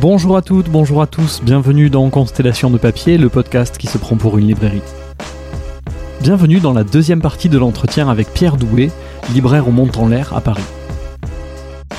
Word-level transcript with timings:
Bonjour 0.00 0.38
à 0.38 0.40
toutes, 0.40 0.70
bonjour 0.70 1.02
à 1.02 1.06
tous, 1.06 1.42
bienvenue 1.42 1.90
dans 1.90 2.08
Constellation 2.08 2.70
de 2.70 2.78
papier, 2.78 3.18
le 3.18 3.28
podcast 3.28 3.76
qui 3.76 3.86
se 3.86 3.98
prend 3.98 4.16
pour 4.16 4.38
une 4.38 4.46
librairie. 4.46 4.80
Bienvenue 6.22 6.58
dans 6.58 6.72
la 6.72 6.84
deuxième 6.84 7.20
partie 7.20 7.50
de 7.50 7.58
l'entretien 7.58 8.08
avec 8.08 8.32
Pierre 8.32 8.56
Doué, 8.56 8.90
libraire 9.34 9.68
au 9.68 9.72
Mont 9.72 9.90
en 9.98 10.08
l'air 10.08 10.34
à 10.34 10.40
Paris. 10.40 10.64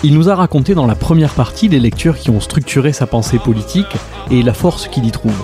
Il 0.03 0.15
nous 0.15 0.29
a 0.29 0.35
raconté 0.35 0.73
dans 0.73 0.87
la 0.87 0.95
première 0.95 1.35
partie 1.35 1.67
les 1.67 1.79
lectures 1.79 2.17
qui 2.17 2.31
ont 2.31 2.39
structuré 2.39 2.91
sa 2.91 3.05
pensée 3.05 3.37
politique 3.37 3.95
et 4.31 4.41
la 4.41 4.55
force 4.55 4.87
qu'il 4.87 5.05
y 5.05 5.11
trouve. 5.11 5.39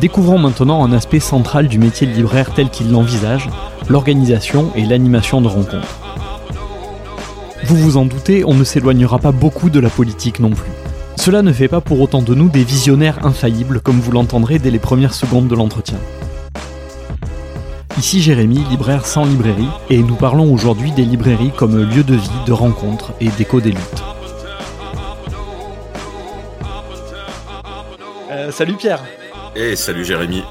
Découvrons 0.00 0.40
maintenant 0.40 0.84
un 0.84 0.90
aspect 0.92 1.20
central 1.20 1.68
du 1.68 1.78
métier 1.78 2.08
de 2.08 2.12
libraire 2.12 2.52
tel 2.52 2.68
qu'il 2.68 2.90
l'envisage, 2.90 3.48
l'organisation 3.88 4.72
et 4.74 4.84
l'animation 4.84 5.40
de 5.40 5.46
rencontres. 5.46 6.00
Vous 7.62 7.76
vous 7.76 7.96
en 7.96 8.06
doutez, 8.06 8.44
on 8.44 8.54
ne 8.54 8.64
s'éloignera 8.64 9.20
pas 9.20 9.30
beaucoup 9.30 9.70
de 9.70 9.78
la 9.78 9.88
politique 9.88 10.40
non 10.40 10.50
plus. 10.50 10.72
Cela 11.16 11.42
ne 11.42 11.52
fait 11.52 11.68
pas 11.68 11.80
pour 11.80 12.00
autant 12.00 12.22
de 12.22 12.34
nous 12.34 12.48
des 12.48 12.62
visionnaires 12.62 13.26
infaillibles 13.26 13.80
comme 13.80 13.98
vous 14.00 14.12
l'entendrez 14.12 14.58
dès 14.58 14.70
les 14.70 14.78
premières 14.78 15.14
secondes 15.14 15.48
de 15.48 15.54
l'entretien. 15.54 15.98
Ici 17.98 18.20
Jérémy, 18.20 18.58
libraire 18.70 19.06
sans 19.06 19.24
librairie, 19.24 19.68
et 19.88 19.98
nous 19.98 20.16
parlons 20.16 20.52
aujourd'hui 20.52 20.92
des 20.92 21.04
librairies 21.04 21.50
comme 21.56 21.78
lieu 21.82 22.04
de 22.04 22.14
vie, 22.14 22.30
de 22.46 22.52
rencontre 22.52 23.12
et 23.20 23.28
d'écho 23.28 23.60
des 23.60 23.70
luttes. 23.70 24.02
Euh, 28.30 28.50
salut 28.50 28.74
Pierre 28.74 29.02
Et 29.54 29.72
eh, 29.72 29.76
salut 29.76 30.04
Jérémy 30.04 30.42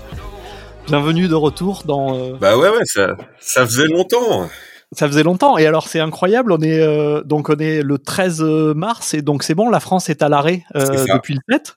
Bienvenue 0.87 1.27
de 1.27 1.35
retour 1.35 1.83
dans... 1.85 2.15
Euh, 2.15 2.33
bah 2.39 2.57
ouais, 2.57 2.69
ouais, 2.69 2.85
ça, 2.85 3.15
ça 3.39 3.65
faisait 3.65 3.87
longtemps 3.87 4.49
ça 4.91 5.07
faisait 5.07 5.23
longtemps 5.23 5.57
et 5.57 5.65
alors 5.65 5.87
c'est 5.87 5.99
incroyable. 5.99 6.51
On 6.51 6.61
est 6.61 6.79
euh, 6.79 7.21
donc 7.23 7.49
on 7.49 7.57
est 7.57 7.81
le 7.81 7.97
13 7.97 8.41
mars 8.75 9.13
et 9.13 9.21
donc 9.21 9.43
c'est 9.43 9.55
bon. 9.55 9.69
La 9.69 9.79
France 9.79 10.09
est 10.09 10.21
à 10.21 10.29
l'arrêt 10.29 10.63
depuis 10.73 11.35
le 11.35 11.53
7. 11.53 11.75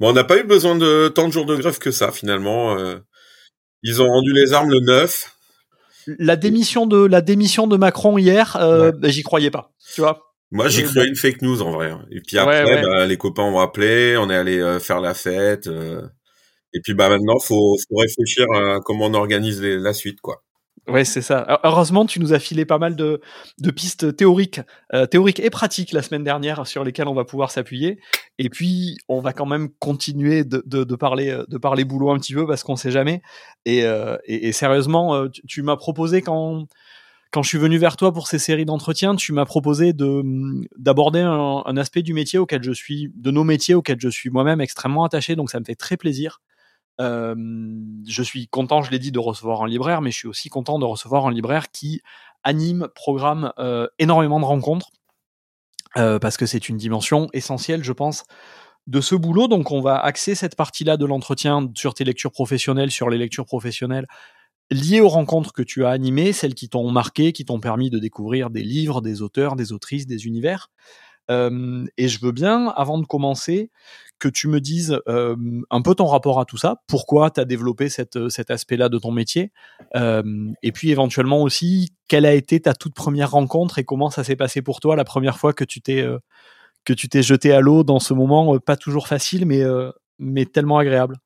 Bon, 0.00 0.10
on 0.10 0.12
n'a 0.12 0.24
pas 0.24 0.38
eu 0.38 0.44
besoin 0.44 0.76
de 0.76 1.08
tant 1.08 1.28
de 1.28 1.32
jours 1.32 1.46
de 1.46 1.56
grève 1.56 1.78
que 1.78 1.90
ça 1.90 2.12
finalement. 2.12 2.76
Ils 3.82 4.00
ont 4.00 4.06
rendu 4.06 4.32
les 4.32 4.52
armes 4.52 4.70
le 4.70 4.80
9. 4.80 5.36
La 6.18 6.36
démission 6.36 6.86
de 6.86 7.04
la 7.04 7.20
démission 7.20 7.66
de 7.66 7.76
Macron 7.76 8.18
hier, 8.18 8.56
euh, 8.60 8.92
bah, 8.92 9.08
j'y 9.08 9.22
croyais 9.22 9.50
pas. 9.50 9.72
Tu 9.94 10.00
vois. 10.00 10.20
Moi, 10.50 10.68
j'y 10.68 10.84
croyais 10.84 11.08
une 11.08 11.16
fake 11.16 11.42
news 11.42 11.62
en 11.62 11.70
vrai. 11.70 11.90
Hein. 11.90 12.04
Et 12.10 12.20
puis 12.20 12.38
après, 12.38 12.82
bah, 12.82 13.06
les 13.06 13.16
copains 13.16 13.44
ont 13.44 13.58
appelé, 13.58 14.16
on 14.18 14.28
est 14.28 14.36
allé 14.36 14.58
euh, 14.58 14.78
faire 14.78 15.00
la 15.00 15.14
fête. 15.14 15.66
Euh. 15.66 16.02
et 16.74 16.80
puis 16.80 16.94
bah 16.94 17.08
maintenant, 17.08 17.38
faut, 17.38 17.76
faut 17.88 17.96
réfléchir 17.96 18.46
à 18.52 18.80
comment 18.80 19.06
on 19.06 19.14
organise 19.14 19.62
la 19.62 19.92
suite, 19.92 20.20
quoi. 20.20 20.42
Ouais, 20.88 21.04
c'est 21.04 21.22
ça. 21.22 21.60
Heureusement, 21.62 22.06
tu 22.06 22.18
nous 22.18 22.32
as 22.32 22.40
filé 22.40 22.64
pas 22.64 22.78
mal 22.78 22.96
de, 22.96 23.20
de 23.60 23.70
pistes 23.70 24.16
théoriques, 24.16 24.60
euh, 24.92 25.06
théoriques 25.06 25.38
et 25.38 25.48
pratiques 25.48 25.92
la 25.92 26.02
semaine 26.02 26.24
dernière 26.24 26.66
sur 26.66 26.82
lesquelles 26.82 27.06
on 27.06 27.14
va 27.14 27.24
pouvoir 27.24 27.52
s'appuyer. 27.52 28.00
Et 28.38 28.50
puis, 28.50 28.96
on 29.06 29.20
va 29.20 29.32
quand 29.32 29.46
même 29.46 29.68
continuer 29.78 30.42
de, 30.42 30.60
de, 30.66 30.82
de 30.82 30.96
parler, 30.96 31.40
de 31.48 31.58
parler 31.58 31.84
boulot 31.84 32.10
un 32.10 32.18
petit 32.18 32.34
peu 32.34 32.48
parce 32.48 32.64
qu'on 32.64 32.74
sait 32.74 32.90
jamais. 32.90 33.22
Et, 33.64 33.84
euh, 33.84 34.16
et, 34.24 34.48
et 34.48 34.52
sérieusement, 34.52 35.28
tu, 35.46 35.62
m'as 35.62 35.76
proposé 35.76 36.20
quand 36.20 36.66
quand 37.30 37.42
je 37.42 37.48
suis 37.48 37.58
venu 37.58 37.78
vers 37.78 37.96
toi 37.96 38.12
pour 38.12 38.26
ces 38.26 38.38
séries 38.38 38.66
d'entretiens, 38.66 39.14
tu 39.14 39.32
m'as 39.32 39.46
proposé 39.46 39.92
de 39.92 40.22
d'aborder 40.76 41.20
un, 41.20 41.62
un, 41.64 41.76
aspect 41.76 42.02
du 42.02 42.12
métier 42.12 42.38
auquel 42.38 42.62
je 42.62 42.72
suis, 42.72 43.10
de 43.14 43.30
nos 43.30 43.44
métiers 43.44 43.74
auxquels 43.74 44.00
je 44.00 44.08
suis 44.08 44.30
moi-même 44.30 44.60
extrêmement 44.60 45.04
attaché. 45.04 45.36
Donc, 45.36 45.50
ça 45.50 45.60
me 45.60 45.64
fait 45.64 45.76
très 45.76 45.96
plaisir 45.96 46.40
je 46.98 48.22
suis 48.22 48.48
content, 48.48 48.82
je 48.82 48.90
l'ai 48.90 48.98
dit, 48.98 49.12
de 49.12 49.18
recevoir 49.18 49.62
un 49.62 49.68
libraire, 49.68 50.00
mais 50.00 50.10
je 50.10 50.18
suis 50.18 50.28
aussi 50.28 50.48
content 50.48 50.78
de 50.78 50.84
recevoir 50.84 51.26
un 51.26 51.32
libraire 51.32 51.70
qui 51.70 52.00
anime, 52.44 52.88
programme 52.94 53.52
énormément 53.98 54.40
de 54.40 54.44
rencontres, 54.44 54.90
parce 55.94 56.36
que 56.36 56.46
c'est 56.46 56.68
une 56.68 56.76
dimension 56.76 57.28
essentielle, 57.32 57.84
je 57.84 57.92
pense, 57.92 58.24
de 58.86 59.00
ce 59.00 59.14
boulot. 59.14 59.48
Donc 59.48 59.70
on 59.70 59.80
va 59.80 59.98
axer 59.98 60.34
cette 60.34 60.56
partie-là 60.56 60.96
de 60.96 61.06
l'entretien 61.06 61.70
sur 61.74 61.94
tes 61.94 62.04
lectures 62.04 62.32
professionnelles, 62.32 62.90
sur 62.90 63.10
les 63.10 63.18
lectures 63.18 63.46
professionnelles 63.46 64.06
liées 64.70 65.00
aux 65.00 65.08
rencontres 65.08 65.52
que 65.52 65.62
tu 65.62 65.84
as 65.84 65.90
animées, 65.90 66.32
celles 66.32 66.54
qui 66.54 66.70
t'ont 66.70 66.90
marqué, 66.90 67.32
qui 67.32 67.44
t'ont 67.44 67.60
permis 67.60 67.90
de 67.90 67.98
découvrir 67.98 68.48
des 68.48 68.62
livres, 68.62 69.02
des 69.02 69.20
auteurs, 69.20 69.54
des 69.54 69.72
autrices, 69.72 70.06
des 70.06 70.26
univers. 70.26 70.70
Et 71.96 72.08
je 72.08 72.20
veux 72.20 72.32
bien, 72.32 72.68
avant 72.76 72.98
de 72.98 73.06
commencer, 73.06 73.70
que 74.18 74.28
tu 74.28 74.46
me 74.46 74.60
dises 74.60 75.00
un 75.06 75.82
peu 75.82 75.94
ton 75.94 76.06
rapport 76.06 76.38
à 76.38 76.44
tout 76.44 76.56
ça, 76.56 76.76
pourquoi 76.86 77.30
tu 77.30 77.40
as 77.40 77.44
développé 77.44 77.88
cette, 77.88 78.28
cet 78.28 78.50
aspect-là 78.50 78.88
de 78.88 78.98
ton 78.98 79.10
métier, 79.10 79.52
et 79.94 80.72
puis 80.72 80.90
éventuellement 80.90 81.42
aussi, 81.42 81.92
quelle 82.08 82.26
a 82.26 82.34
été 82.34 82.60
ta 82.60 82.74
toute 82.74 82.94
première 82.94 83.32
rencontre 83.32 83.78
et 83.78 83.84
comment 83.84 84.10
ça 84.10 84.24
s'est 84.24 84.36
passé 84.36 84.62
pour 84.62 84.80
toi 84.80 84.96
la 84.96 85.04
première 85.04 85.38
fois 85.38 85.52
que 85.52 85.64
tu 85.64 85.80
t'es 85.80 86.06
t'es 86.84 87.22
jeté 87.22 87.52
à 87.52 87.60
l'eau 87.60 87.84
dans 87.84 88.00
ce 88.00 88.14
moment 88.14 88.58
pas 88.58 88.76
toujours 88.76 89.08
facile, 89.08 89.46
mais, 89.46 90.44
tellement 90.46 90.78
agréable? 90.78 91.18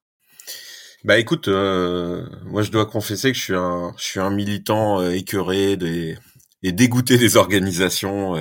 Bah 1.05 1.19
écoute, 1.19 1.49
moi 1.49 2.63
je 2.63 2.71
dois 2.71 2.87
confesser 2.87 3.31
que 3.33 3.39
je 3.39 3.93
suis 3.99 4.21
un, 4.21 4.31
militant 4.31 5.03
écœuré 5.03 5.77
des, 5.77 6.17
et 6.63 6.73
dégoûté 6.73 7.19
des 7.19 7.37
organisations. 7.37 8.35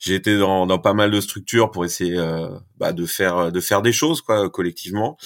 J'ai 0.00 0.14
été 0.14 0.38
dans, 0.38 0.66
dans, 0.66 0.78
pas 0.78 0.94
mal 0.94 1.10
de 1.10 1.20
structures 1.20 1.70
pour 1.70 1.84
essayer 1.84 2.16
euh, 2.18 2.48
bah, 2.78 2.92
de 2.92 3.06
faire 3.06 3.52
de 3.52 3.60
faire 3.60 3.82
des 3.82 3.92
choses 3.92 4.22
quoi 4.22 4.50
collectivement. 4.50 5.16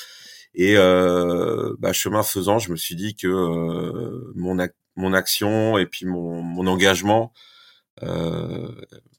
Et 0.54 0.76
euh, 0.76 1.74
bah, 1.78 1.92
chemin 1.92 2.22
faisant, 2.22 2.58
je 2.58 2.70
me 2.70 2.76
suis 2.76 2.96
dit 2.96 3.16
que 3.16 3.28
euh, 3.28 4.32
mon 4.34 4.56
mon 4.96 5.12
action 5.14 5.78
et 5.78 5.86
puis 5.86 6.06
mon, 6.06 6.42
mon 6.42 6.66
engagement 6.66 7.32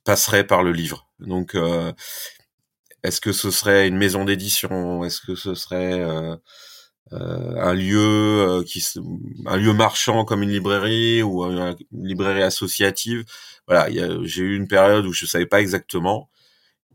passerait 0.04 0.46
par 0.46 0.62
le 0.64 0.72
livre. 0.72 1.10
Donc, 1.20 1.56
est-ce 3.04 3.22
que 3.22 3.32
ce 3.32 3.52
serait 3.52 3.88
une 3.88 3.98
maison 3.98 4.26
d'édition? 4.26 5.04
Est-ce 5.04 5.22
que 5.22 5.36
ce 5.36 5.56
serait 5.56 6.04
euh, 7.14 7.56
un 7.58 7.74
lieu 7.74 8.00
euh, 8.00 8.64
qui 8.64 8.84
un 9.46 9.58
lieu 9.58 9.74
marchand 9.74 10.26
comme 10.26 10.42
une 10.42 10.50
librairie 10.50 11.22
ou 11.22 11.44
une 11.44 11.76
librairie 11.92 12.42
associative. 12.44 13.26
Voilà 13.68 13.88
j'ai 14.24 14.42
eu 14.44 14.56
une 14.56 14.68
période 14.68 15.06
où 15.06 15.14
je 15.14 15.26
savais 15.26 15.46
pas 15.46 15.62
exactement. 15.62 16.30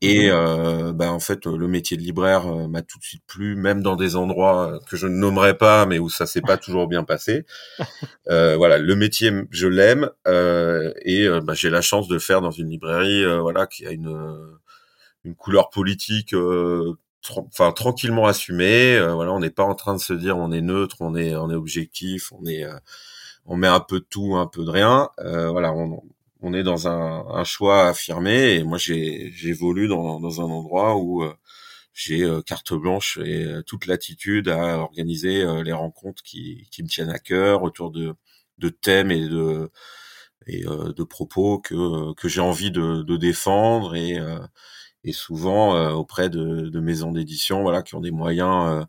Et 0.03 0.28
mmh 0.28 0.32
euh, 0.32 0.93
bah, 0.94 1.12
en 1.12 1.21
fait 1.21 1.44
le 1.44 1.69
métier 1.69 1.97
de 1.97 2.03
libraire 2.03 2.47
euh, 2.47 2.69
m'a 2.69 2.81
tout 2.81 2.98
de 2.98 3.04
suite 3.04 3.22
plu 3.26 3.54
même 3.54 3.82
dans 3.82 3.97
des 3.97 4.16
endroits 4.16 4.81
que 4.88 4.97
je 4.97 5.06
ne 5.06 5.15
nommerai 5.15 5.59
pas 5.59 5.84
mais 5.84 5.98
où 5.98 6.09
ça 6.09 6.27
s'est 6.27 6.41
pas 6.41 6.56
toujours 6.56 6.88
bien 6.88 7.04
passé. 7.04 7.44
Euh, 8.28 8.56
voilà 8.56 8.78
le 8.78 8.94
métier 8.94 9.32
je 9.50 9.66
l'aime 9.66 10.09
et 10.27 11.28
bah, 11.42 11.54
j'ai 11.54 11.71
la 11.71 11.81
chance 11.81 12.06
de 12.06 12.15
le 12.15 12.21
faire 12.21 12.41
dans 12.41 12.50
une 12.50 12.69
librairie 12.69 13.25
voilà 13.41 13.66
qui 13.66 13.87
a 13.87 13.91
une 13.91 14.59
une 15.25 15.34
couleur 15.34 15.71
politique 15.71 16.34
enfin 17.28 17.72
tranquillement 17.72 18.26
assumé. 18.26 18.97
Euh, 18.97 19.14
voilà, 19.14 19.32
on 19.32 19.41
n'est 19.41 19.50
pas 19.50 19.64
en 19.64 19.75
train 19.75 19.94
de 19.94 20.00
se 20.00 20.12
dire 20.12 20.36
on 20.38 20.53
est 20.53 20.60
neutre, 20.60 20.97
on 21.00 21.14
est 21.16 21.34
on 21.36 21.50
est 21.50 21.54
objectif, 21.54 22.32
on 22.32 22.44
est 22.47 22.64
euh, 22.64 22.78
on 23.47 23.56
met 23.56 23.69
un 23.69 23.81
peu 23.81 24.00
de 24.00 24.06
tout, 24.08 24.36
un 24.36 24.47
peu 24.47 24.64
de 24.64 24.70
rien. 24.70 25.10
Euh, 25.20 25.50
voilà, 25.50 25.72
on, 25.72 26.03
on 26.42 26.54
est 26.54 26.62
dans 26.62 26.88
un, 26.88 27.26
un, 27.28 27.44
choix 27.44 27.88
affirmé. 27.88 28.54
Et 28.56 28.64
moi, 28.64 28.78
j'ai 28.78 29.30
j'évolue 29.32 29.88
dans, 29.88 30.20
dans 30.20 30.41
un 30.41 30.44
endroit 30.44 30.97
où 30.97 31.25
j'ai 31.94 32.26
carte 32.47 32.72
blanche 32.75 33.19
et 33.25 33.47
toute 33.66 33.86
l'attitude 33.86 34.48
à 34.48 34.78
organiser 34.78 35.44
les 35.64 35.72
rencontres 35.72 36.22
qui, 36.22 36.69
qui 36.70 36.82
me 36.82 36.88
tiennent 36.88 37.10
à 37.10 37.19
cœur 37.19 37.62
autour 37.62 37.91
de, 37.91 38.14
de 38.59 38.69
thèmes 38.69 39.10
et 39.10 39.28
de 39.28 39.70
et 40.47 40.62
de 40.64 41.03
propos 41.04 41.59
que 41.60 42.14
que 42.14 42.28
j'ai 42.28 42.41
envie 42.41 42.70
de, 42.70 43.03
de 43.03 43.16
défendre 43.16 43.94
et 43.97 44.19
et 45.05 45.12
souvent 45.12 45.77
euh, 45.77 45.91
auprès 45.93 46.28
de, 46.31 46.69
de 46.69 46.81
maisons 46.81 47.12
d'édition 47.12 47.62
voilà 47.62 47.83
qui 47.83 47.94
ont 47.94 48.00
des 48.00 48.11
moyens 48.11 48.87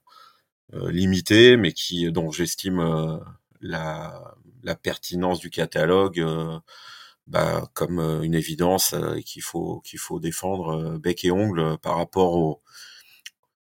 euh, 0.74 0.78
euh, 0.78 0.92
limités 0.92 1.58
mais 1.58 1.74
qui 1.74 2.12
dont 2.12 2.32
j'estime 2.32 3.20
la, 3.62 4.36
la 4.64 4.76
pertinence 4.76 5.40
du 5.40 5.50
catalogue 5.50 6.26
bah, 7.28 7.70
comme 7.74 8.00
une 8.24 8.36
évidence 8.36 8.96
et 9.18 9.24
qu'il 9.24 9.42
faut 9.44 9.82
qu'il 9.82 10.00
faut 10.00 10.20
défendre 10.20 10.98
bec 10.98 11.24
et 11.24 11.32
ongle 11.32 11.78
par 11.78 11.98
rapport 11.98 12.34
au, 12.34 12.62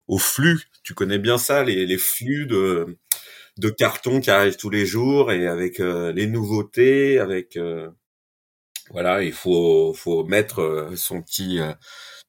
au 0.07 0.17
flux. 0.17 0.61
Tu 0.83 0.93
connais 0.93 1.19
bien 1.19 1.37
ça, 1.37 1.63
les, 1.63 1.85
les 1.85 1.97
flux 1.97 2.45
de 2.47 2.97
de 3.57 3.69
cartons 3.69 4.21
qui 4.21 4.31
arrivent 4.31 4.55
tous 4.57 4.69
les 4.69 4.85
jours 4.85 5.31
et 5.31 5.47
avec 5.47 5.79
les 5.79 6.27
nouveautés, 6.27 7.19
avec 7.19 7.59
voilà, 8.91 9.23
il 9.23 9.33
faut 9.33 9.93
faut 9.93 10.23
mettre 10.23 10.91
son 10.95 11.21
petit 11.21 11.59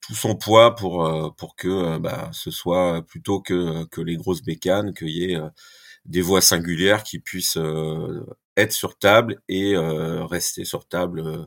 tout 0.00 0.14
son 0.14 0.34
poids 0.36 0.74
pour 0.74 1.06
euh, 1.06 1.30
pour 1.30 1.56
que 1.56 1.68
euh, 1.68 1.98
bah, 1.98 2.30
ce 2.32 2.50
soit 2.50 3.02
plutôt 3.06 3.40
que 3.40 3.84
que 3.86 4.00
les 4.00 4.16
grosses 4.16 4.42
bécanes 4.42 4.94
qu'il 4.94 5.10
y 5.10 5.32
ait 5.32 5.36
euh, 5.36 5.48
des 6.06 6.22
voix 6.22 6.40
singulières 6.40 7.02
qui 7.04 7.18
puissent 7.18 7.58
être 8.56 8.72
sur 8.72 8.98
table 8.98 9.40
et 9.48 9.76
rester 9.76 10.64
sur 10.64 10.88
table 10.88 11.46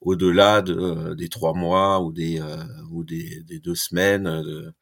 au-delà 0.00 0.62
de, 0.62 1.14
des 1.14 1.28
trois 1.28 1.54
mois 1.54 2.00
ou 2.00 2.12
des 2.12 2.42
ou 2.90 3.04
des, 3.04 3.42
des, 3.44 3.60
deux 3.60 3.76
semaines 3.76 4.24
de, 4.24 4.74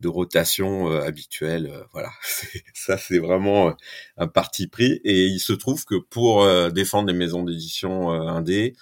de 0.00 0.08
rotation 0.08 0.86
habituelle. 0.92 1.72
voilà, 1.92 2.10
ça 2.74 2.96
c'est 2.98 3.18
vraiment 3.18 3.74
un 4.16 4.28
parti 4.28 4.68
pris. 4.68 5.00
Et 5.04 5.26
il 5.26 5.40
se 5.40 5.52
trouve 5.52 5.84
que 5.84 5.96
pour 5.96 6.46
défendre 6.70 7.08
les 7.08 7.18
maisons 7.18 7.42
d'édition 7.42 8.10
indé, 8.12 8.74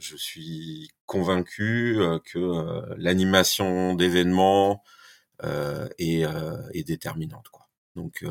je 0.00 0.16
suis 0.16 0.90
convaincu 1.06 1.98
que 2.24 2.82
l'animation 2.96 3.94
d'événements 3.94 4.82
est, 5.98 6.24
est 6.74 6.84
déterminante. 6.84 7.48
Quoi. 7.50 7.68
Donc, 7.96 8.24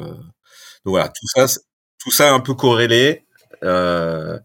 voilà, 0.83 1.09
tout 1.09 1.27
ça, 1.27 1.45
tout 1.99 2.11
ça 2.11 2.33
un 2.33 2.39
peu 2.39 2.53
corrélé. 2.53 3.25
Euh, 3.63 4.39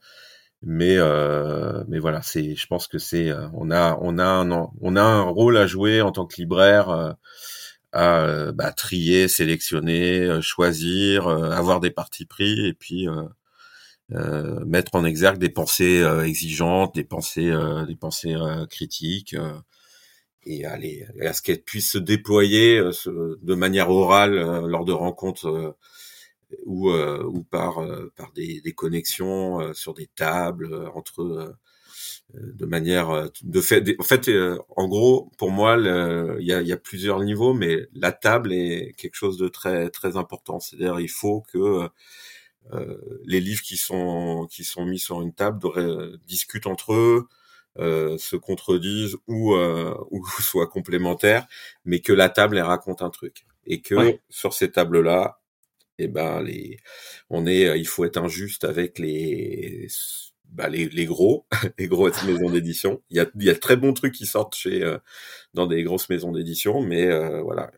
mais 0.63 0.97
euh, 0.97 1.85
mais 1.89 1.99
voilà 1.99 2.23
c'est 2.23 2.57
je 2.57 2.67
pense 2.67 2.89
que 2.89 2.99
c'est 2.99 3.31
on 3.53 3.71
a 3.71 3.99
on 4.01 4.19
a 4.19 4.25
un 4.25 4.51
on 4.51 4.97
a 4.97 5.03
un 5.03 5.23
rôle 5.23 5.59
à 5.59 5.67
jouer 5.67 6.01
en 6.01 6.11
tant 6.11 6.27
que 6.27 6.37
libraire 6.37 7.17
à 7.95 8.19
euh, 8.25 8.53
bah, 8.53 8.73
trier, 8.73 9.29
sélectionner, 9.29 10.21
euh, 10.21 10.41
choisir, 10.41 11.29
euh, 11.29 11.51
avoir 11.51 11.81
des 11.81 11.91
partis 11.91 12.27
pris 12.27 12.67
et 12.67 12.75
puis 12.75 13.07
mettre 14.11 14.95
en 14.95 15.05
exergue 15.05 15.39
des 15.39 15.49
pensées 15.49 16.05
exigeantes, 16.25 16.95
des 16.95 17.05
pensées, 17.05 17.53
des 17.87 17.97
pensées 17.97 18.37
critiques 18.71 19.35
et 20.47 20.67
aller 20.67 21.07
à 21.23 21.33
ce 21.33 21.43
qu'elles 21.43 21.63
puissent 21.63 21.93
se 21.93 21.99
déployer 21.99 22.79
de 22.81 23.55
manière 23.55 23.91
orale 23.91 24.35
lors 24.67 24.85
de 24.85 24.93
rencontres 24.93 25.77
ou 26.67 26.91
ou 26.93 27.43
par 27.45 27.83
par 28.15 28.33
des, 28.33 28.61
des 28.61 28.73
connexions 28.73 29.73
sur 29.73 29.95
des 29.95 30.09
tables 30.15 30.89
entre 30.95 31.57
euh, 32.35 32.53
de 32.55 32.67
manière 32.67 33.11
euh, 33.11 33.29
de 33.43 33.61
fait 33.61 33.97
en 33.99 34.03
fait 34.03 34.29
euh, 34.29 34.59
en 34.77 34.89
gros 34.89 35.31
pour 35.39 35.51
moi 35.51 35.77
il 35.79 36.47
y 36.47 36.53
a, 36.53 36.63
y 36.63 36.73
a, 36.73 36.77
plusieurs 36.77 37.21
niveaux 37.23 37.53
mais 37.55 37.87
la 37.95 38.13
table 38.13 38.53
est 38.53 38.95
quelque 38.97 39.15
chose 39.15 39.37
de 39.39 39.49
très 39.49 39.91
très 39.91 40.17
important. 40.17 40.59
C'est-à-dire 40.61 41.01
il 41.01 41.11
faut 41.11 41.43
que 41.53 41.59
euh, 41.59 41.89
les 43.25 43.41
livres 43.41 43.63
qui 43.63 43.77
sont 43.77 44.47
qui 44.51 44.65
sont 44.65 44.85
mis 44.85 44.99
sur 44.99 45.21
une 45.21 45.35
table 45.35 46.19
discutent 46.27 46.67
entre 46.67 46.95
eux 46.95 47.29
euh, 47.79 48.17
se 48.19 48.37
contredisent 48.37 49.17
ou 49.27 49.55
ou 49.55 50.27
soient 50.41 50.69
complémentaires 50.69 51.47
mais 51.85 52.01
que 52.01 52.13
la 52.13 52.29
table 52.29 52.59
elle 52.59 52.65
raconte 52.65 53.03
un 53.03 53.11
truc. 53.11 53.47
Et 53.67 53.81
que 53.81 54.19
sur 54.29 54.55
ces 54.55 54.71
tables 54.71 55.01
là 55.01 55.41
et 55.99 56.05
eh 56.05 56.09
ben 56.09 56.43
les 56.43 56.79
on 57.31 57.47
est 57.47 57.79
il 57.79 57.87
faut 57.87 58.05
être 58.05 58.19
injuste 58.19 58.65
avec 58.65 58.99
les 58.99 59.89
bah, 60.55 60.69
les, 60.69 60.89
les, 60.89 61.05
gros, 61.05 61.47
les 61.79 61.89
grosses 61.89 62.25
maisons 62.25 62.49
d'édition. 62.49 63.03
Il 63.11 63.17
y 63.17 63.21
a, 63.21 63.27
y 63.37 63.51
a 63.51 63.55
de 63.55 63.59
très 63.59 63.77
bons 63.77 63.93
trucs 63.93 64.15
qui 64.15 64.25
sortent 64.25 64.55
chez 64.55 64.83
euh, 64.83 64.99
dans 65.53 65.67
des 65.67 65.83
grosses 65.83 66.09
maisons 66.09 66.33
d'édition, 66.33 66.81
mais 66.81 67.07
euh, 67.07 67.43
voilà, 67.43 67.73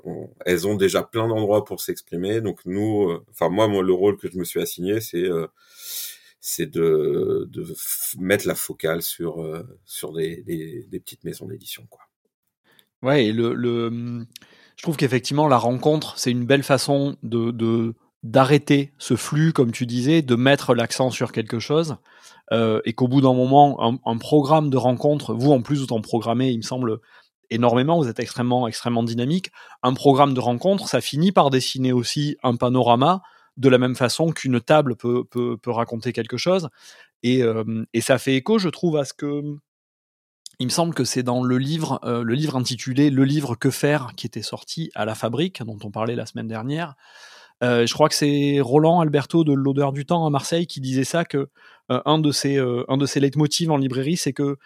elles 0.45 0.67
ont 0.67 0.75
déjà 0.75 1.03
plein 1.03 1.27
d'endroits 1.27 1.65
pour 1.65 1.81
s'exprimer. 1.81 2.41
Donc 2.41 2.61
nous, 2.67 3.11
euh, 3.11 3.25
enfin 3.31 3.49
moi, 3.49 3.67
moi, 3.67 3.83
le 3.83 3.93
rôle 3.93 4.19
que 4.19 4.31
je 4.31 4.37
me 4.37 4.45
suis 4.45 4.61
assigné, 4.61 5.01
c'est 5.01 5.27
c'est 6.41 6.71
de, 6.71 7.49
de 7.51 7.67
mettre 8.19 8.47
la 8.47 8.55
focale 8.55 9.03
sur 9.03 9.45
sur 9.85 10.13
des, 10.13 10.43
des, 10.43 10.85
des 10.89 11.01
petites 11.01 11.25
maisons 11.25 11.47
d'édition, 11.47 11.87
quoi. 11.89 12.03
Ouais, 13.03 13.27
et 13.27 13.33
le, 13.33 13.55
le 13.55 14.27
je 14.77 14.83
trouve 14.83 14.97
qu'effectivement 14.97 15.49
la 15.49 15.59
rencontre, 15.59 16.19
c'est 16.19 16.31
une 16.31 16.45
belle 16.45 16.63
façon 16.63 17.17
de, 17.23 17.51
de 17.51 17.95
d'arrêter 18.23 18.93
ce 18.99 19.17
flux, 19.17 19.53
comme 19.53 19.73
tu 19.73 19.87
disais, 19.87 20.23
de 20.23 20.35
mettre 20.35 20.75
l'accent 20.75 21.11
sur 21.11 21.33
quelque 21.33 21.59
chose, 21.59 21.97
euh, 22.53 22.81
et 22.85 22.93
qu'au 22.93 23.09
bout 23.09 23.21
d'un 23.21 23.35
moment, 23.35 24.01
un, 24.05 24.19
programme 24.19 24.71
de 24.71 24.77
rencontre, 24.77 25.35
vous 25.35 25.53
en 25.53 25.63
plus 25.63 25.81
vous 25.81 25.93
en 25.93 26.01
programmez, 26.01 26.51
il 26.51 26.59
me 26.59 26.63
semble, 26.63 27.01
énormément, 27.51 27.99
vous 27.99 28.09
êtes 28.09 28.21
extrêmement, 28.21 28.69
extrêmement 28.69 29.03
dynamique, 29.03 29.51
un 29.83 29.95
programme 29.95 30.35
de 30.35 30.41
rencontre, 30.41 30.89
ça 30.89 31.01
finit 31.01 31.33
par 31.33 31.51
dessiner 31.51 31.93
aussi 31.93 32.37
un 32.43 32.57
panorama, 32.57 33.23
de 33.57 33.69
la 33.69 33.79
même 33.79 33.97
façon 33.97 34.33
qu'une 34.33 34.61
table 34.61 34.97
peut, 34.97 35.25
peut, 35.25 35.59
raconter 35.67 36.13
quelque 36.13 36.37
chose, 36.37 36.69
et, 37.23 37.43
euh, 37.43 37.85
et 37.95 38.01
ça 38.01 38.19
fait 38.19 38.37
écho, 38.37 38.59
je 38.59 38.69
trouve, 38.69 38.97
à 38.97 39.05
ce 39.05 39.15
que... 39.15 39.43
Il 40.59 40.67
me 40.67 40.71
semble 40.71 40.95
que 40.95 41.05
c'est 41.05 41.23
dans 41.23 41.43
le 41.43 41.59
livre, 41.59 42.01
euh, 42.05 42.23
le 42.23 42.33
livre 42.33 42.57
intitulé 42.57 43.11
Le 43.11 43.25
livre 43.25 43.57
que 43.57 43.71
faire, 43.71 44.13
qui 44.17 44.27
était 44.27 44.41
sorti 44.41 44.91
à 44.95 45.05
la 45.05 45.15
fabrique, 45.15 45.63
dont 45.63 45.77
on 45.85 45.91
parlait 45.91 46.15
la 46.15 46.25
semaine 46.25 46.49
dernière, 46.49 46.95
je 47.63 47.93
crois 47.93 48.09
que 48.09 48.15
c'est 48.15 48.61
Roland 48.61 49.01
Alberto 49.01 49.45
de 49.45 49.53
l'odeur 49.53 49.93
du 49.93 50.05
temps 50.05 50.27
à 50.27 50.31
Marseille 50.31 50.67
qui 50.67 50.81
disait 50.81 51.05
ça 51.05 51.25
que 51.25 51.49
euh, 51.91 52.01
un 52.05 52.19
de 52.19 52.33
ses 52.33 52.59
euh, 52.59 52.85
un 52.89 52.97
de 52.97 53.07
ses 53.07 53.21
leitmotivs 53.21 53.71
en 53.71 53.77
librairie, 53.77 54.17
c'est 54.17 54.33
que 54.33 54.57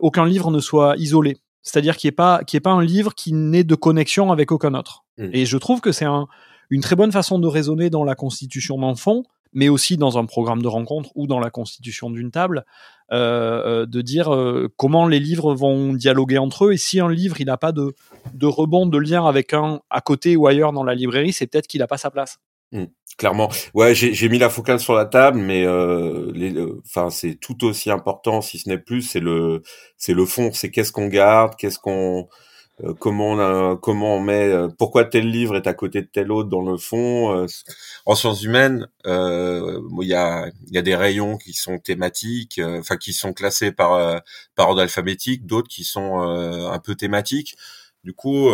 aucun 0.00 0.26
livre 0.26 0.50
ne 0.50 0.58
soit 0.58 0.96
isolé. 0.96 1.36
C'est-à-dire 1.62 1.96
qu'il 1.96 2.08
n'y 2.08 2.12
ait 2.12 2.16
pas 2.16 2.42
qu'il 2.44 2.56
ait 2.56 2.60
pas 2.60 2.72
un 2.72 2.82
livre 2.82 3.14
qui 3.14 3.32
n'ait 3.32 3.62
de 3.62 3.74
connexion 3.76 4.32
avec 4.32 4.50
aucun 4.50 4.74
autre. 4.74 5.04
Mmh. 5.18 5.28
Et 5.32 5.46
je 5.46 5.56
trouve 5.58 5.80
que 5.80 5.92
c'est 5.92 6.04
un, 6.04 6.26
une 6.70 6.80
très 6.80 6.96
bonne 6.96 7.12
façon 7.12 7.38
de 7.38 7.46
raisonner 7.46 7.90
dans 7.90 8.04
la 8.04 8.14
constitution 8.14 8.78
d'un 8.78 8.94
fond, 8.94 9.22
mais 9.56 9.70
aussi 9.70 9.96
dans 9.96 10.18
un 10.18 10.26
programme 10.26 10.60
de 10.60 10.68
rencontre 10.68 11.10
ou 11.14 11.26
dans 11.26 11.40
la 11.40 11.48
constitution 11.48 12.10
d'une 12.10 12.30
table, 12.30 12.66
euh, 13.10 13.86
de 13.86 14.02
dire 14.02 14.32
euh, 14.32 14.68
comment 14.76 15.08
les 15.08 15.18
livres 15.18 15.54
vont 15.54 15.94
dialoguer 15.94 16.36
entre 16.36 16.66
eux. 16.66 16.72
Et 16.74 16.76
si 16.76 17.00
un 17.00 17.10
livre 17.10 17.40
il 17.40 17.46
n'a 17.46 17.56
pas 17.56 17.72
de, 17.72 17.94
de 18.34 18.46
rebond, 18.46 18.84
de 18.84 18.98
lien 18.98 19.26
avec 19.26 19.54
un 19.54 19.80
à 19.88 20.02
côté 20.02 20.36
ou 20.36 20.46
ailleurs 20.46 20.72
dans 20.72 20.84
la 20.84 20.94
librairie, 20.94 21.32
c'est 21.32 21.46
peut-être 21.46 21.68
qu'il 21.68 21.80
n'a 21.80 21.86
pas 21.86 21.96
sa 21.96 22.10
place. 22.10 22.38
Mmh, 22.72 22.84
clairement, 23.16 23.48
ouais, 23.72 23.94
j'ai 23.94 24.28
mis 24.28 24.38
la 24.38 24.50
focale 24.50 24.78
sur 24.78 24.94
la 24.94 25.06
table, 25.06 25.38
mais 25.38 25.64
euh, 25.64 26.80
enfin 26.84 27.08
c'est 27.08 27.36
tout 27.36 27.64
aussi 27.64 27.90
important, 27.90 28.42
si 28.42 28.58
ce 28.58 28.68
n'est 28.68 28.78
plus, 28.78 29.00
c'est 29.00 29.20
le 29.20 29.62
c'est 29.96 30.12
le 30.12 30.26
fond, 30.26 30.50
c'est 30.52 30.70
qu'est-ce 30.70 30.92
qu'on 30.92 31.06
garde, 31.06 31.54
qu'est-ce 31.56 31.78
qu'on 31.78 32.28
euh, 32.84 32.92
comment 32.92 33.32
on 33.32 33.76
comment 33.78 34.16
on 34.16 34.20
met 34.20 34.52
euh, 34.52 34.68
pourquoi 34.68 35.06
tel 35.06 35.30
livre 35.30 35.56
est 35.56 35.66
à 35.66 35.72
côté 35.72 36.02
de 36.02 36.06
tel 36.06 36.30
autre 36.30 36.50
dans 36.50 36.60
le 36.60 36.76
fond 36.76 37.34
euh, 37.34 37.46
en 38.04 38.14
sciences 38.14 38.42
humaines 38.42 38.86
il 39.06 40.06
y 40.06 40.12
a 40.14 40.50
y 40.68 40.76
a 40.78 40.82
des 40.82 40.94
rayons 40.94 41.38
qui 41.38 41.54
sont 41.54 41.78
thématiques 41.78 42.60
enfin 42.62 42.96
qui 42.98 43.14
sont 43.14 43.32
classés 43.32 43.72
par 43.72 44.22
par 44.54 44.68
ordre 44.68 44.82
alphabétique 44.82 45.46
d'autres 45.46 45.68
qui 45.68 45.84
sont 45.84 46.18
un 46.18 46.78
peu 46.78 46.94
thématiques. 46.94 47.56
Du 48.04 48.12
coup 48.12 48.50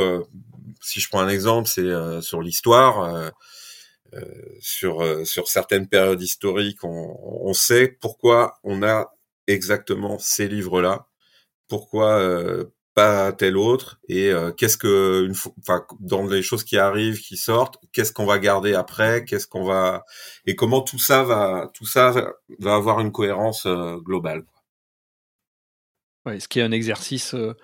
si 0.81 1.01
je 1.01 1.09
prends 1.09 1.21
un 1.21 1.29
exemple 1.29 1.69
c'est 1.69 2.23
sur 2.23 2.43
l'histoire 2.43 3.33
sur 4.61 5.27
sur 5.27 5.49
certaines 5.49 5.89
périodes 5.89 6.23
historiques 6.23 6.85
on, 6.85 7.19
on 7.43 7.55
sait 7.55 7.89
pourquoi 8.01 8.59
on 8.63 8.83
a 8.83 9.13
exactement 9.49 10.19
ces 10.19 10.49
livres 10.49 10.81
là 10.83 11.09
pourquoi 11.69 12.21
pas 12.95 13.33
tel 13.33 13.57
autre 13.57 13.99
et 14.09 14.31
euh, 14.31 14.53
qu'est-ce 14.53 14.77
que 14.77 15.25
une 15.25 15.35
enfin 15.59 15.85
dans 16.01 16.27
les 16.27 16.43
choses 16.43 16.63
qui 16.63 16.77
arrivent 16.77 17.21
qui 17.21 17.37
sortent 17.37 17.79
qu'est-ce 17.93 18.13
qu'on 18.13 18.27
va 18.27 18.39
garder 18.39 18.75
après 18.75 19.25
qu'est-ce 19.25 19.47
qu'on 19.47 19.65
va 19.65 20.05
et 20.45 20.57
comment 20.57 20.83
tout 20.83 20.99
ça 20.99 21.23
va 21.23 21.71
tout 21.73 21.87
ça 21.87 22.35
va, 22.59 22.75
avoir 22.75 23.01
une 23.01 23.11
cohérence 23.11 23.65
euh, 23.65 23.97
globale 23.97 24.45
ouais, 26.27 26.39
ce 26.39 26.49
qui 26.49 26.61
est 26.61 26.63
un 26.63 26.73
exercice 26.73 27.35
euh, 27.35 27.55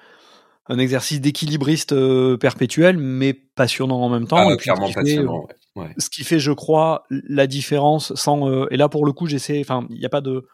un 0.67 0.79
exercice 0.79 1.21
d'équilibriste 1.21 1.95
perpétuel 2.39 2.97
mais 2.97 3.35
passionnant 3.35 4.01
en 4.01 4.09
même 4.09 4.27
temps 4.27 4.49
ah, 4.49 4.57
clairement 4.57 4.91
passionnant 4.91 5.47
ouais. 5.77 5.95
ce 5.99 6.09
qui 6.09 6.25
fait 6.25 6.39
je 6.39 6.53
crois 6.53 7.05
la 7.11 7.47
différence 7.47 8.15
sans 8.15 8.67
et 8.69 8.77
là 8.79 8.89
pour 8.89 9.05
le 9.05 9.13
coup 9.13 9.27
j'essaie 9.27 9.61
enfin 9.61 9.87
il 9.91 9.99
n'y 9.99 10.07
a 10.07 10.11
pas 10.11 10.23
de 10.23 10.47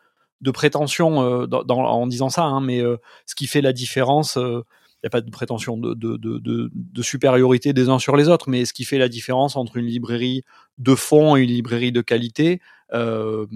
de 0.44 0.50
prétention 0.50 1.22
euh, 1.22 1.46
dans, 1.46 1.64
en 1.66 2.06
disant 2.06 2.28
ça, 2.28 2.44
hein, 2.44 2.60
mais 2.60 2.80
euh, 2.80 2.98
ce 3.26 3.34
qui 3.34 3.46
fait 3.46 3.62
la 3.62 3.72
différence, 3.72 4.36
il 4.36 4.42
euh, 4.42 4.62
n'y 5.02 5.06
a 5.06 5.10
pas 5.10 5.22
de 5.22 5.30
prétention 5.30 5.76
de, 5.78 5.94
de, 5.94 6.16
de, 6.16 6.70
de, 6.72 7.02
supériorité 7.02 7.72
des 7.72 7.88
uns 7.88 7.98
sur 7.98 8.14
les 8.14 8.28
autres, 8.28 8.50
mais 8.50 8.66
ce 8.66 8.74
qui 8.74 8.84
fait 8.84 8.98
la 8.98 9.08
différence 9.08 9.56
entre 9.56 9.78
une 9.78 9.86
librairie 9.86 10.44
de 10.78 10.94
fond 10.94 11.36
et 11.36 11.42
une 11.42 11.50
librairie 11.50 11.92
de 11.92 12.02
qualité, 12.02 12.60
euh, 12.92 13.46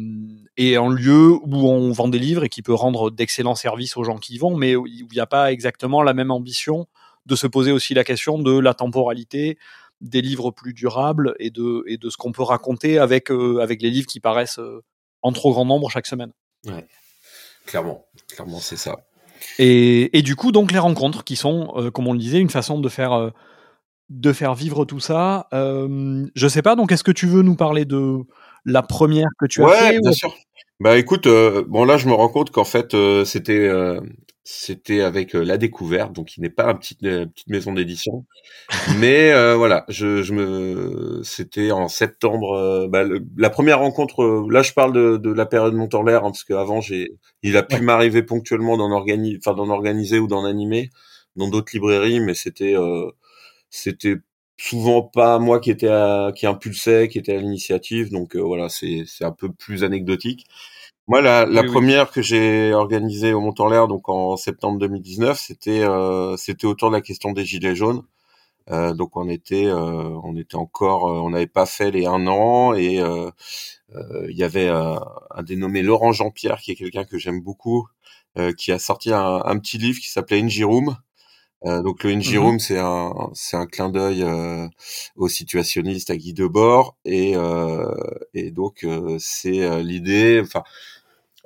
et 0.57 0.77
un 0.77 0.89
lieu 0.89 1.35
où 1.35 1.69
on 1.69 1.93
vend 1.93 2.09
des 2.09 2.19
livres 2.19 2.45
et 2.45 2.49
qui 2.49 2.63
peut 2.63 2.75
rendre 2.75 3.11
d'excellents 3.11 3.55
services 3.55 3.97
aux 3.99 4.05
gens 4.05 4.17
qui 4.17 4.35
y 4.35 4.39
vont, 4.39 4.57
mais 4.57 4.75
où 4.75 4.87
il 4.87 5.07
n'y 5.13 5.21
a 5.21 5.27
pas 5.27 5.53
exactement 5.53 6.03
la 6.03 6.15
même 6.15 6.31
ambition 6.31 6.87
de 7.27 7.37
se 7.37 7.47
poser 7.47 7.71
aussi 7.71 7.93
la 7.93 8.05
question 8.05 8.39
de 8.39 8.59
la 8.59 8.73
temporalité, 8.73 9.59
des 10.01 10.23
livres 10.23 10.51
plus 10.51 10.73
durables 10.73 11.35
et 11.39 11.51
de, 11.51 11.85
et 11.87 11.99
de 11.99 12.09
ce 12.09 12.17
qu'on 12.17 12.33
peut 12.33 12.43
raconter 12.43 12.99
avec, 12.99 13.31
avec 13.31 13.83
les 13.83 13.91
livres 13.91 14.07
qui 14.07 14.21
paraissent 14.21 14.61
en 15.21 15.33
trop 15.33 15.53
grand 15.53 15.67
nombre 15.67 15.91
chaque 15.91 16.07
semaine. 16.07 16.33
Ouais, 16.67 16.87
clairement, 17.67 18.07
clairement, 18.29 18.59
c'est 18.59 18.77
ça. 18.77 18.97
Et, 19.59 20.17
et, 20.19 20.23
du 20.23 20.37
coup, 20.37 20.53
donc 20.53 20.73
les 20.73 20.79
rencontres 20.79 21.25
qui 21.25 21.37
sont, 21.37 21.73
euh, 21.77 21.91
comme 21.91 22.09
on 22.09 22.13
le 22.13 22.19
disait, 22.19 22.41
une 22.41 22.51
façon 22.51 22.81
de 22.81 22.89
faire, 22.89 23.13
euh, 23.13 23.31
de 24.09 24.33
faire 24.33 24.55
vivre 24.55 24.85
tout 24.85 25.01
ça. 25.01 25.49
Euh, 25.53 26.27
je 26.35 26.49
sais 26.49 26.63
pas, 26.63 26.77
donc 26.77 26.93
est-ce 26.93 27.05
que 27.05 27.13
tu 27.13 27.27
veux 27.27 27.43
nous 27.43 27.57
parler 27.57 27.85
de 27.85 28.19
la 28.65 28.83
première 28.83 29.29
que 29.39 29.47
tu 29.47 29.63
as 29.63 29.67
ouais, 29.67 29.77
fait 29.77 30.01
bien 30.01 30.13
sûr. 30.13 30.35
Bah 30.81 30.97
écoute, 30.97 31.27
bon 31.67 31.85
là 31.85 31.97
je 31.97 32.07
me 32.07 32.13
rends 32.13 32.29
compte 32.29 32.51
qu'en 32.51 32.65
fait 32.65 32.95
c'était 33.25 33.69
c'était 34.51 35.03
avec 35.03 35.35
la 35.35 35.59
découverte, 35.59 36.15
donc 36.15 36.37
il 36.37 36.41
n'est 36.41 36.49
pas 36.49 36.71
une 36.71 36.79
petite, 36.79 37.01
petite 37.01 37.49
maison 37.49 37.75
d'édition, 37.75 38.25
mais 38.99 39.33
voilà, 39.57 39.85
je, 39.89 40.23
je 40.23 40.33
me 40.33 41.21
c'était 41.23 41.71
en 41.71 41.89
septembre. 41.89 42.89
Bah, 42.89 43.05
la 43.37 43.51
première 43.51 43.81
rencontre, 43.81 44.49
là 44.51 44.63
je 44.63 44.73
parle 44.73 44.95
de, 44.95 45.17
de 45.19 45.31
la 45.31 45.45
période 45.45 45.75
l'air, 46.03 46.25
hein, 46.25 46.31
parce 46.31 46.45
qu'avant 46.45 46.81
j'ai 46.81 47.11
il 47.43 47.57
a 47.59 47.63
pu 47.63 47.83
m'arriver 47.83 48.23
ponctuellement 48.23 48.79
d'en 48.79 48.91
organiser, 48.91 49.39
enfin 49.45 49.55
d'en 49.55 49.69
organiser 49.69 50.19
ou 50.19 50.27
d'en 50.29 50.45
animer 50.47 50.91
dans 51.37 51.49
d'autres 51.49 51.73
librairies, 51.75 52.21
mais 52.21 52.35
c'était 52.35 52.75
c'était 53.71 54.17
souvent 54.59 55.03
pas 55.03 55.39
moi 55.39 55.61
qui 55.61 55.71
était 55.71 55.89
à, 55.89 56.33
qui 56.35 56.47
impulsait, 56.47 57.09
qui 57.09 57.19
était 57.19 57.35
à 57.37 57.39
l'initiative. 57.41 58.11
Donc 58.11 58.37
euh, 58.37 58.41
voilà, 58.41 58.69
c'est 58.69 59.05
c'est 59.07 59.25
un 59.25 59.33
peu 59.33 59.51
plus 59.53 59.85
anecdotique. 59.85 60.47
Moi, 61.09 61.23
la, 61.23 61.47
la 61.47 61.65
première 61.65 62.11
que 62.11 62.21
j'ai 62.21 62.75
organisée 62.75 63.33
au 63.33 63.41
Mont 63.41 63.55
en 63.59 63.69
l'air, 63.69 63.89
donc 63.89 64.11
en 64.11 64.37
septembre 64.37 64.79
2019, 64.79 65.41
c'était 65.41 65.81
euh, 65.81 66.37
c'était 66.37 66.67
autour 66.67 66.91
de 66.91 66.97
la 66.97 67.01
question 67.01 67.33
des 67.33 67.47
gilets 67.47 67.75
jaunes. 67.75 68.03
Euh, 68.71 68.95
donc 68.95 69.17
on 69.17 69.29
était 69.29 69.67
euh, 69.67 70.19
on 70.25 70.37
était 70.37 70.57
encore 70.57 71.05
on 71.05 71.31
n'avait 71.31 71.47
pas 71.47 71.67
fait 71.67 71.91
les 71.91 72.07
un 72.07 72.27
an 72.27 72.75
et 72.75 73.03
il 74.29 74.37
y 74.37 74.45
avait 74.45 74.69
un 74.69 75.43
dénommé 75.43 75.83
Laurent 75.83 76.13
Jean-Pierre 76.13 76.59
qui 76.61 76.73
est 76.73 76.77
quelqu'un 76.77 77.05
que 77.05 77.19
j'aime 77.19 77.41
beaucoup 77.41 77.89
qui 78.59 78.73
a 78.73 78.79
sorti 78.79 79.13
un, 79.13 79.43
un 79.45 79.59
petit 79.59 79.79
livre 79.79 79.99
qui 80.01 80.11
s'appelait 80.11 80.41
Injiroom 80.43 80.97
euh, 81.67 81.83
donc 81.83 82.05
le 82.05 82.15
NG 82.15 82.39
Room, 82.39 82.57
mmh 82.57 82.59
c'est 82.61 82.79
un 82.79 83.13
c'est 83.35 83.57
un 83.57 83.67
clin 83.67 83.89
d'œil 83.89 84.23
euh, 84.23 84.69
aux 85.17 85.29
situationnistes 85.29 86.11
à 86.11 86.17
Guy 86.17 86.33
Debord 86.33 86.97
et 87.05 87.35
euh, 87.37 87.93
et 88.33 88.53
donc 88.53 88.85
euh, 88.85 89.17
c'est 89.19 89.83
l'idée. 89.83 90.41
Enfin, 90.41 90.63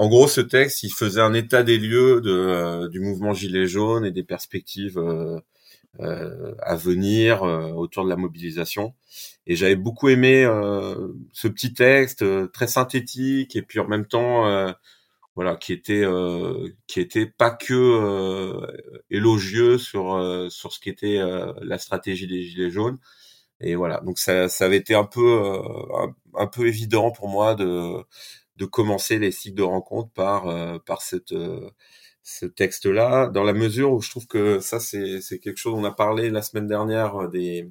en 0.03 0.09
gros, 0.09 0.29
ce 0.29 0.41
texte, 0.41 0.83
il 0.83 0.93
faisait 0.93 1.21
un 1.21 1.35
état 1.35 1.63
des 1.63 1.79
lieux 1.79 2.21
de 2.21 2.89
du 2.89 3.01
mouvement 3.01 3.35
gilet 3.35 3.67
jaune 3.67 4.05
et 4.05 4.11
des 4.11 4.25
perspectives 4.25 5.01
à 5.99 6.77
venir 6.77 7.43
autour 7.43 8.05
de 8.05 8.09
la 8.09 8.17
mobilisation. 8.17 8.95
Et 9.47 9.57
j'avais 9.57 9.77
beaucoup 9.77 10.09
aimé 10.09 10.45
ce 11.33 11.49
petit 11.49 11.75
texte 11.75 12.25
très 12.53 12.67
synthétique 12.67 13.57
et 13.57 13.63
puis 13.63 13.79
en 13.81 13.87
même 13.87 14.07
temps 14.07 14.75
voilà, 15.35 15.57
qui 15.57 15.73
était 15.73 16.05
euh, 16.05 16.69
qui 16.87 17.01
était 17.01 17.27
pas 17.27 17.51
que 17.51 17.73
euh, 17.75 18.67
élogieux 19.11 19.79
sur 19.79 20.15
euh, 20.15 20.49
sur 20.51 20.73
ce 20.73 20.81
qui 20.81 20.91
était 20.91 21.21
la 21.63 21.79
stratégie 21.79 22.27
des 22.27 22.43
gilets 22.43 22.71
jaunes. 22.71 22.99
Et 23.61 23.77
voilà, 23.77 24.01
donc 24.01 24.19
ça, 24.19 24.49
ça 24.49 24.65
avait 24.67 24.77
été 24.79 24.95
un 24.95 25.05
peu 25.05 25.41
un, 26.35 26.47
peu 26.49 26.67
évident 26.67 27.13
pour 27.13 27.29
moi 27.29 27.55
de 27.55 28.05
de 28.57 28.65
commencer 28.65 29.19
les 29.19 29.33
cycles 29.33 29.57
de 29.57 29.63
rencontres 29.63 30.13
par 30.13 30.83
par 30.85 31.03
cette 31.03 31.35
ce 32.25 32.47
texte-là, 32.47 33.29
dans 33.29 33.43
la 33.43 33.53
mesure 33.53 33.93
où 33.93 34.01
je 34.01 34.11
trouve 34.11 34.27
que 34.27 34.61
ça 34.61 34.81
c'est 34.81 35.21
c'est 35.21 35.39
quelque 35.39 35.59
chose. 35.59 35.75
On 35.77 35.85
a 35.85 35.93
parlé 35.93 36.31
la 36.31 36.43
semaine 36.43 36.67
dernière 36.67 37.29
des 37.29 37.71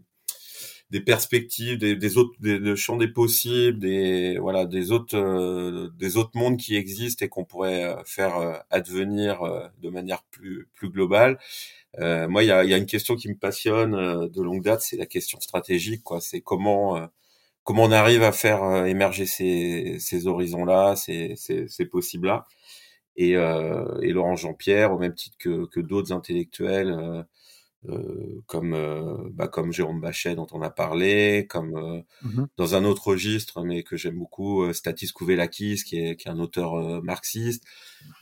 des 0.92 1.02
perspectives, 1.02 1.78
des, 1.78 1.96
des 1.96 2.18
autres, 2.18 2.34
des, 2.42 2.76
champs 2.76 2.98
des 2.98 3.08
possibles, 3.08 3.80
des 3.80 4.38
voilà, 4.40 4.66
des 4.66 4.92
autres, 4.92 5.18
euh, 5.18 5.90
des 5.98 6.18
autres 6.18 6.32
mondes 6.36 6.58
qui 6.58 6.76
existent 6.76 7.26
et 7.26 7.30
qu'on 7.30 7.46
pourrait 7.46 7.86
euh, 7.86 8.04
faire 8.06 8.38
euh, 8.38 8.54
advenir 8.70 9.42
de 9.82 9.90
manière 9.90 10.24
plus 10.24 10.68
plus 10.74 10.90
globale. 10.90 11.40
moi, 11.98 12.44
il 12.44 12.48
y 12.48 12.52
a, 12.52 12.64
y 12.66 12.74
a, 12.74 12.78
une 12.78 12.86
question 12.86 13.16
qui 13.16 13.30
me 13.30 13.36
passionne 13.36 14.28
de 14.30 14.42
longue 14.42 14.64
date, 14.64 14.82
c'est 14.82 14.98
la 14.98 15.06
question 15.06 15.40
stratégique. 15.40 16.04
Quoi, 16.04 16.20
c'est 16.22 16.42
comment 16.42 17.10
comment 17.64 17.84
on 17.84 17.92
arrive 17.92 18.24
à 18.24 18.32
faire 18.32 18.86
émerger 18.86 19.26
ces, 19.26 19.98
ces 20.00 20.28
horizons-là, 20.28 20.96
ces, 20.96 21.36
ces, 21.36 21.68
ces 21.68 21.86
possibles-là. 21.86 22.46
Et, 23.18 23.32
et 23.32 24.14
Laurent 24.14 24.36
Jean-Pierre, 24.36 24.94
au 24.94 24.98
même 24.98 25.14
titre 25.14 25.38
que, 25.38 25.66
que 25.68 25.80
d'autres 25.80 26.14
intellectuels 26.14 27.26
euh, 27.90 28.44
comme 28.46 28.76
euh, 28.76 29.18
bah, 29.34 29.48
comme 29.48 29.74
Jérôme 29.74 30.02
Bachet 30.02 30.36
dont 30.36 30.46
on 30.52 30.62
a 30.62 30.70
parlé, 30.70 31.48
comme 31.50 31.76
euh, 31.76 32.02
mmh 32.22 32.46
dans 32.56 32.76
un 32.76 32.86
autre 32.86 33.08
registre, 33.08 33.64
mais 33.64 33.82
que 33.82 33.98
j'aime 33.98 34.20
beaucoup, 34.20 34.72
Statis 34.72 35.12
Kouvelakis, 35.12 35.84
qui 35.84 35.98
est, 35.98 36.16
qui 36.16 36.28
est 36.28 36.32
un 36.32 36.38
auteur 36.38 37.02
marxiste. 37.02 37.64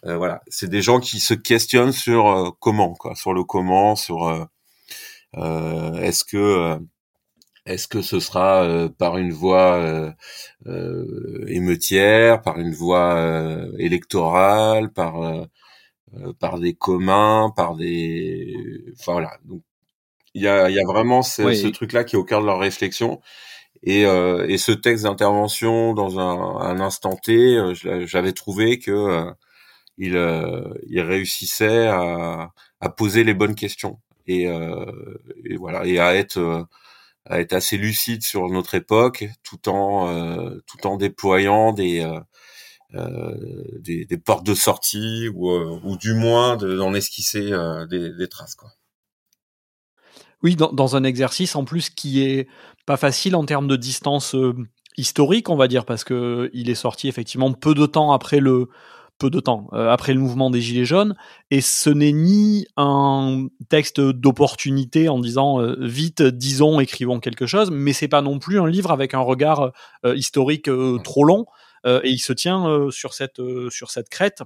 voilà, 0.04 0.42
c'est 0.48 0.70
des 0.70 0.82
gens 0.82 1.02
qui 1.02 1.20
se 1.20 1.34
questionnent 1.34 1.92
sur 1.92 2.56
comment, 2.60 2.94
quoi, 2.94 3.16
sur 3.16 3.34
le 3.34 3.44
comment, 3.44 3.98
sur 3.98 4.48
est-ce 5.34 6.24
que 6.24 6.80
est-ce 7.66 7.88
que 7.88 8.02
ce 8.02 8.20
sera 8.20 8.90
par 8.98 9.18
une 9.18 9.32
voie 9.32 10.14
émeutière, 11.48 12.42
par 12.42 12.60
une 12.60 12.74
voie 12.74 13.68
électorale, 13.78 14.92
par 14.92 15.46
euh, 16.18 16.34
par 16.40 16.60
des 16.60 16.74
communs, 16.74 17.52
par 17.56 17.76
des, 17.76 18.56
enfin 19.00 19.12
voilà. 19.14 19.38
Donc 19.46 19.62
il 20.34 20.42
y 20.42 20.48
a, 20.48 20.70
y 20.70 20.80
a 20.80 20.86
vraiment 20.86 21.22
ce, 21.22 21.54
ce 21.54 21.68
truc-là 21.68 22.04
qui 22.04 22.16
est 22.16 22.20
au 22.20 22.24
cœur 22.24 22.42
de 22.42 22.48
leur 22.48 22.60
réflexion. 22.60 23.22
Et, 23.84 24.06
euh, 24.06 24.48
et 24.48 24.58
ce 24.58 24.72
texte 24.72 25.04
d'intervention 25.04 25.94
dans 25.94 26.20
un, 26.20 26.58
un, 26.62 26.80
instant 26.80 27.16
T, 27.16 27.58
euh, 27.58 27.74
j'avais 28.06 28.34
trouvé 28.34 28.80
que 28.80 28.92
euh, 28.92 29.32
il, 29.98 30.16
il 30.88 31.02
réussissait 31.02 31.88
à, 31.88 32.52
à, 32.82 32.90
poser 32.90 33.24
les 33.24 33.34
bonnes 33.36 33.56
questions 33.56 34.00
et, 34.28 34.44
et 34.44 35.58
voilà 35.58 35.86
et 35.86 36.00
à 36.00 36.16
être 36.16 36.68
à 37.26 37.40
être 37.42 37.54
assez 37.54 37.78
lucide 37.78 38.24
sur 38.24 38.48
notre 38.50 38.76
époque, 38.76 39.26
tout 39.44 39.70
en 39.70 40.60
tout 40.66 40.88
en 40.88 40.98
déployant 40.98 41.74
des 41.74 42.04
euh, 42.96 43.36
des, 43.82 44.06
des, 44.06 44.18
portes 44.18 44.44
de 44.44 44.56
sortie 44.56 45.28
ou, 45.36 45.52
euh, 45.52 45.80
ou 45.84 45.96
du 45.96 46.16
moins 46.16 46.58
d'en 46.58 46.96
esquisser 46.96 47.52
euh, 47.52 47.86
des, 47.86 48.12
des, 48.16 48.28
traces. 48.28 48.56
Quoi. 48.56 48.72
Oui, 50.42 50.56
dans, 50.56 50.72
dans, 50.72 50.96
un 50.96 51.04
exercice 51.04 51.56
en 51.56 51.66
plus 51.66 51.92
qui 51.92 52.24
est 52.24 52.48
pas 52.88 52.98
facile 52.98 53.36
en 53.36 53.46
termes 53.46 53.68
de 53.68 53.76
distance 53.76 54.36
historique, 54.98 55.50
on 55.50 55.56
va 55.56 55.68
dire, 55.68 55.86
parce 55.86 56.04
que 56.04 56.50
il 56.52 56.68
est 56.72 56.76
sorti 56.76 57.08
effectivement 57.08 57.54
peu 57.54 57.76
de 57.76 57.86
temps 57.86 58.12
après 58.12 58.40
le 58.40 58.70
peu 59.20 59.30
de 59.30 59.40
temps 59.40 59.68
après 59.72 60.14
le 60.14 60.20
mouvement 60.20 60.50
des 60.50 60.62
Gilets 60.62 60.86
jaunes, 60.86 61.16
et 61.52 61.62
ce 61.62 61.90
n'est 61.90 62.14
ni 62.14 62.66
un 62.78 63.48
texte 63.70 64.00
d'opportunité 64.00 65.10
en 65.10 65.20
disant 65.20 65.60
vite, 65.78 66.24
disons, 66.24 66.80
écrivons 66.80 67.20
quelque 67.20 67.46
chose, 67.46 67.70
mais 67.72 67.94
c'est 67.94 68.08
pas 68.08 68.22
non 68.22 68.40
plus 68.40 68.60
un 68.60 68.68
livre 68.68 68.92
avec 68.92 69.14
un 69.14 69.20
regard 69.20 69.72
historique 70.04 70.70
trop 71.04 71.24
long. 71.24 71.46
Euh, 71.86 72.02
et 72.04 72.10
il 72.10 72.20
se 72.20 72.34
tient 72.34 72.68
euh, 72.68 72.92
sur 72.92 73.14
cette 73.14 73.40
euh, 73.40 73.70
sur 73.70 73.92
cette 73.92 74.10
crête. 74.10 74.42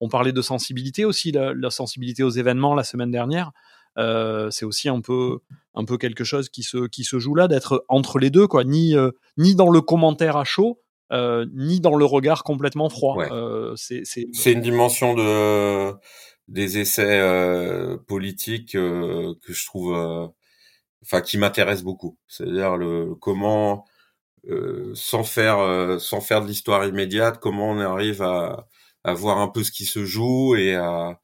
on 0.00 0.08
parlait 0.08 0.32
de 0.32 0.42
sensibilité 0.42 1.04
aussi, 1.04 1.32
la, 1.32 1.70
sensibilité 1.70 2.22
aux 2.24 2.30
événements 2.30 2.74
la 2.74 2.84
semaine 2.84 3.10
dernière. 3.10 3.52
c'est 3.96 4.64
aussi 4.64 4.88
un 4.88 5.00
peu 5.00 5.38
un 5.74 5.84
peu 5.84 5.96
quelque 5.96 6.24
chose 6.24 6.48
qui 6.48 6.64
se 6.64 6.88
qui 6.88 7.04
se 7.04 7.18
joue 7.18 7.34
là 7.34 7.46
d'être 7.46 7.84
entre 7.88 8.18
les 8.18 8.30
deux 8.30 8.48
quoi 8.48 8.64
ni 8.64 8.94
ni 9.36 9.54
dans 9.54 9.70
le 9.70 9.80
commentaire 9.80 10.36
à 10.36 10.44
chaud 10.44 10.81
ni 11.54 11.80
dans 11.80 11.96
le 11.96 12.04
regard 12.04 12.44
complètement 12.44 12.88
froid. 12.88 13.16
C'est 13.76 14.02
c'est 14.04 14.52
une 14.52 14.60
dimension 14.60 15.14
de 15.14 15.92
des 16.48 16.78
essais 16.78 17.20
politiques 18.06 18.72
que 18.72 19.34
je 19.48 19.66
trouve 19.66 20.32
enfin 21.02 21.20
qui 21.20 21.38
m'intéresse 21.38 21.82
beaucoup. 21.82 22.16
C'est-à-dire 22.26 22.76
le 22.76 23.14
comment 23.14 23.84
euh, 24.48 24.92
sans 24.94 25.24
faire 25.24 25.58
euh, 25.58 25.98
sans 25.98 26.20
faire 26.20 26.42
de 26.42 26.48
l'histoire 26.48 26.84
immédiate, 26.84 27.38
comment 27.40 27.70
on 27.70 27.78
arrive 27.78 28.22
à, 28.22 28.66
à 29.04 29.14
voir 29.14 29.38
un 29.38 29.48
peu 29.48 29.62
ce 29.62 29.70
qui 29.70 29.84
se 29.84 30.04
joue 30.04 30.56
et 30.56 30.74
à 30.74 31.20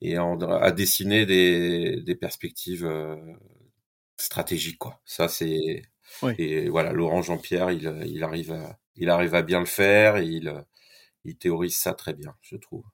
et 0.00 0.16
à, 0.16 0.70
dessiner 0.70 1.26
des, 1.26 2.00
des 2.02 2.14
perspectives 2.14 2.84
euh, 2.84 3.16
stratégiques 4.16 4.78
quoi. 4.78 5.00
Ça 5.04 5.28
c'est 5.28 5.82
et 6.38 6.68
voilà 6.68 6.92
Laurent 6.92 7.22
Jean-Pierre 7.22 7.70
il, 7.70 8.04
il 8.06 8.24
arrive 8.24 8.52
à 8.52 8.78
il 8.98 9.10
arrive 9.10 9.34
à 9.34 9.42
bien 9.42 9.60
le 9.60 9.66
faire 9.66 10.18
il 10.18 10.52
il 11.24 11.36
théorise 11.36 11.76
ça 11.76 11.94
très 11.94 12.14
bien 12.14 12.34
je 12.42 12.56
trouve. 12.56 12.84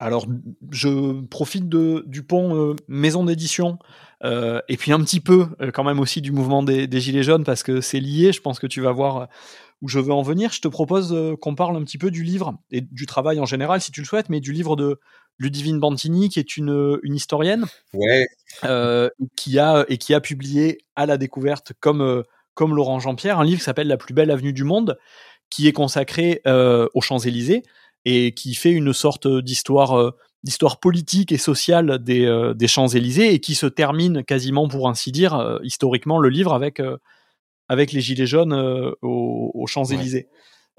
Alors, 0.00 0.28
je 0.70 1.22
profite 1.26 1.68
de, 1.68 2.04
du 2.06 2.22
pont 2.22 2.76
maison 2.86 3.24
d'édition 3.24 3.80
euh, 4.24 4.60
et 4.68 4.76
puis 4.76 4.92
un 4.92 5.00
petit 5.00 5.20
peu 5.20 5.46
euh, 5.60 5.70
quand 5.70 5.84
même 5.84 6.00
aussi 6.00 6.20
du 6.20 6.32
mouvement 6.32 6.62
des, 6.62 7.00
Gilets 7.00 7.22
jaunes 7.22 7.44
parce 7.44 7.62
que 7.62 7.80
c'est 7.80 8.00
lié, 8.00 8.32
je 8.32 8.40
pense 8.40 8.58
que 8.58 8.66
tu 8.66 8.80
vas 8.80 8.92
voir 8.92 9.16
euh, 9.16 9.26
où 9.80 9.88
je 9.88 9.98
veux 9.98 10.12
en 10.12 10.22
venir. 10.22 10.52
Je 10.52 10.60
te 10.60 10.68
propose 10.68 11.16
qu'on 11.40 11.54
parle 11.54 11.76
un 11.76 11.84
petit 11.84 11.98
peu 11.98 12.10
du 12.10 12.24
livre 12.24 12.58
et 12.70 12.80
du 12.80 13.06
travail 13.06 13.38
en 13.38 13.44
général 13.44 13.80
si 13.80 13.92
tu 13.92 14.00
le 14.00 14.06
souhaites, 14.06 14.28
mais 14.28 14.40
du 14.40 14.52
livre 14.52 14.74
de 14.74 14.98
Ludivine 15.38 15.78
Bantini 15.78 16.28
qui 16.28 16.40
est 16.40 16.56
une, 16.56 16.98
une 17.04 17.14
historienne 17.14 17.64
ouais. 17.92 18.26
qui 19.36 19.58
a, 19.60 19.84
et 19.88 19.98
qui 19.98 20.14
a 20.14 20.20
publié 20.20 20.78
à 20.96 21.06
la 21.06 21.16
découverte 21.16 21.74
comme, 21.78 22.24
comme 22.58 22.74
Laurent 22.74 22.98
Jean-Pierre 22.98 23.38
un 23.38 23.44
livre 23.44 23.58
qui 23.58 23.64
s'appelle 23.64 23.88
La 23.88 23.96
plus 23.96 24.12
belle 24.12 24.30
avenue 24.30 24.52
du 24.52 24.64
monde 24.64 24.98
qui 25.48 25.66
est 25.68 25.72
consacré 25.72 26.42
aux 26.44 27.00
Champs-Élysées 27.00 27.62
et 28.04 28.34
qui 28.34 28.54
fait 28.54 28.72
une 28.72 28.92
sorte 28.92 29.26
d'histoire 29.26 30.12
d'histoire 30.44 30.78
politique 30.78 31.32
et 31.32 31.38
sociale 31.38 31.98
des, 32.02 32.24
euh, 32.24 32.54
des 32.54 32.68
Champs-Élysées 32.68 33.34
et 33.34 33.40
qui 33.40 33.54
se 33.54 33.66
termine 33.66 34.22
quasiment, 34.22 34.68
pour 34.68 34.88
ainsi 34.88 35.12
dire, 35.12 35.34
euh, 35.34 35.58
historiquement, 35.62 36.18
le 36.18 36.28
livre 36.28 36.54
avec, 36.54 36.80
euh, 36.80 36.96
avec 37.68 37.92
les 37.92 38.00
Gilets 38.00 38.26
jaunes 38.26 38.54
aux, 39.02 39.66
Champs-Élysées. 39.66 40.28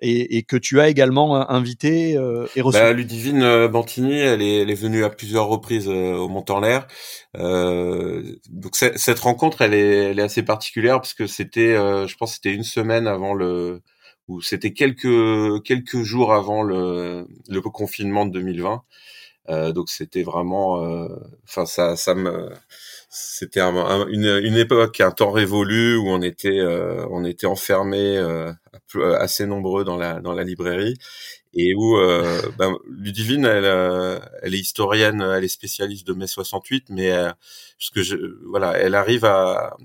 Et, 0.02 0.38
et, 0.38 0.44
que 0.44 0.56
tu 0.56 0.80
as 0.80 0.88
également 0.88 1.50
invité 1.50 2.12
et 2.12 2.62
reçu. 2.62 2.80
Bah, 2.80 2.94
Ludivine 2.94 3.68
Bantini, 3.68 4.18
elle 4.18 4.42
est, 4.42 4.62
elle 4.62 4.70
est 4.70 4.76
venue 4.76 5.04
à 5.04 5.10
plusieurs 5.10 5.48
reprises 5.48 5.90
au 5.90 6.30
Mont 6.30 6.46
en 6.50 6.62
l'air. 6.62 6.88
donc 7.36 8.76
cette 8.76 9.20
rencontre, 9.20 9.62
elle 9.62 9.74
est, 9.74 10.12
elle 10.12 10.20
est 10.20 10.24
assez 10.24 10.44
particulière 10.44 11.02
parce 11.02 11.14
que 11.14 11.28
c'était, 11.28 11.76
je 11.76 12.16
pense, 12.16 12.36
c'était 12.36 12.54
une 12.54 12.64
semaine 12.64 13.08
avant 13.08 13.34
le, 13.34 13.82
ou 14.30 14.42
c'était 14.42 14.72
quelques 14.72 15.64
quelques 15.64 16.04
jours 16.04 16.34
avant 16.34 16.64
le, 16.64 17.28
le 17.50 17.62
confinement 17.62 18.26
de 18.26 18.32
2020. 18.32 18.84
Donc 19.74 19.90
c'était 19.90 20.24
vraiment, 20.24 21.08
enfin 21.44 21.66
ça, 21.66 21.96
ça 21.96 22.14
me, 22.16 22.50
c'était 23.10 23.62
une, 23.62 24.40
une, 24.44 24.58
époque, 24.58 25.02
un 25.02 25.12
temps 25.12 25.32
révolu 25.32 25.96
où 25.98 26.10
on 26.10 26.22
était, 26.22 26.62
on 27.10 27.26
était 27.26 27.48
enfermé 27.48 28.18
assez 29.20 29.46
nombreux 29.46 29.84
dans 29.84 29.98
la 29.98 30.20
dans 30.20 30.34
la 30.34 30.44
librairie 30.44 30.96
et 31.54 31.74
où 31.76 31.98
ben, 32.58 32.76
Ludivine, 32.88 33.46
elle, 33.46 34.22
elle 34.42 34.54
est 34.54 34.60
historienne, 34.60 35.22
elle 35.22 35.44
est 35.44 35.48
spécialiste 35.48 36.06
de 36.06 36.14
mai 36.14 36.28
68, 36.28 36.86
mais 36.90 37.12
ce 37.80 37.92
que 37.92 38.04
je, 38.04 38.18
voilà, 38.48 38.78
elle 38.78 38.96
arrive 38.96 39.26
à 39.26 39.76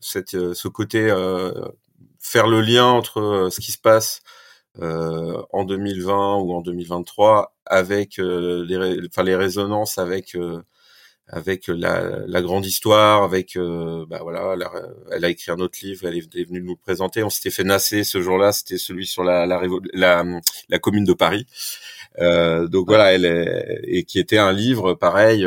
cette, 0.00 0.52
ce 0.54 0.68
côté 0.68 1.08
faire 2.20 2.46
le 2.46 2.60
lien 2.60 2.86
entre 2.86 3.48
ce 3.50 3.60
qui 3.60 3.72
se 3.72 3.78
passe 3.78 4.22
euh, 4.80 5.42
en 5.52 5.64
2020 5.64 6.36
ou 6.36 6.52
en 6.52 6.60
2023 6.60 7.54
avec 7.66 8.18
euh, 8.18 8.64
les, 8.66 9.06
enfin, 9.08 9.22
les 9.22 9.34
résonances 9.34 9.98
avec 9.98 10.34
euh, 10.34 10.62
avec 11.30 11.68
la, 11.68 12.20
la, 12.26 12.40
grande 12.40 12.64
histoire, 12.64 13.22
avec 13.22 13.58
bah 14.08 14.20
voilà, 14.22 14.56
elle 15.12 15.24
a, 15.26 15.28
écrit 15.28 15.52
un 15.52 15.58
autre 15.58 15.78
livre, 15.82 16.06
elle 16.06 16.16
est, 16.16 16.48
venue 16.48 16.62
nous 16.62 16.70
le 16.72 16.82
présenter. 16.82 17.22
On 17.22 17.28
s'était 17.28 17.50
fait 17.50 17.64
nasser 17.64 18.02
ce 18.02 18.22
jour-là, 18.22 18.50
c'était 18.50 18.78
celui 18.78 19.06
sur 19.06 19.24
la 19.24 19.44
la, 19.44 19.60
la, 19.92 20.24
la 20.70 20.78
commune 20.78 21.04
de 21.04 21.12
Paris. 21.12 21.46
Euh, 22.18 22.66
donc 22.66 22.86
voilà, 22.86 23.12
elle 23.12 23.26
est, 23.26 23.80
et 23.84 24.04
qui 24.04 24.18
était 24.18 24.38
un 24.38 24.52
livre 24.52 24.94
pareil 24.94 25.46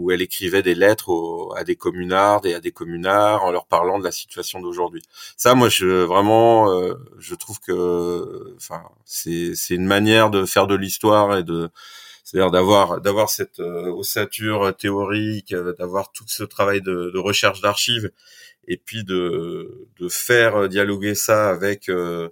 où 0.00 0.10
elle 0.10 0.22
écrivait 0.22 0.62
des 0.62 0.74
lettres 0.74 1.10
à 1.56 1.64
des 1.64 1.76
communards 1.76 2.46
et 2.46 2.54
à 2.54 2.60
des 2.60 2.72
communards 2.72 3.44
en 3.44 3.52
leur 3.52 3.66
parlant 3.66 3.98
de 3.98 4.04
la 4.04 4.12
situation 4.12 4.60
d'aujourd'hui. 4.60 5.02
Ça, 5.36 5.54
moi, 5.54 5.68
je 5.68 5.86
vraiment, 6.04 6.72
euh, 6.72 6.94
je 7.18 7.34
trouve 7.34 7.60
que, 7.60 8.54
enfin, 8.56 8.82
c'est 9.04 9.54
c'est 9.54 9.74
une 9.74 9.86
manière 9.86 10.30
de 10.30 10.44
faire 10.46 10.66
de 10.66 10.74
l'histoire 10.74 11.36
et 11.36 11.42
de, 11.42 11.70
c'est-à-dire 12.24 12.50
d'avoir 12.50 13.00
d'avoir 13.00 13.28
cette 13.28 13.60
euh, 13.60 13.90
ossature 13.92 14.74
théorique, 14.76 15.52
euh, 15.52 15.74
d'avoir 15.78 16.12
tout 16.12 16.24
ce 16.28 16.44
travail 16.44 16.80
de, 16.80 17.10
de 17.12 17.18
recherche 17.18 17.60
d'archives 17.60 18.10
et 18.68 18.76
puis 18.78 19.04
de 19.04 19.88
de 19.98 20.08
faire 20.08 20.68
dialoguer 20.68 21.14
ça 21.14 21.50
avec 21.50 21.88
euh, 21.88 22.28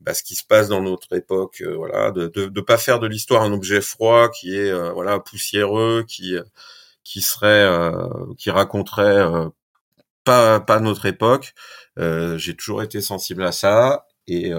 bah, 0.00 0.14
ce 0.14 0.22
qui 0.24 0.34
se 0.34 0.44
passe 0.44 0.68
dans 0.68 0.80
notre 0.82 1.14
époque, 1.14 1.62
voilà, 1.76 2.10
de, 2.10 2.26
de 2.28 2.46
de 2.46 2.60
pas 2.60 2.78
faire 2.78 2.98
de 2.98 3.06
l'histoire 3.06 3.42
un 3.42 3.52
objet 3.52 3.80
froid 3.80 4.28
qui 4.30 4.56
est 4.56 4.72
voilà 4.92 5.20
poussiéreux, 5.20 6.04
qui 6.08 6.36
qui 7.04 7.20
serait, 7.20 7.48
euh, 7.48 8.08
qui 8.38 8.50
raconterait 8.50 9.18
euh, 9.18 9.48
pas 10.24 10.60
pas 10.60 10.80
notre 10.80 11.06
époque. 11.06 11.54
Euh, 11.98 12.38
j'ai 12.38 12.54
toujours 12.56 12.82
été 12.82 13.00
sensible 13.00 13.44
à 13.44 13.52
ça 13.52 14.06
et 14.28 14.52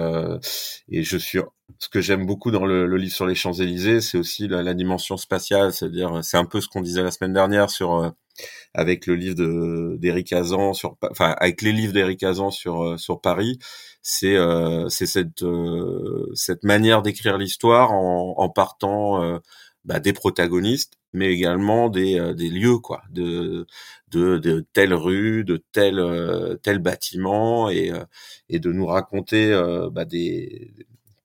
et 0.88 1.02
je 1.02 1.16
suis 1.16 1.40
ce 1.78 1.88
que 1.88 2.00
j'aime 2.00 2.26
beaucoup 2.26 2.50
dans 2.50 2.66
le, 2.66 2.86
le, 2.86 2.96
livre 2.98 3.14
sur 3.14 3.26
les 3.26 3.34
Champs 3.34 3.54
Élysées, 3.54 4.00
c'est 4.02 4.18
aussi 4.18 4.46
la, 4.48 4.62
la, 4.62 4.74
dimension 4.74 5.16
spatiale, 5.16 5.72
c'est-à-dire 5.72 6.22
c'est 6.22 6.36
un 6.36 6.44
peu 6.44 6.60
ce 6.60 6.68
qu'on 6.68 6.82
disait 6.82 7.02
la 7.02 7.10
semaine 7.10 7.32
dernière 7.32 7.70
sur 7.70 8.14
avec 8.74 9.06
le 9.06 9.14
livre 9.16 9.36
de 9.36 9.96
d'Éric 9.98 10.32
Azan 10.34 10.74
sur 10.74 10.96
enfin 11.10 11.34
avec 11.38 11.62
les 11.62 11.72
livres 11.72 11.94
d'Éric 11.94 12.22
Azan 12.24 12.50
sur 12.50 12.98
sur 13.00 13.20
Paris, 13.20 13.58
c'est 14.02 14.36
c'est 14.90 15.06
cette 15.06 15.44
cette 16.34 16.64
manière 16.64 17.02
d'écrire 17.02 17.38
l'histoire 17.38 17.92
en, 17.92 18.34
en 18.36 18.48
partant 18.50 19.40
bah, 19.84 20.00
des 20.00 20.12
protagonistes 20.12 20.94
mais 21.14 21.32
également 21.32 21.88
des, 21.88 22.18
euh, 22.20 22.34
des 22.34 22.50
lieux 22.50 22.78
quoi 22.78 23.02
de 23.10 23.66
de, 24.10 24.38
de 24.38 24.66
telle 24.74 24.92
rue 24.94 25.44
de 25.44 25.62
tel 25.72 25.98
euh, 25.98 26.56
tel 26.62 26.78
bâtiment 26.80 27.70
et 27.70 27.90
euh, 27.92 28.04
et 28.50 28.58
de 28.60 28.72
nous 28.72 28.86
raconter 28.86 29.52
bah, 29.92 30.04
des 30.04 30.72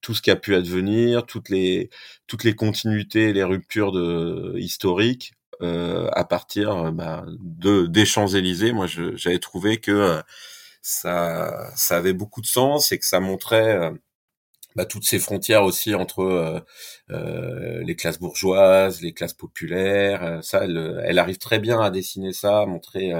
tout 0.02 0.14
ce 0.14 0.22
qui 0.22 0.32
a 0.32 0.36
pu 0.38 0.56
advenir 0.56 1.26
toutes 1.26 1.50
les 1.50 1.90
toutes 2.28 2.44
les 2.46 2.56
continuités 2.56 3.34
les 3.34 3.44
ruptures 3.44 3.92
de 3.92 4.56
historiques 4.58 5.34
à 5.62 6.24
partir 6.24 6.92
bah, 6.94 7.26
de 7.40 7.86
des 7.88 8.06
Champs 8.06 8.28
Élysées 8.28 8.72
moi 8.72 8.88
j'avais 8.88 9.40
trouvé 9.40 9.78
que 9.80 10.22
ça 10.82 11.70
ça 11.76 11.98
avait 11.98 12.14
beaucoup 12.14 12.42
de 12.42 12.46
sens 12.48 12.92
et 12.92 13.00
que 13.00 13.06
ça 13.06 13.20
montrait 13.20 13.92
bah, 14.80 14.86
toutes 14.86 15.04
ces 15.04 15.20
frontières 15.20 15.64
aussi 15.64 15.94
entre 15.94 16.22
euh, 16.22 16.62
euh, 17.12 17.84
les 17.84 17.98
classes 17.98 18.18
bourgeoises, 18.18 19.02
les 19.02 19.12
classes 19.12 19.34
populaires. 19.34 20.24
Euh, 20.24 20.42
ça, 20.42 20.64
elle, 20.64 21.20
arrive 21.20 21.38
très 21.38 21.60
bien 21.60 21.82
à 21.82 21.90
dessiner 21.92 22.32
ça, 22.32 22.62
à 22.62 22.66
montrer, 22.66 23.12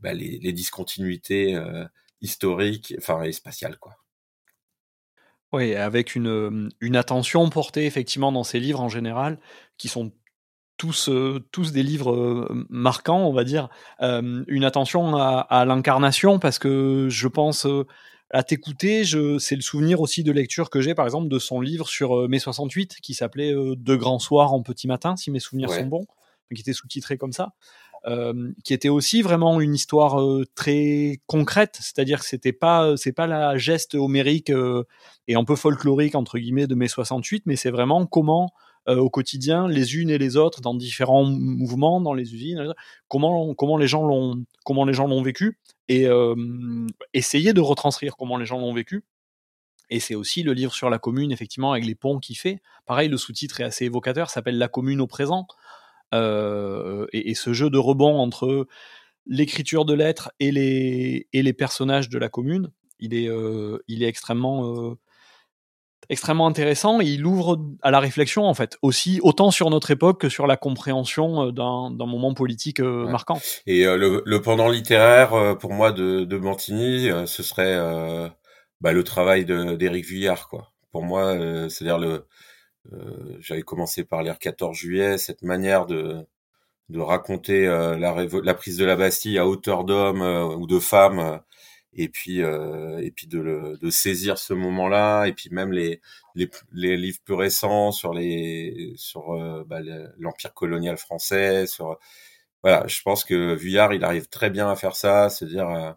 bah, 0.00 0.12
les, 0.12 0.52
discontinuités 0.52 1.58
historiques, 2.20 2.94
enfin 2.98 3.22
et 3.22 3.32
spatiales, 3.32 3.78
quoi. 3.78 3.96
Oui, 5.50 5.76
avec 5.76 6.14
une, 6.14 6.70
attention 6.92 7.48
portée 7.48 7.86
effectivement 7.86 8.32
dans 8.32 8.44
ces 8.44 8.60
livres 8.60 8.82
en 8.82 8.90
général, 8.90 9.38
qui 9.78 9.88
sont 9.88 10.12
tous, 10.76 11.08
des 11.08 11.82
livres 11.82 12.50
marquants, 12.68 13.26
on 13.26 13.32
va 13.32 13.44
dire, 13.44 13.70
une 13.98 14.64
attention 14.64 15.16
à 15.16 15.64
l'incarnation, 15.64 16.38
parce 16.38 16.58
que 16.58 17.06
je 17.08 17.28
pense 17.28 17.66
à 18.32 18.42
t'écouter, 18.42 19.04
je, 19.04 19.38
c'est 19.38 19.56
le 19.56 19.60
souvenir 19.60 20.00
aussi 20.00 20.24
de 20.24 20.32
lecture 20.32 20.70
que 20.70 20.80
j'ai, 20.80 20.94
par 20.94 21.04
exemple, 21.04 21.28
de 21.28 21.38
son 21.38 21.60
livre 21.60 21.86
sur 21.86 22.18
euh, 22.18 22.28
mai 22.28 22.38
68, 22.38 22.96
qui 23.02 23.12
s'appelait 23.12 23.54
euh, 23.54 23.76
De 23.76 23.94
grands 23.94 24.18
soirs 24.18 24.54
en 24.54 24.62
petit 24.62 24.88
matin, 24.88 25.16
si 25.16 25.30
mes 25.30 25.38
souvenirs 25.38 25.70
sont 25.70 25.86
bons, 25.86 26.06
qui 26.54 26.62
était 26.62 26.72
sous-titré 26.72 27.18
comme 27.18 27.32
ça, 27.32 27.52
euh, 28.06 28.50
qui 28.64 28.72
était 28.72 28.88
aussi 28.88 29.20
vraiment 29.20 29.60
une 29.60 29.74
histoire 29.74 30.18
très 30.54 31.20
concrète, 31.26 31.78
c'est-à-dire 31.80 32.20
que 32.20 32.26
c'était 32.26 32.52
pas, 32.52 32.96
c'est 32.96 33.12
pas 33.12 33.26
la 33.26 33.58
geste 33.58 33.94
homérique 33.94 34.50
et 35.28 35.34
un 35.34 35.44
peu 35.44 35.56
folklorique 35.56 36.14
entre 36.14 36.38
guillemets 36.38 36.66
de 36.66 36.74
mai 36.74 36.88
68, 36.88 37.44
mais 37.46 37.56
c'est 37.56 37.70
vraiment 37.70 38.06
comment 38.06 38.50
au 38.88 39.08
quotidien, 39.10 39.68
les 39.68 39.94
unes 39.94 40.10
et 40.10 40.18
les 40.18 40.36
autres, 40.36 40.60
dans 40.60 40.74
différents 40.74 41.24
mouvements, 41.24 42.00
dans 42.00 42.14
les 42.14 42.34
usines, 42.34 42.74
comment, 43.06 43.54
comment 43.54 43.76
les 43.76 43.86
gens 43.86 44.04
l'ont, 44.04 44.44
comment 44.64 44.84
les 44.84 44.92
gens 44.92 45.06
l'ont 45.06 45.22
vécu 45.22 45.56
et 45.92 46.08
essayer 47.12 47.52
de 47.52 47.60
retranscrire 47.60 48.16
comment 48.16 48.36
les 48.36 48.46
gens 48.46 48.58
l'ont 48.58 48.74
vécu. 48.74 49.04
Et 49.90 50.00
c'est 50.00 50.14
aussi 50.14 50.42
le 50.42 50.54
livre 50.54 50.72
sur 50.72 50.88
la 50.88 50.98
commune, 50.98 51.32
effectivement, 51.32 51.72
avec 51.72 51.84
les 51.84 51.94
ponts 51.94 52.18
qu'il 52.18 52.36
fait. 52.36 52.62
Pareil, 52.86 53.08
le 53.08 53.18
sous-titre 53.18 53.60
est 53.60 53.64
assez 53.64 53.84
évocateur, 53.84 54.30
s'appelle 54.30 54.56
La 54.56 54.68
commune 54.68 55.00
au 55.00 55.06
présent. 55.06 55.46
et, 56.12 57.34
ce 57.34 57.52
jeu 57.52 57.68
de 57.68 57.78
rebond 57.78 58.18
entre 58.18 58.66
l'écriture 59.26 59.84
de 59.84 59.94
lettres 59.94 60.32
et 60.40 60.50
les, 60.50 61.28
et 61.32 61.42
les 61.42 61.52
personnages 61.52 62.08
de 62.08 62.18
la 62.18 62.28
commune, 62.28 62.70
il 62.98 63.14
est, 63.14 63.28
il 63.88 64.02
est 64.02 64.08
extrêmement 64.08 64.96
extrêmement 66.08 66.46
intéressant 66.46 67.00
et 67.00 67.04
il 67.04 67.26
ouvre 67.26 67.58
à 67.82 67.90
la 67.90 68.00
réflexion 68.00 68.44
en 68.44 68.54
fait 68.54 68.78
aussi 68.82 69.20
autant 69.22 69.50
sur 69.50 69.70
notre 69.70 69.90
époque 69.90 70.20
que 70.20 70.28
sur 70.28 70.46
la 70.46 70.56
compréhension 70.56 71.48
euh, 71.48 71.52
d'un 71.52 72.06
moment 72.06 72.34
politique 72.34 72.80
euh, 72.80 73.06
marquant. 73.08 73.40
Et 73.66 73.86
euh, 73.86 73.96
le, 73.96 74.22
le, 74.24 74.42
pendant 74.42 74.68
littéraire 74.68 75.56
pour 75.58 75.72
moi 75.72 75.92
de, 75.92 76.24
de 76.24 76.36
Montigny, 76.36 77.08
ce 77.26 77.42
serait 77.42 77.76
bah, 78.80 78.92
le 78.92 79.04
travail 79.04 79.44
d'Éric 79.44 80.04
Vuillard 80.04 80.48
quoi. 80.48 80.72
Pour 80.90 81.04
moi, 81.04 81.34
c'est-à-dire 81.68 81.98
le 81.98 82.26
j'avais 83.38 83.62
commencé 83.62 84.02
par 84.04 84.22
lire 84.22 84.38
14 84.38 84.76
juillet, 84.76 85.18
cette 85.18 85.42
manière 85.42 85.86
de 85.86 86.26
de 86.88 87.00
raconter 87.00 87.64
la, 87.64 87.96
la 87.96 88.54
prise 88.54 88.76
de 88.76 88.84
la 88.84 88.96
Bastille 88.96 89.38
à 89.38 89.46
hauteur 89.46 89.84
d'homme 89.84 90.20
ou 90.20 90.66
de 90.66 90.78
femme 90.78 91.40
et 91.94 92.08
puis 92.08 92.42
euh, 92.42 92.98
et 92.98 93.10
puis 93.10 93.26
de, 93.26 93.38
le, 93.38 93.76
de 93.80 93.90
saisir 93.90 94.38
ce 94.38 94.54
moment-là 94.54 95.26
et 95.26 95.32
puis 95.32 95.50
même 95.50 95.72
les, 95.72 96.00
les, 96.34 96.50
les 96.72 96.96
livres 96.96 97.18
plus 97.24 97.34
récents 97.34 97.92
sur 97.92 98.14
les 98.14 98.92
sur 98.96 99.32
euh, 99.34 99.64
bah, 99.66 99.80
l'empire 100.18 100.54
colonial 100.54 100.96
français 100.96 101.66
sur 101.66 101.98
voilà 102.62 102.86
je 102.86 103.02
pense 103.02 103.24
que 103.24 103.54
Vuillard 103.54 103.92
il 103.94 104.04
arrive 104.04 104.28
très 104.28 104.50
bien 104.50 104.70
à 104.70 104.76
faire 104.76 104.96
ça 104.96 105.28
c'est-à-dire 105.30 105.68
euh, 105.68 105.92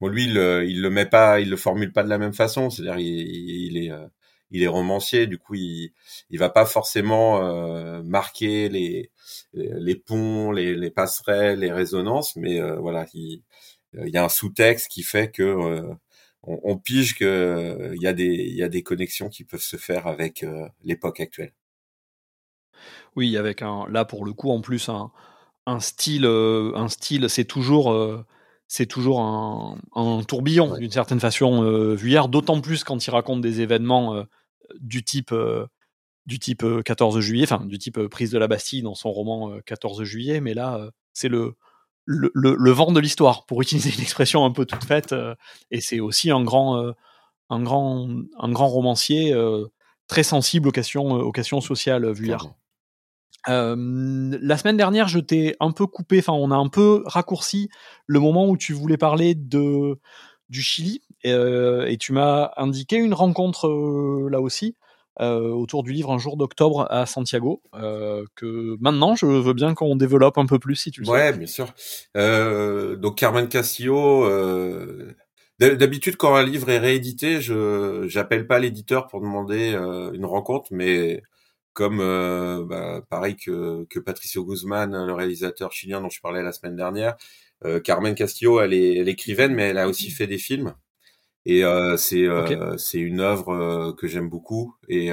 bon 0.00 0.08
lui 0.08 0.24
il, 0.24 0.36
il 0.68 0.82
le 0.82 0.90
met 0.90 1.06
pas 1.06 1.40
il 1.40 1.50
le 1.50 1.56
formule 1.56 1.92
pas 1.92 2.04
de 2.04 2.08
la 2.08 2.18
même 2.18 2.34
façon 2.34 2.70
c'est-à-dire 2.70 2.98
il, 2.98 3.06
il, 3.08 3.78
est 3.86 3.90
euh, 3.90 4.06
il 4.50 4.62
est 4.62 4.68
romancier 4.68 5.26
du 5.26 5.38
coup 5.38 5.54
il 5.54 5.92
il 6.30 6.38
va 6.38 6.50
pas 6.50 6.66
forcément 6.66 7.42
euh, 7.44 8.02
marquer 8.02 8.68
les 8.68 9.10
les 9.54 9.96
ponts 9.96 10.52
les, 10.52 10.74
les 10.76 10.90
passerelles 10.90 11.60
les 11.60 11.72
résonances 11.72 12.36
mais 12.36 12.60
voilà 12.78 13.06
il 13.14 13.42
il 13.94 14.12
y 14.12 14.16
a 14.16 14.24
un 14.24 14.28
sous-texte 14.28 14.88
qui 14.88 15.02
fait 15.02 15.30
que 15.30 15.42
euh, 15.42 15.94
on, 16.42 16.60
on, 16.64 16.78
pige 16.78 17.14
que 17.14 17.24
euh, 17.24 17.94
il 17.94 18.02
y 18.02 18.06
a 18.06 18.12
des 18.12 18.26
il 18.26 18.56
y 18.56 18.62
a 18.62 18.68
des 18.68 18.82
connexions 18.82 19.28
qui 19.28 19.44
peuvent 19.44 19.62
se 19.62 19.76
faire 19.76 20.06
avec 20.06 20.42
euh, 20.42 20.68
l'époque 20.82 21.20
actuelle. 21.20 21.52
Oui, 23.16 23.36
avec 23.36 23.62
un 23.62 23.86
là 23.88 24.04
pour 24.04 24.24
le 24.24 24.32
coup 24.32 24.50
en 24.50 24.60
plus 24.60 24.88
un, 24.88 25.12
un 25.66 25.80
style 25.80 26.26
un 26.26 26.88
style 26.88 27.28
c'est 27.28 27.44
toujours 27.44 28.24
c'est 28.66 28.86
toujours 28.86 29.20
un, 29.20 29.78
un 29.94 30.22
tourbillon 30.22 30.78
d'une 30.78 30.90
certaine 30.90 31.20
façon 31.20 31.62
euh, 31.62 31.94
Vuillard, 31.94 32.28
d'autant 32.28 32.60
plus 32.60 32.84
quand 32.84 33.06
il 33.06 33.10
raconte 33.10 33.42
des 33.42 33.60
événements 33.60 34.24
du 34.80 35.04
type 35.04 35.34
du 36.26 36.38
type 36.38 36.64
14 36.84 37.20
juillet, 37.20 37.44
enfin 37.44 37.64
du 37.66 37.78
type 37.78 38.00
prise 38.06 38.30
de 38.30 38.38
la 38.38 38.48
Bastille 38.48 38.82
dans 38.82 38.94
son 38.94 39.12
roman 39.12 39.58
14 39.66 40.02
juillet, 40.04 40.40
mais 40.40 40.54
là 40.54 40.90
c'est 41.12 41.28
le 41.28 41.54
le, 42.04 42.30
le, 42.34 42.70
vent 42.70 42.92
de 42.92 43.00
l'histoire, 43.00 43.46
pour 43.46 43.62
utiliser 43.62 43.90
une 43.94 44.00
expression 44.00 44.44
un 44.44 44.50
peu 44.50 44.64
toute 44.64 44.84
faite. 44.84 45.12
Euh, 45.12 45.34
et 45.70 45.80
c'est 45.80 46.00
aussi 46.00 46.30
un 46.30 46.42
grand, 46.42 46.78
euh, 46.78 46.92
un 47.50 47.62
grand, 47.62 48.08
un 48.38 48.50
grand 48.50 48.68
romancier, 48.68 49.32
euh, 49.32 49.66
très 50.08 50.22
sensible 50.22 50.68
aux 50.68 50.72
questions, 50.72 51.10
aux 51.10 51.32
questions 51.32 51.60
sociales, 51.60 52.10
Vuillard. 52.12 52.54
la 53.46 54.56
semaine 54.56 54.76
dernière, 54.76 55.08
je 55.08 55.20
t'ai 55.20 55.56
un 55.60 55.70
peu 55.70 55.86
coupé, 55.86 56.18
enfin, 56.18 56.32
on 56.32 56.50
a 56.50 56.56
un 56.56 56.68
peu 56.68 57.02
raccourci 57.06 57.70
le 58.06 58.20
moment 58.20 58.48
où 58.48 58.56
tu 58.56 58.72
voulais 58.72 58.98
parler 58.98 59.34
de 59.34 59.98
du 60.48 60.60
Chili 60.60 61.00
et, 61.24 61.96
tu 61.98 62.12
m'as 62.12 62.50
indiqué 62.58 62.96
une 62.96 63.14
rencontre 63.14 63.68
là 64.28 64.42
aussi 64.42 64.76
autour 65.20 65.82
du 65.82 65.92
livre 65.92 66.12
Un 66.12 66.18
jour 66.18 66.36
d'octobre 66.36 66.86
à 66.90 67.06
Santiago 67.06 67.62
que 67.72 68.76
maintenant 68.80 69.14
je 69.14 69.26
veux 69.26 69.52
bien 69.52 69.74
qu'on 69.74 69.96
développe 69.96 70.38
un 70.38 70.46
peu 70.46 70.58
plus 70.58 70.76
si 70.76 70.90
tu 70.90 71.02
le 71.02 71.08
ouais, 71.08 71.30
Ouais, 71.30 71.32
bien 71.36 71.46
sûr. 71.46 71.72
donc 72.14 73.18
Carmen 73.18 73.48
Castillo 73.48 74.26
D'habitude, 75.62 76.16
quand 76.16 76.34
un 76.34 76.42
livre 76.42 76.70
est 76.70 76.78
réédité, 76.78 77.40
je 77.40 78.06
j'appelle 78.08 78.48
pas 78.48 78.58
l'éditeur 78.58 79.06
pour 79.06 79.20
demander 79.20 79.72
euh, 79.74 80.10
une 80.12 80.24
rencontre, 80.24 80.68
mais 80.72 81.22
comme 81.72 82.00
euh, 82.00 82.64
bah, 82.64 83.02
pareil 83.08 83.36
que, 83.36 83.84
que 83.88 84.00
Patricio 84.00 84.44
Guzman, 84.44 85.06
le 85.06 85.12
réalisateur 85.12 85.70
chilien 85.70 86.00
dont 86.00 86.10
je 86.10 86.20
parlais 86.20 86.42
la 86.42 86.50
semaine 86.50 86.74
dernière, 86.74 87.14
euh, 87.64 87.78
Carmen 87.78 88.16
Castillo, 88.16 88.60
elle 88.60 88.74
est, 88.74 88.96
elle 88.96 89.08
écrivaine, 89.08 89.54
mais 89.54 89.68
elle 89.68 89.78
a 89.78 89.86
aussi 89.88 90.10
fait 90.10 90.26
des 90.26 90.38
films. 90.38 90.74
Et 91.44 91.62
c'est 91.96 92.26
c'est 92.78 92.98
une 92.98 93.20
œuvre 93.20 93.92
que 93.98 94.06
j'aime 94.06 94.28
beaucoup. 94.28 94.76
Et 94.88 95.10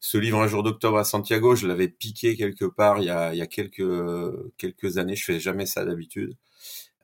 ce 0.00 0.18
livre 0.18 0.40
Un 0.40 0.48
jour 0.48 0.62
d'octobre 0.62 0.98
à 0.98 1.04
Santiago, 1.04 1.54
je 1.54 1.66
l'avais 1.66 1.88
piqué 1.88 2.36
quelque 2.36 2.66
part 2.66 2.98
il 2.98 3.04
y 3.04 3.10
a, 3.10 3.32
il 3.32 3.38
y 3.38 3.42
a 3.42 3.46
quelques 3.46 3.82
quelques 4.58 4.98
années. 4.98 5.16
Je 5.16 5.24
fais 5.24 5.40
jamais 5.40 5.66
ça 5.66 5.84
d'habitude. 5.84 6.36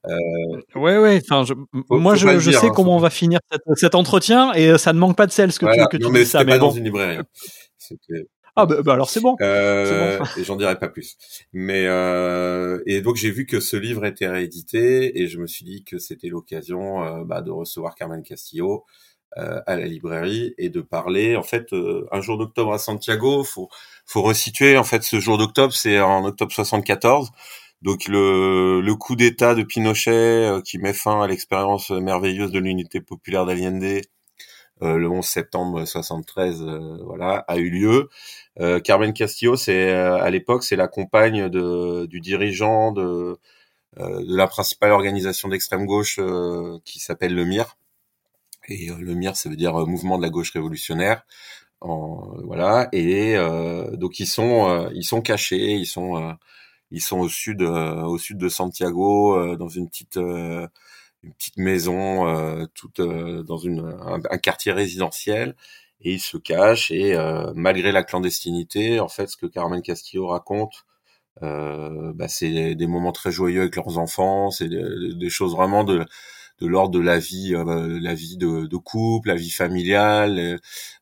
Euh, 0.07 0.61
ouais, 0.75 0.99
ouais. 0.99 1.21
Enfin, 1.25 1.45
je, 1.45 1.55
moi, 1.91 2.15
je, 2.15 2.39
je 2.39 2.51
sais 2.51 2.67
hein, 2.67 2.73
comment 2.75 2.97
on 2.97 3.01
va 3.01 3.11
finir 3.11 3.39
cet, 3.77 3.95
entretien 3.95 4.53
et 4.55 4.69
euh, 4.69 4.79
ça 4.79 4.93
ne 4.93 4.99
manque 4.99 5.17
pas 5.17 5.27
de 5.27 5.33
sel 5.33 5.53
ce 5.53 5.61
que 5.61 5.67
tu, 5.67 5.97
que 5.97 6.03
non, 6.03 6.09
tu 6.09 6.13
mais 6.13 6.21
dis 6.21 6.27
ça. 6.27 6.45
Mais 6.45 6.53
pas 6.53 6.59
dans 6.59 6.71
une 6.71 6.85
librairie. 6.85 7.19
Ah 8.55 8.67
bah, 8.67 8.83
bah, 8.83 8.93
alors 8.95 9.09
c'est 9.09 9.21
bon. 9.21 9.37
Euh, 9.41 10.23
j'en 10.39 10.57
dirai 10.57 10.79
pas 10.79 10.89
plus. 10.89 11.17
Mais 11.53 11.87
euh, 11.87 12.83
et 12.87 13.01
donc 13.01 13.17
j'ai 13.17 13.31
vu 13.31 13.47
que 13.47 13.61
ce 13.61 13.77
livre 13.77 14.05
était 14.05 14.29
réédité 14.29 15.21
et 15.23 15.27
je 15.29 15.39
me 15.39 15.47
suis 15.47 15.65
dit 15.65 15.85
que 15.85 15.99
c'était 15.99 16.29
l'occasion 16.29 17.03
euh, 17.03 17.25
bah, 17.25 17.41
de 17.41 17.51
recevoir 17.51 17.95
Carmen 17.95 18.23
Castillo 18.23 18.85
euh, 19.39 19.61
à 19.67 19.77
la 19.77 19.87
librairie 19.87 20.55
et 20.59 20.69
de 20.69 20.83
parler 20.83 21.37
en 21.37 21.43
fait 21.43 21.69
un 22.13 22.21
jour 22.21 22.37
d'octobre 22.37 22.75
à 22.75 22.79
Santiago. 22.79 23.43
Faut 23.45 23.69
faut 24.07 24.23
resituer 24.23 24.77
en 24.77 24.85
fait 24.85 25.03
ce 25.03 25.19
jour 25.19 25.39
d'octobre 25.39 25.73
c'est 25.73 26.01
en 26.01 26.25
octobre 26.27 26.53
74 26.53 27.31
donc 27.83 28.07
le, 28.07 28.81
le 28.81 28.95
coup 28.95 29.17
d'État 29.17 29.55
de 29.55 29.63
Pinochet 29.65 30.11
euh, 30.11 30.61
qui 30.63 30.79
met 30.79 30.93
fin 30.93 31.21
à 31.21 31.27
l'expérience 31.27 31.91
merveilleuse 31.91 32.53
de 32.53 32.61
l'unité 32.61 33.01
populaire 33.01 33.45
d'Allende 33.45 33.83
euh, 33.83 34.01
le 34.83 35.09
11 35.09 35.25
septembre 35.25 35.85
73, 35.85 36.63
euh, 36.63 36.99
voilà, 37.05 37.45
a 37.49 37.57
eu 37.57 37.71
lieu. 37.71 38.09
Carmen 38.85 39.15
Castillo, 39.15 39.57
c'est 39.57 39.91
à 39.91 40.29
l'époque, 40.31 40.63
c'est 40.63 40.77
la 40.77 40.89
compagne 40.89 41.49
de, 41.49 42.07
du 42.07 42.21
dirigeant 42.21 42.93
de, 42.93 43.39
de 43.97 44.37
la 44.37 44.47
principale 44.47 44.91
organisation 44.93 45.49
d'extrême 45.49 45.87
gauche 45.87 46.21
qui 46.85 47.01
s'appelle 47.01 47.35
le 47.35 47.47
MIR. 47.47 47.79
Et 48.69 48.91
le 48.91 49.15
MIR, 49.15 49.37
ça 49.37 49.49
veut 49.49 49.57
dire 49.57 49.75
Mouvement 49.87 50.19
de 50.19 50.23
la 50.23 50.29
gauche 50.29 50.53
révolutionnaire. 50.53 51.25
En, 51.81 52.37
voilà. 52.45 52.89
Et 52.93 53.37
donc 53.95 54.21
ils 54.21 54.27
sont, 54.27 54.91
ils 54.95 55.05
sont 55.05 55.23
cachés, 55.23 55.73
ils 55.73 55.87
sont 55.87 56.37
ils 56.93 57.01
sont 57.01 57.19
au 57.19 57.29
sud, 57.29 57.63
euh, 57.63 58.03
au 58.03 58.19
sud 58.19 58.39
de 58.39 58.49
Santiago, 58.49 59.37
euh, 59.37 59.57
dans 59.57 59.69
une 59.69 59.89
petite 59.89 60.19
euh, 60.19 60.69
une 61.23 61.33
petite 61.35 61.59
maison, 61.59 62.67
toute 62.75 63.01
dans 63.01 63.59
une 63.59 63.95
un, 64.31 64.39
quartier 64.39 64.73
résidentiel. 64.73 65.55
Et 66.05 66.15
ils 66.15 66.21
se 66.21 66.37
cachent 66.37 66.91
et 66.91 67.17
malgré 67.55 67.93
la 67.93 68.03
clandestinité, 68.03 69.01
en 69.01 69.09
fait, 69.09 69.29
ce 69.29 69.37
que 69.37 69.47
Carmen 69.47 69.83
Castillo 69.83 70.27
raconte, 70.29 70.85
euh, 71.43 72.13
bah, 72.15 72.29
c'est 72.29 72.75
des 72.75 72.87
moments 72.87 73.13
très 73.13 73.33
joyeux 73.33 73.63
avec 73.63 73.77
leurs 73.77 73.99
enfants, 73.99 74.51
c'est 74.51 74.69
des, 74.69 75.31
choses 75.31 75.55
vraiment 75.55 75.85
de 75.85 76.05
de 76.61 76.67
l'ordre 76.69 76.93
de 76.97 77.01
la 77.01 77.19
vie, 77.19 77.55
euh, 77.55 77.99
la 78.01 78.15
vie 78.15 78.37
de, 78.37 78.67
de, 78.67 78.77
couple, 78.77 79.29
la 79.29 79.35
vie 79.35 79.51
familiale, 79.51 80.61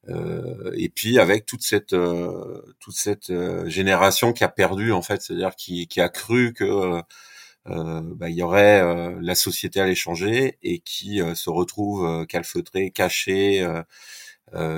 euh, 0.08 0.72
et 0.74 0.88
puis 0.88 1.18
avec 1.18 1.44
toute 1.46 1.62
cette 1.62 1.92
euh, 1.92 2.62
toute 2.80 2.94
cette 2.96 3.32
génération 3.66 4.32
qui 4.32 4.44
a 4.44 4.48
perdu 4.48 4.92
en 4.92 5.02
fait, 5.02 5.20
c'est-à-dire 5.22 5.56
qui, 5.56 5.86
qui 5.88 6.00
a 6.00 6.08
cru 6.08 6.54
que 6.54 7.02
bah, 7.66 8.28
il 8.28 8.36
y 8.36 8.42
aurait 8.42 9.14
la 9.20 9.34
société 9.34 9.80
allait 9.80 9.94
changer 9.94 10.58
et 10.62 10.80
qui 10.80 11.20
se 11.34 11.50
retrouve 11.50 12.26
calfeutrée, 12.26 12.90
cachée 12.90 13.64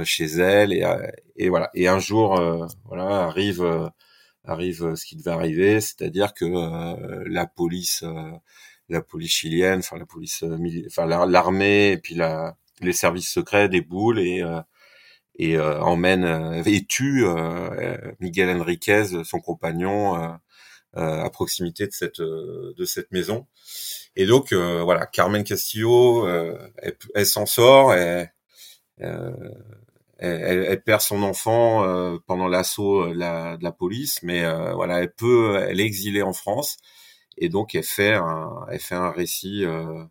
chez 0.04 0.24
elle 0.24 0.72
et, 0.72 0.84
et 1.36 1.48
voilà. 1.48 1.70
Et 1.74 1.88
un 1.88 1.98
jour, 1.98 2.40
voilà, 2.84 3.24
arrive 3.24 3.90
arrive 4.44 4.94
ce 4.96 5.06
qui 5.06 5.16
devait 5.16 5.30
arriver, 5.30 5.80
c'est-à-dire 5.80 6.34
que 6.34 6.44
la 7.28 7.46
police 7.46 8.04
la 8.92 9.02
police 9.02 9.32
chilienne, 9.32 9.80
enfin 9.80 9.98
la 9.98 10.06
police, 10.06 10.42
euh, 10.44 10.58
enfin 10.86 11.06
l'armée 11.06 11.92
et 11.92 11.98
puis 11.98 12.14
la, 12.14 12.56
les 12.80 12.92
services 12.92 13.28
secrets 13.28 13.68
des 13.68 13.80
boules 13.80 14.20
et 14.20 14.42
euh, 14.42 14.60
et 15.36 15.56
euh, 15.56 15.80
emmène 15.80 16.62
et 16.66 16.84
tue 16.84 17.24
Miguel 18.20 18.50
Enriquez, 18.60 19.24
son 19.24 19.40
compagnon, 19.40 20.38
à 20.94 21.28
proximité 21.30 21.86
de 21.86 21.92
cette 21.92 22.20
de 22.20 22.84
cette 22.84 23.12
maison. 23.12 23.46
Et 24.16 24.26
donc 24.26 24.52
voilà, 24.52 25.06
Carmen 25.06 25.44
Castillo, 25.44 26.28
elle, 27.14 27.26
s'en 27.26 27.46
sort, 27.46 27.94
elle, 27.94 28.30
elle, 30.18 30.82
perd 30.82 31.00
son 31.00 31.22
enfant 31.22 32.18
pendant 32.26 32.48
l'assaut 32.48 33.08
de 33.08 33.18
la, 33.18 33.56
de 33.56 33.64
la, 33.64 33.72
police, 33.72 34.22
mais 34.22 34.42
voilà, 34.74 35.00
elle 35.00 35.12
peut, 35.12 35.64
elle 35.68 35.80
est 35.80 35.86
exilée 35.86 36.22
en 36.22 36.32
France 36.32 36.76
et 37.38 37.48
donc 37.48 37.74
elle 37.74 37.84
fait 37.84 38.14
un, 38.14 38.66
elle 38.70 38.80
fait 38.80 38.94
un 38.94 39.10
récit 39.10 39.64
euh, 39.64 40.04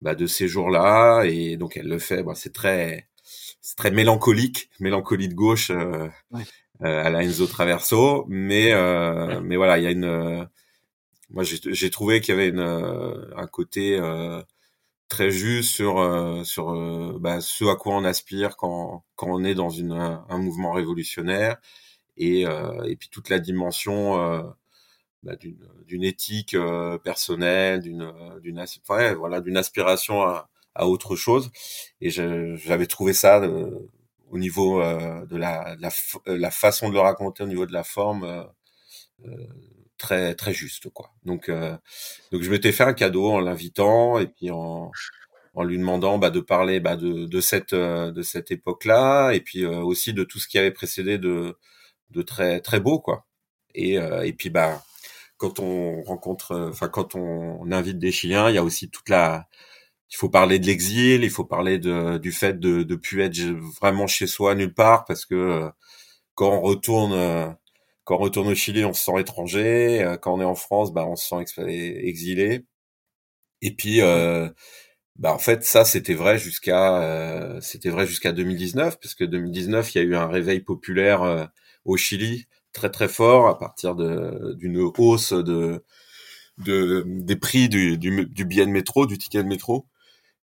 bah, 0.00 0.14
de 0.14 0.26
ces 0.26 0.48
jours-là, 0.48 1.24
et 1.24 1.56
donc 1.56 1.76
elle 1.76 1.88
le 1.88 1.98
fait. 1.98 2.22
Bah, 2.22 2.34
c'est 2.34 2.52
très, 2.52 3.08
c'est 3.60 3.76
très 3.76 3.90
mélancolique, 3.90 4.70
mélancolie 4.80 5.28
de 5.28 5.34
gauche 5.34 5.70
euh, 5.70 6.08
euh, 6.34 6.40
à 6.80 7.10
la 7.10 7.22
Enzo 7.22 7.46
Traverso, 7.46 8.24
mais 8.28 8.72
euh, 8.72 9.40
mais 9.42 9.56
voilà, 9.56 9.78
il 9.78 9.84
y 9.84 9.86
a 9.86 9.90
une, 9.90 10.48
moi 11.30 11.44
j'ai 11.44 11.90
trouvé 11.90 12.20
qu'il 12.20 12.34
y 12.34 12.38
avait 12.38 12.48
une, 12.48 12.60
un 12.60 13.46
côté 13.46 14.00
très 15.08 15.30
juste 15.30 15.74
sur 15.74 16.44
sur 16.44 17.20
bah, 17.20 17.40
ce 17.40 17.64
à 17.64 17.76
quoi 17.76 17.96
on 17.96 18.04
aspire 18.04 18.56
quand 18.56 19.04
quand 19.16 19.28
on 19.28 19.44
est 19.44 19.54
dans 19.54 19.70
une 19.70 19.92
un, 19.92 20.38
mouvement 20.38 20.72
révolutionnaire 20.72 21.56
et 22.16 22.42
et 22.42 22.96
puis 22.96 23.08
toute 23.10 23.28
la 23.28 23.38
dimension 23.38 24.54
bah, 25.22 25.36
d'une 25.86 26.04
éthique 26.04 26.54
euh, 26.54 26.96
personnelle, 26.98 27.82
d'une 27.82 28.02
euh, 28.02 28.40
d'une 28.40 28.64
ouais, 28.88 29.14
voilà 29.14 29.42
d'une 29.42 29.58
aspiration 29.58 30.22
à, 30.22 30.48
à, 30.74 30.86
autre 30.86 31.14
chose. 31.14 31.50
Et 32.00 32.10
j'avais 32.10 32.86
trouvé 32.86 33.12
ça 33.12 33.38
euh, 33.42 33.70
au 34.30 34.38
niveau 34.38 34.80
de 34.80 35.36
la, 35.36 35.76
la, 35.80 35.90
la 36.26 36.50
façon 36.50 36.88
de 36.88 36.94
le 36.94 37.00
raconter, 37.00 37.42
au 37.42 37.46
niveau 37.46 37.66
de 37.66 37.72
la 37.72 37.84
forme. 37.84 38.46
très 39.98 40.34
très 40.34 40.54
juste 40.54 40.88
quoi 40.88 41.12
donc 41.24 41.50
donc 41.50 42.42
je 42.42 42.50
m'étais 42.50 42.72
fait 42.72 42.84
un 42.84 42.94
cadeau 42.94 43.30
en 43.32 43.40
l'invitant 43.40 44.18
et 44.18 44.28
puis 44.28 44.50
en 44.50 44.90
en 45.54 45.62
lui 45.62 45.76
demandant 45.76 46.16
bah, 46.16 46.30
de 46.30 46.40
parler 46.40 46.80
bah, 46.80 46.96
de, 46.96 47.26
de 47.26 47.40
cette 47.40 47.74
de 47.74 48.22
cette 48.22 48.50
époque 48.50 48.86
là 48.86 49.32
et 49.32 49.40
puis 49.40 49.66
aussi 49.66 50.14
de 50.14 50.24
tout 50.24 50.38
ce 50.38 50.48
qui 50.48 50.58
avait 50.58 50.70
précédé 50.70 51.18
de 51.18 51.58
de 52.10 52.22
très 52.22 52.60
très 52.62 52.80
beau 52.80 52.98
quoi 52.98 53.26
et 53.74 53.96
et 53.96 54.32
puis 54.32 54.48
bah 54.50 54.82
quand 55.40 55.58
on 55.58 56.02
rencontre, 56.02 56.52
euh, 56.52 56.68
enfin 56.70 56.88
quand 56.88 57.14
on, 57.14 57.72
invite 57.72 57.98
des 57.98 58.12
Chiliens, 58.12 58.50
il 58.50 58.54
y 58.54 58.58
a 58.58 58.64
aussi 58.64 58.90
toute 58.90 59.08
la, 59.08 59.48
il 60.10 60.16
faut 60.16 60.28
parler 60.30 60.58
de 60.58 60.66
l'exil, 60.66 61.24
il 61.24 61.30
faut 61.30 61.44
parler 61.44 61.78
de, 61.78 62.18
du 62.18 62.32
fait 62.32 62.58
de 62.60 62.82
de 62.82 62.96
plus 62.96 63.22
être 63.22 63.38
vraiment 63.80 64.06
chez 64.06 64.26
soi 64.26 64.54
nulle 64.54 64.74
part 64.74 65.04
parce 65.04 65.24
que 65.26 65.34
euh, 65.34 65.70
quand 66.34 66.52
on 66.52 66.60
retourne 66.62 67.12
euh, 67.14 67.48
quand 68.04 68.16
on 68.16 68.20
retourne 68.20 68.48
au 68.48 68.54
Chili, 68.56 68.84
on 68.84 68.94
se 68.94 69.04
sent 69.04 69.20
étranger. 69.20 70.16
Quand 70.22 70.34
on 70.34 70.40
est 70.40 70.44
en 70.44 70.56
France, 70.56 70.92
bah 70.92 71.06
on 71.06 71.16
se 71.16 71.28
sent 71.28 71.44
exilé. 71.62 72.66
Et 73.62 73.74
puis 73.74 74.00
bah 75.16 75.32
en 75.34 75.38
fait 75.38 75.64
ça 75.64 75.84
c'était 75.84 76.14
vrai 76.14 76.38
jusqu'à 76.38 77.58
c'était 77.60 77.90
vrai 77.90 78.06
jusqu'à 78.06 78.32
2019 78.32 78.98
parce 79.00 79.14
que 79.14 79.24
2019 79.24 79.94
il 79.94 79.98
y 79.98 80.00
a 80.00 80.04
eu 80.04 80.16
un 80.16 80.28
réveil 80.28 80.60
populaire 80.60 81.48
au 81.84 81.96
Chili 81.96 82.46
très 82.72 82.90
très 82.90 83.08
fort 83.08 83.48
à 83.48 83.58
partir 83.58 83.94
de 83.96 84.54
d'une 84.54 84.78
hausse 84.98 85.32
de, 85.32 85.84
de 86.58 87.04
des 87.06 87.36
prix 87.36 87.68
du, 87.68 87.98
du, 87.98 88.26
du, 88.26 88.44
billet 88.46 88.66
de 88.66 88.70
métro, 88.72 89.06
du 89.06 89.18
ticket 89.18 89.42
de 89.42 89.48
métro. 89.48 89.86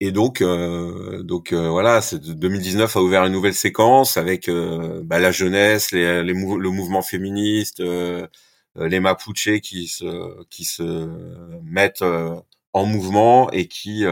Et 0.05 0.11
donc, 0.11 0.41
euh, 0.43 1.23
donc 1.23 1.53
euh, 1.53 1.69
voilà, 1.69 2.01
2019 2.12 2.97
a 2.97 3.01
ouvert 3.01 3.25
une 3.25 3.33
nouvelle 3.33 3.55
séquence 3.55 4.17
avec 4.17 4.49
euh, 4.49 5.01
bah, 5.05 5.21
la 5.21 5.31
jeunesse, 5.31 5.93
les, 5.93 6.25
les 6.25 6.33
le 6.33 6.71
mouvement 6.71 7.03
féministe, 7.03 7.79
euh, 7.79 8.27
les 8.75 8.99
Mapuche 8.99 9.61
qui 9.62 9.87
se 9.87 10.43
qui 10.51 10.65
se 10.65 11.09
mettent 11.62 12.03
en 12.73 12.85
mouvement 12.85 13.49
et 13.53 13.69
qui 13.69 14.05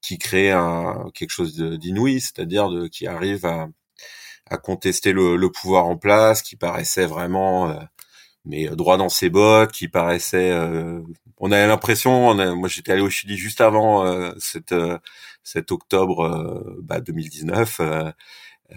qui 0.00 0.18
créent 0.18 0.52
un, 0.52 1.10
quelque 1.12 1.30
chose 1.30 1.56
d'inouï, 1.56 2.20
c'est-à-dire 2.20 2.70
qui 2.92 3.08
arrive 3.08 3.44
à 3.46 3.68
à 4.50 4.58
contester 4.58 5.12
le, 5.12 5.34
le, 5.36 5.50
pouvoir 5.50 5.86
en 5.86 5.96
place, 5.96 6.42
qui 6.42 6.54
paraissait 6.56 7.06
vraiment 7.06 7.76
mais 8.44 8.68
droit 8.68 8.96
dans 8.98 9.08
ses 9.08 9.30
bottes, 9.30 9.72
qui 9.72 9.88
paraissait. 9.88 10.52
On 11.40 11.50
avait 11.52 11.66
l'impression, 11.66 12.34
moi 12.54 12.68
j'étais 12.68 12.92
allé 12.92 13.02
au 13.02 13.10
Chili 13.10 13.36
juste 13.36 13.60
avant 13.60 14.32
cette, 14.38 14.74
cet 15.42 15.72
octobre 15.72 16.76
bah, 16.82 17.00
2019 17.00 17.80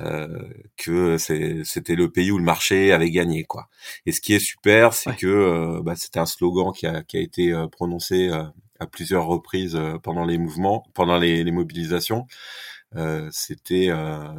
euh, 0.02 0.28
que 0.76 1.18
c'était 1.18 1.96
le 1.96 2.10
pays 2.10 2.32
où 2.32 2.40
le 2.40 2.44
marché 2.44 2.92
avait 2.92 3.12
gagné 3.12 3.44
quoi. 3.44 3.70
Et 4.08 4.12
ce 4.12 4.22
qui 4.22 4.34
est 4.34 4.40
super, 4.40 4.94
c'est 4.94 5.16
que 5.16 5.28
euh, 5.28 5.82
bah, 5.84 5.96
c'était 5.96 6.20
un 6.20 6.26
slogan 6.26 6.72
qui 6.74 6.88
a, 6.88 7.04
qui 7.04 7.18
a 7.18 7.20
été 7.20 7.54
euh, 7.54 7.68
prononcé 7.68 8.32
à 8.80 8.88
plusieurs 8.88 9.28
reprises 9.28 9.80
pendant 10.02 10.26
les 10.26 10.40
mouvements, 10.40 10.84
pendant 10.96 11.20
les, 11.20 11.44
les 11.44 11.52
mobilisations. 11.52 12.26
c'était 13.32 13.90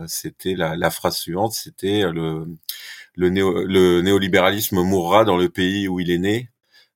c'était 0.07 0.55
la, 0.55 0.77
la, 0.77 0.91
phrase 0.91 1.17
suivante, 1.17 1.53
c'était 1.53 2.03
le 2.13 2.47
le, 3.15 3.31
néo, 3.31 3.65
le 3.65 4.03
néolibéralisme 4.03 4.83
mourra 4.83 5.25
dans 5.25 5.37
le 5.37 5.49
pays 5.49 5.89
où 5.89 6.01
il 6.01 6.11
est 6.11 6.19
né. 6.19 6.51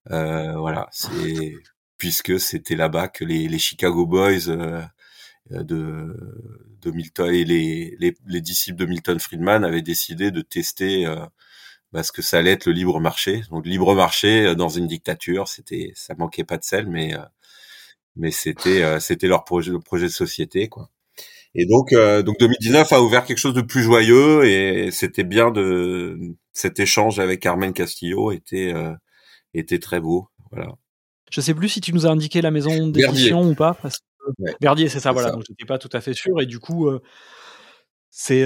Voilà, 0.08 0.88
c'est 0.90 1.54
puisque 1.98 2.38
c'était 2.40 2.76
là-bas 2.76 3.08
que 3.08 3.24
les, 3.24 3.48
les 3.48 3.58
Chicago 3.58 4.06
Boys 4.06 4.48
euh, 4.48 4.82
de, 5.50 6.14
de 6.80 6.90
Milton 6.90 7.34
et 7.34 7.44
les, 7.44 7.96
les, 7.98 8.14
les, 8.26 8.40
disciples 8.40 8.78
de 8.78 8.86
Milton 8.86 9.18
Friedman 9.18 9.64
avaient 9.64 9.82
décidé 9.82 10.30
de 10.30 10.40
tester 10.40 11.06
euh, 11.06 11.16
bah, 11.92 12.02
ce 12.02 12.12
que 12.12 12.22
ça 12.22 12.38
allait 12.38 12.52
être 12.52 12.66
le 12.66 12.72
libre 12.72 13.00
marché. 13.00 13.42
Donc 13.50 13.66
libre 13.66 13.94
marché 13.94 14.46
euh, 14.46 14.54
dans 14.54 14.68
une 14.68 14.86
dictature, 14.86 15.48
c'était 15.48 15.92
ça 15.96 16.14
manquait 16.16 16.44
pas 16.44 16.58
de 16.58 16.64
sel, 16.64 16.86
mais 16.88 17.14
mais 18.16 18.30
c'était 18.30 19.00
c'était 19.00 19.28
leur 19.28 19.44
projet 19.44 19.72
projet 19.84 20.06
de 20.06 20.12
société 20.12 20.68
quoi. 20.68 20.90
Et 21.54 21.66
donc 21.66 21.92
donc 22.24 22.38
2019 22.38 22.92
a 22.92 23.02
ouvert 23.02 23.24
quelque 23.24 23.38
chose 23.38 23.54
de 23.54 23.62
plus 23.62 23.82
joyeux 23.82 24.44
et 24.44 24.90
c'était 24.90 25.24
bien 25.24 25.50
de 25.50 26.18
cet 26.52 26.80
échange 26.80 27.20
avec 27.20 27.40
Carmen 27.40 27.72
Castillo 27.72 28.32
était 28.32 28.72
était 29.58 29.78
très 29.78 30.00
beau 30.00 30.28
voilà. 30.50 30.74
Je 31.30 31.40
sais 31.40 31.54
plus 31.54 31.68
si 31.68 31.80
tu 31.80 31.92
nous 31.92 32.06
as 32.06 32.10
indiqué 32.10 32.40
la 32.40 32.50
maison 32.50 32.88
d'édition 32.88 33.42
ou 33.42 33.54
pas. 33.54 33.74
Parce 33.74 34.00
Verdier, 34.60 34.88
c'est 34.88 35.00
ça, 35.00 35.12
voilà. 35.12 35.30
Donc 35.30 35.44
j'étais 35.48 35.64
pas 35.64 35.78
tout 35.78 35.88
à 35.92 36.00
fait 36.00 36.14
sûr 36.14 36.40
et 36.40 36.46
du 36.46 36.58
coup. 36.58 36.88
Euh, 36.88 37.00
c'est 38.10 38.44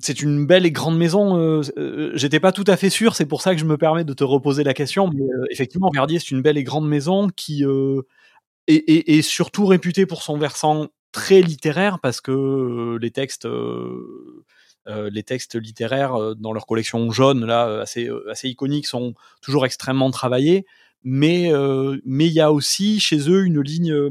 c'est 0.00 0.22
une 0.22 0.46
belle 0.46 0.64
et 0.64 0.70
grande 0.70 0.96
maison. 0.96 1.36
Euh, 1.38 1.62
euh, 1.76 2.12
j'étais 2.14 2.38
pas 2.38 2.52
tout 2.52 2.64
à 2.68 2.76
fait 2.76 2.90
sûr, 2.90 3.16
c'est 3.16 3.26
pour 3.26 3.42
ça 3.42 3.52
que 3.54 3.60
je 3.60 3.64
me 3.64 3.76
permets 3.76 4.04
de 4.04 4.12
te 4.12 4.22
reposer 4.22 4.62
la 4.62 4.74
question. 4.74 5.08
Mais 5.08 5.24
effectivement, 5.50 5.90
Verdier, 5.92 6.20
c'est 6.20 6.30
une 6.30 6.42
belle 6.42 6.56
et 6.56 6.62
grande 6.62 6.88
maison 6.88 7.28
qui 7.28 7.64
est, 8.68 9.22
surtout 9.22 9.66
réputée 9.66 10.06
pour 10.06 10.22
son 10.22 10.38
versant 10.38 10.88
très 11.10 11.40
littéraire 11.40 11.98
parce 12.00 12.20
que 12.20 12.96
les 13.00 13.10
textes, 13.10 13.48
les 14.86 15.22
textes 15.22 15.56
littéraires 15.56 16.36
dans 16.36 16.52
leur 16.52 16.66
collection 16.66 17.10
jaune 17.10 17.44
là 17.44 17.80
assez 17.80 18.08
assez 18.30 18.48
iconiques 18.48 18.86
sont 18.86 19.14
toujours 19.42 19.66
extrêmement 19.66 20.10
travaillés. 20.10 20.64
Mais 21.02 21.50
mais 22.04 22.26
il 22.26 22.32
y 22.32 22.40
a 22.40 22.52
aussi 22.52 23.00
chez 23.00 23.28
eux 23.28 23.44
une 23.44 23.60
ligne 23.60 24.10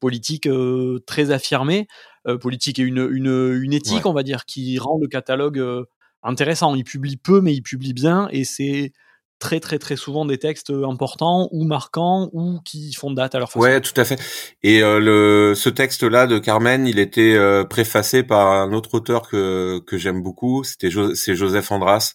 politique 0.00 0.46
euh, 0.46 1.02
très 1.06 1.30
affirmée, 1.30 1.86
euh, 2.26 2.38
politique 2.38 2.78
et 2.78 2.82
une, 2.82 3.08
une, 3.10 3.58
une 3.62 3.72
éthique, 3.72 4.06
on 4.06 4.12
va 4.12 4.22
dire, 4.22 4.44
qui 4.44 4.78
rend 4.78 4.98
le 4.98 5.08
catalogue 5.08 5.58
euh, 5.58 5.84
intéressant. 6.22 6.74
Il 6.74 6.84
publie 6.84 7.16
peu, 7.16 7.40
mais 7.40 7.54
il 7.54 7.62
publie 7.62 7.92
bien, 7.92 8.28
et 8.30 8.44
c'est 8.44 8.92
très 9.38 9.60
très 9.60 9.78
très 9.78 9.96
souvent 9.96 10.24
des 10.24 10.38
textes 10.38 10.70
importants 10.70 11.48
ou 11.52 11.64
marquants 11.64 12.30
ou 12.32 12.60
qui 12.64 12.92
font 12.94 13.10
date 13.10 13.34
à 13.34 13.38
leur 13.38 13.48
façon. 13.48 13.60
Ouais, 13.60 13.80
tout 13.80 13.98
à 14.00 14.04
fait. 14.04 14.20
Et 14.62 14.80
le 14.80 15.54
ce 15.54 15.68
texte-là 15.68 16.26
de 16.26 16.38
Carmen, 16.38 16.86
il 16.86 16.98
était 16.98 17.38
préfacé 17.68 18.22
par 18.22 18.48
un 18.48 18.72
autre 18.72 18.94
auteur 18.94 19.28
que 19.28 19.80
que 19.86 19.98
j'aime 19.98 20.22
beaucoup. 20.22 20.64
C'était 20.64 20.90
c'est 21.14 21.34
Joseph 21.34 21.70
Andras. 21.70 22.14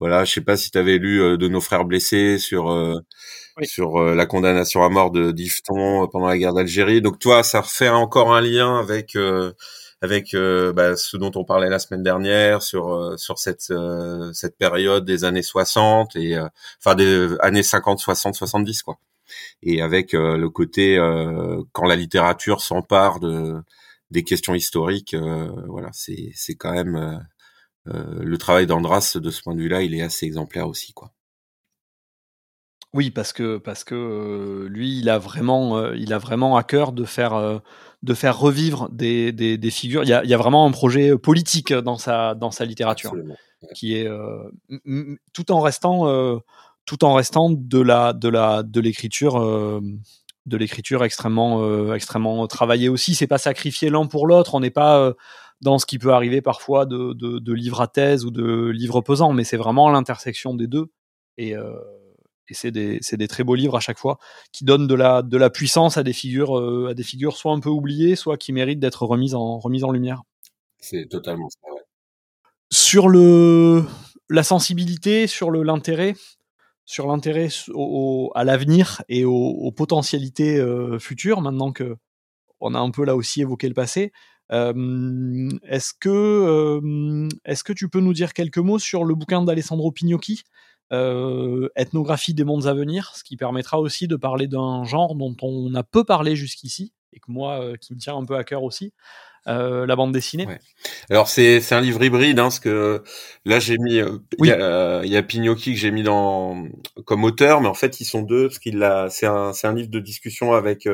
Voilà, 0.00 0.24
je 0.24 0.32
sais 0.32 0.42
pas 0.42 0.56
si 0.56 0.70
tu 0.70 0.78
avais 0.78 0.98
lu 0.98 1.38
de 1.38 1.48
nos 1.48 1.60
frères 1.60 1.84
blessés 1.84 2.38
sur 2.38 2.70
sur 3.64 3.96
euh, 3.96 4.14
la 4.14 4.26
condamnation 4.26 4.82
à 4.82 4.88
mort 4.88 5.10
de 5.10 5.32
Difton 5.32 6.04
euh, 6.04 6.06
pendant 6.06 6.26
la 6.26 6.38
guerre 6.38 6.52
d'Algérie. 6.52 7.00
Donc 7.00 7.18
toi, 7.18 7.42
ça 7.42 7.62
refait 7.62 7.88
encore 7.88 8.34
un 8.34 8.40
lien 8.40 8.78
avec 8.78 9.16
euh, 10.02 10.06
avec 10.06 10.34
bah, 10.74 10.96
ce 10.96 11.16
dont 11.16 11.32
on 11.34 11.44
parlait 11.44 11.70
la 11.70 11.78
semaine 11.78 12.02
dernière 12.02 12.62
sur 12.62 13.18
sur 13.18 13.38
cette 13.38 13.72
cette 14.32 14.56
période 14.58 15.04
des 15.04 15.24
années 15.24 15.42
60 15.42 16.16
et 16.16 16.38
enfin 16.78 16.94
des 16.94 17.36
années 17.40 17.62
50, 17.62 17.98
60, 17.98 18.34
70 18.34 18.82
quoi. 18.82 18.98
Et 19.62 19.82
avec 19.82 20.12
le 20.12 20.48
côté 20.48 20.96
quand 21.72 21.86
la 21.86 21.96
littérature 21.96 22.60
s'empare 22.60 23.20
de 23.20 23.56
des 24.10 24.24
questions 24.24 24.54
historiques, 24.54 25.16
voilà, 25.68 25.90
c'est 25.92 26.30
c'est 26.34 26.54
quand 26.56 26.72
même 26.72 27.26
le 27.86 28.38
travail 28.38 28.66
d'Andras 28.66 29.16
de 29.16 29.30
ce 29.30 29.42
point 29.42 29.54
de 29.54 29.60
vue-là, 29.62 29.82
il 29.82 29.94
est 29.94 30.02
assez 30.02 30.26
exemplaire 30.26 30.68
aussi 30.68 30.92
quoi. 30.92 31.12
Oui, 32.94 33.10
parce 33.10 33.32
que 33.32 33.58
parce 33.58 33.84
que 33.84 34.66
lui, 34.70 34.98
il 34.98 35.10
a 35.10 35.18
vraiment, 35.18 35.92
il 35.92 36.12
a 36.12 36.18
vraiment 36.18 36.56
à 36.56 36.62
cœur 36.62 36.92
de 36.92 37.04
faire 37.04 37.60
de 38.02 38.14
faire 38.14 38.38
revivre 38.38 38.88
des, 38.90 39.32
des, 39.32 39.58
des 39.58 39.70
figures. 39.70 40.02
Il 40.04 40.08
y, 40.08 40.12
a, 40.12 40.24
il 40.24 40.30
y, 40.30 40.34
a, 40.34 40.36
vraiment 40.38 40.66
un 40.66 40.70
projet 40.70 41.16
politique 41.18 41.72
dans 41.72 41.98
sa 41.98 42.34
dans 42.34 42.50
sa 42.50 42.64
littérature, 42.64 43.14
qui 43.74 43.94
est 43.94 44.08
tout 45.34 45.52
en 45.52 45.60
restant 45.60 46.40
tout 46.86 47.04
en 47.04 47.14
restant 47.14 47.50
de 47.50 47.80
la 47.80 48.12
de 48.12 48.28
la 48.28 48.62
de 48.62 48.80
l'écriture 48.80 49.40
de 50.46 50.56
l'écriture 50.56 51.04
extrêmement 51.04 51.92
extrêmement 51.92 52.46
travaillée 52.46 52.88
aussi. 52.88 53.14
C'est 53.14 53.26
pas 53.26 53.38
sacrifier 53.38 53.90
l'un 53.90 54.06
pour 54.06 54.26
l'autre. 54.26 54.54
On 54.54 54.60
n'est 54.60 54.70
pas 54.70 55.12
dans 55.60 55.78
ce 55.78 55.86
qui 55.86 55.98
peut 55.98 56.12
arriver 56.12 56.40
parfois 56.40 56.86
de, 56.86 57.12
de, 57.14 57.38
de 57.38 57.52
livres 57.52 57.80
à 57.80 57.88
thèse 57.88 58.24
ou 58.24 58.30
de 58.30 58.68
livres 58.68 59.00
pesants, 59.00 59.32
mais 59.32 59.44
c'est 59.44 59.56
vraiment 59.56 59.90
l'intersection 59.90 60.54
des 60.54 60.66
deux. 60.66 60.86
Et 61.38 61.54
et 62.48 62.54
c'est 62.54 62.70
des, 62.70 63.00
des, 63.12 63.28
très 63.28 63.44
beaux 63.44 63.54
livres 63.54 63.76
à 63.76 63.80
chaque 63.80 63.98
fois 63.98 64.18
qui 64.52 64.64
donnent 64.64 64.86
de 64.86 64.94
la, 64.94 65.22
de 65.22 65.36
la 65.36 65.50
puissance 65.50 65.96
à 65.96 66.02
des 66.02 66.12
figures, 66.12 66.58
euh, 66.58 66.88
à 66.90 66.94
des 66.94 67.02
figures 67.02 67.36
soit 67.36 67.52
un 67.52 67.60
peu 67.60 67.68
oubliées, 67.68 68.16
soit 68.16 68.36
qui 68.36 68.52
méritent 68.52 68.80
d'être 68.80 69.04
remises 69.04 69.34
en, 69.34 69.58
remises 69.58 69.84
en 69.84 69.90
lumière. 69.90 70.22
C'est 70.78 71.06
totalement 71.08 71.48
ça. 71.48 71.58
Ouais. 71.72 71.80
Sur 72.72 73.08
le, 73.08 73.84
la 74.28 74.42
sensibilité, 74.42 75.26
sur 75.26 75.50
le 75.50 75.62
l'intérêt, 75.62 76.14
sur 76.84 77.06
l'intérêt 77.06 77.48
au, 77.74 78.30
à 78.34 78.44
l'avenir 78.44 79.02
et 79.08 79.24
aux, 79.24 79.32
aux 79.32 79.72
potentialités 79.72 80.58
euh, 80.58 80.98
futures, 80.98 81.40
maintenant 81.40 81.72
que 81.72 81.96
on 82.60 82.74
a 82.74 82.78
un 82.78 82.90
peu 82.90 83.04
là 83.04 83.16
aussi 83.16 83.42
évoqué 83.42 83.68
le 83.68 83.74
passé. 83.74 84.12
Euh, 84.52 85.50
est-ce 85.64 85.92
que, 85.98 87.28
est-ce 87.44 87.64
que 87.64 87.72
tu 87.72 87.88
peux 87.88 88.00
nous 88.00 88.14
dire 88.14 88.32
quelques 88.32 88.58
mots 88.58 88.78
sur 88.78 89.04
le 89.04 89.14
bouquin 89.14 89.42
d'Alessandro 89.42 89.90
Pignocchi? 89.90 90.42
Euh, 90.92 91.68
ethnographie 91.74 92.34
des 92.34 92.44
mondes 92.44 92.66
à 92.66 92.74
venir, 92.74 93.12
ce 93.16 93.24
qui 93.24 93.36
permettra 93.36 93.80
aussi 93.80 94.06
de 94.06 94.16
parler 94.16 94.46
d'un 94.46 94.84
genre 94.84 95.14
dont 95.16 95.36
on 95.42 95.74
a 95.74 95.82
peu 95.82 96.04
parlé 96.04 96.36
jusqu'ici 96.36 96.92
et 97.12 97.18
que 97.18 97.30
moi, 97.30 97.60
euh, 97.60 97.76
qui 97.76 97.94
me 97.94 97.98
tient 97.98 98.16
un 98.16 98.24
peu 98.24 98.36
à 98.36 98.44
cœur 98.44 98.62
aussi, 98.62 98.92
euh, 99.48 99.86
la 99.86 99.96
bande 99.96 100.12
dessinée. 100.12 100.46
Ouais. 100.46 100.58
Alors 101.10 101.28
c'est 101.28 101.60
c'est 101.60 101.74
un 101.74 101.80
livre 101.80 102.02
hybride, 102.04 102.38
hein, 102.38 102.44
parce 102.44 102.60
que 102.60 103.02
là 103.44 103.58
j'ai 103.58 103.78
mis 103.78 103.94
il 103.94 104.46
y, 104.46 104.52
a, 104.52 105.04
y 105.04 105.16
a 105.16 105.22
Pignocchi 105.22 105.72
que 105.72 105.78
j'ai 105.78 105.90
mis 105.90 106.02
dans 106.02 106.66
comme 107.04 107.24
auteur, 107.24 107.60
mais 107.60 107.68
en 107.68 107.74
fait 107.74 108.00
ils 108.00 108.04
sont 108.04 108.22
deux 108.22 108.48
parce 108.48 108.58
qu'il 108.58 108.82
a 108.82 109.08
c'est 109.08 109.26
un 109.26 109.52
c'est 109.52 109.66
un 109.66 109.74
livre 109.74 109.88
de 109.88 110.00
discussion 110.00 110.52
avec 110.52 110.88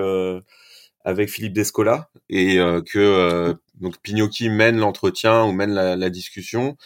avec 1.05 1.31
Philippe 1.31 1.55
Descola 1.55 2.11
et 2.29 2.57
que 2.87 3.57
donc 3.81 3.97
Pignocchi 4.03 4.51
mène 4.51 4.79
l'entretien 4.79 5.45
ou 5.45 5.53
mène 5.53 5.73
la, 5.73 5.97
la 5.97 6.11
discussion 6.11 6.77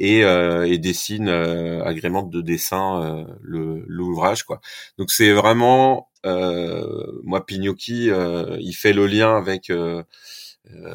et, 0.00 0.24
euh, 0.24 0.66
et 0.66 0.78
dessine 0.78 1.28
euh, 1.28 1.84
agrémente 1.84 2.30
de 2.30 2.40
dessin 2.40 3.02
euh, 3.04 3.84
l'ouvrage 3.86 4.44
quoi. 4.44 4.60
Donc 4.98 5.10
c'est 5.10 5.32
vraiment 5.32 6.08
euh, 6.26 7.06
moi 7.22 7.44
Pignocchi, 7.46 8.10
il 8.58 8.72
fait 8.72 8.92
le 8.92 9.06
lien 9.06 9.36
avec 9.36 9.70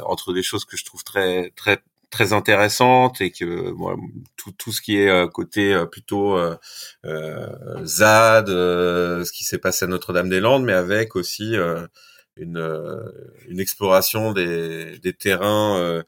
entre 0.03 0.33
des 0.33 0.43
choses 0.43 0.65
que 0.65 0.77
je 0.77 0.85
trouve 0.85 1.03
très 1.03 1.51
très 1.55 1.79
très 2.09 2.33
intéressantes 2.33 3.21
et 3.21 3.31
que 3.31 3.71
moi 3.71 3.95
tout 4.37 4.51
tout 4.57 4.71
ce 4.71 4.81
qui 4.81 4.97
est 4.97 5.31
côté 5.31 5.83
plutôt 5.91 6.37
ZAD, 7.03 8.47
ce 8.47 9.31
qui 9.31 9.43
s'est 9.43 9.57
passé 9.59 9.85
à 9.85 9.87
Notre-Dame-des-Landes, 9.87 10.63
mais 10.63 10.73
avec 10.73 11.15
aussi 11.15 11.55
une 12.37 13.03
une 13.47 13.59
exploration 13.59 14.31
des 14.33 14.97
des 14.99 15.13
terrains 15.13 15.77
euh, 15.79 16.03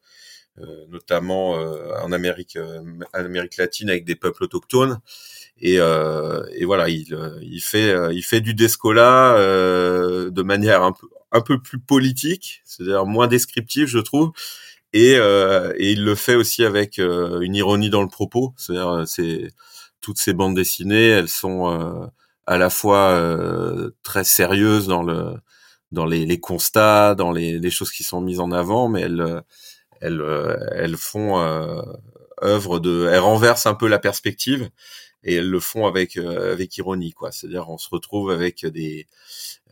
notamment 0.90 1.58
euh, 1.58 1.94
en 2.02 2.12
Amérique, 2.12 2.56
euh, 2.56 2.82
en 3.14 3.20
Amérique 3.20 3.58
latine 3.58 3.90
avec 3.90 4.06
des 4.06 4.16
peuples 4.16 4.44
autochtones. 4.44 5.00
Et, 5.60 5.78
et 5.78 6.66
voilà, 6.66 6.88
il, 6.88 7.18
il 7.42 7.62
fait 7.62 7.92
il 8.14 8.22
fait 8.22 8.42
du 8.42 8.54
Descola 8.54 9.38
de 9.40 10.42
manière 10.44 10.84
un 10.84 10.92
peu 10.92 11.08
un 11.32 11.42
peu 11.42 11.60
plus 11.60 11.80
politique, 11.80 12.62
c'est-à-dire 12.64 13.08
moins 13.08 13.26
descriptive, 13.28 13.88
je 13.88 13.98
trouve. 13.98 14.34
Et, 14.94 15.14
et 15.14 15.92
il 15.92 16.04
le 16.06 16.14
fait 16.14 16.36
aussi 16.36 16.64
avec 16.64 17.00
une 17.00 17.56
ironie 17.56 17.90
dans 17.90 18.04
le 18.04 18.08
propos. 18.08 18.54
C'est-à-dire, 18.56 19.08
c'est 19.08 19.48
toutes 20.00 20.20
ces 20.20 20.34
bandes 20.34 20.56
dessinées, 20.56 21.08
elles 21.08 21.28
sont 21.28 22.12
à 22.46 22.58
la 22.60 22.70
fois 22.70 23.20
très 24.04 24.26
sérieuses 24.26 24.86
dans 24.86 25.02
le 25.02 25.38
dans 25.92 26.06
les, 26.06 26.28
les 26.28 26.40
constats, 26.40 27.16
dans 27.16 27.32
les, 27.32 27.58
les, 27.58 27.72
choses 27.72 27.92
qui 27.92 28.04
sont 28.04 28.22
mises 28.22 28.42
en 28.42 28.52
avant, 28.52 28.90
mais 28.90 29.02
elles 29.02 29.42
elles, 30.02 30.22
elles 30.76 30.98
font 30.98 31.38
œuvre 32.44 32.80
de, 32.80 33.10
elles 33.12 33.20
renversent 33.20 33.66
un 33.66 33.74
peu 33.74 33.88
la 33.88 34.00
perspective 34.00 34.70
et 35.24 35.36
elles 35.36 35.50
le 35.50 35.60
font 35.60 35.88
avec 35.88 36.18
avec 36.18 36.78
ironie, 36.78 37.12
quoi. 37.12 37.32
C'est-à-dire, 37.32 37.70
on 37.70 37.78
se 37.78 37.90
retrouve 37.90 38.32
avec 38.32 38.66
des 38.66 39.08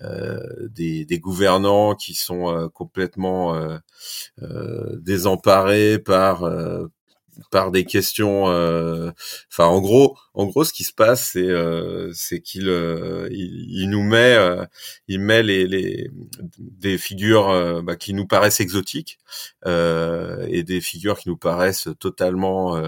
des, 0.01 1.05
des, 1.05 1.19
gouvernants 1.19 1.95
qui 1.95 2.13
sont 2.15 2.69
complètement 2.73 3.79
désemparés 4.99 5.99
par 5.99 6.43
par 7.51 7.71
des 7.71 7.85
questions. 7.85 8.49
Euh, 8.49 9.11
enfin, 9.51 9.65
en 9.65 9.81
gros, 9.81 10.17
en 10.33 10.45
gros, 10.45 10.63
ce 10.63 10.73
qui 10.73 10.83
se 10.83 10.93
passe, 10.93 11.31
c'est 11.33 11.39
euh, 11.39 12.11
c'est 12.13 12.41
qu'il 12.41 12.69
euh, 12.69 13.27
il, 13.31 13.89
nous 13.89 14.03
met 14.03 14.37
il 15.07 15.19
met 15.19 15.43
les, 15.43 15.67
les 15.67 16.09
des 16.59 16.97
figures 16.97 17.83
bah, 17.83 17.95
qui 17.95 18.13
nous 18.13 18.27
paraissent 18.27 18.59
exotiques 18.59 19.19
et 19.65 20.63
des 20.63 20.81
figures 20.81 21.17
qui 21.19 21.29
nous 21.29 21.37
paraissent 21.37 21.89
totalement 21.99 22.79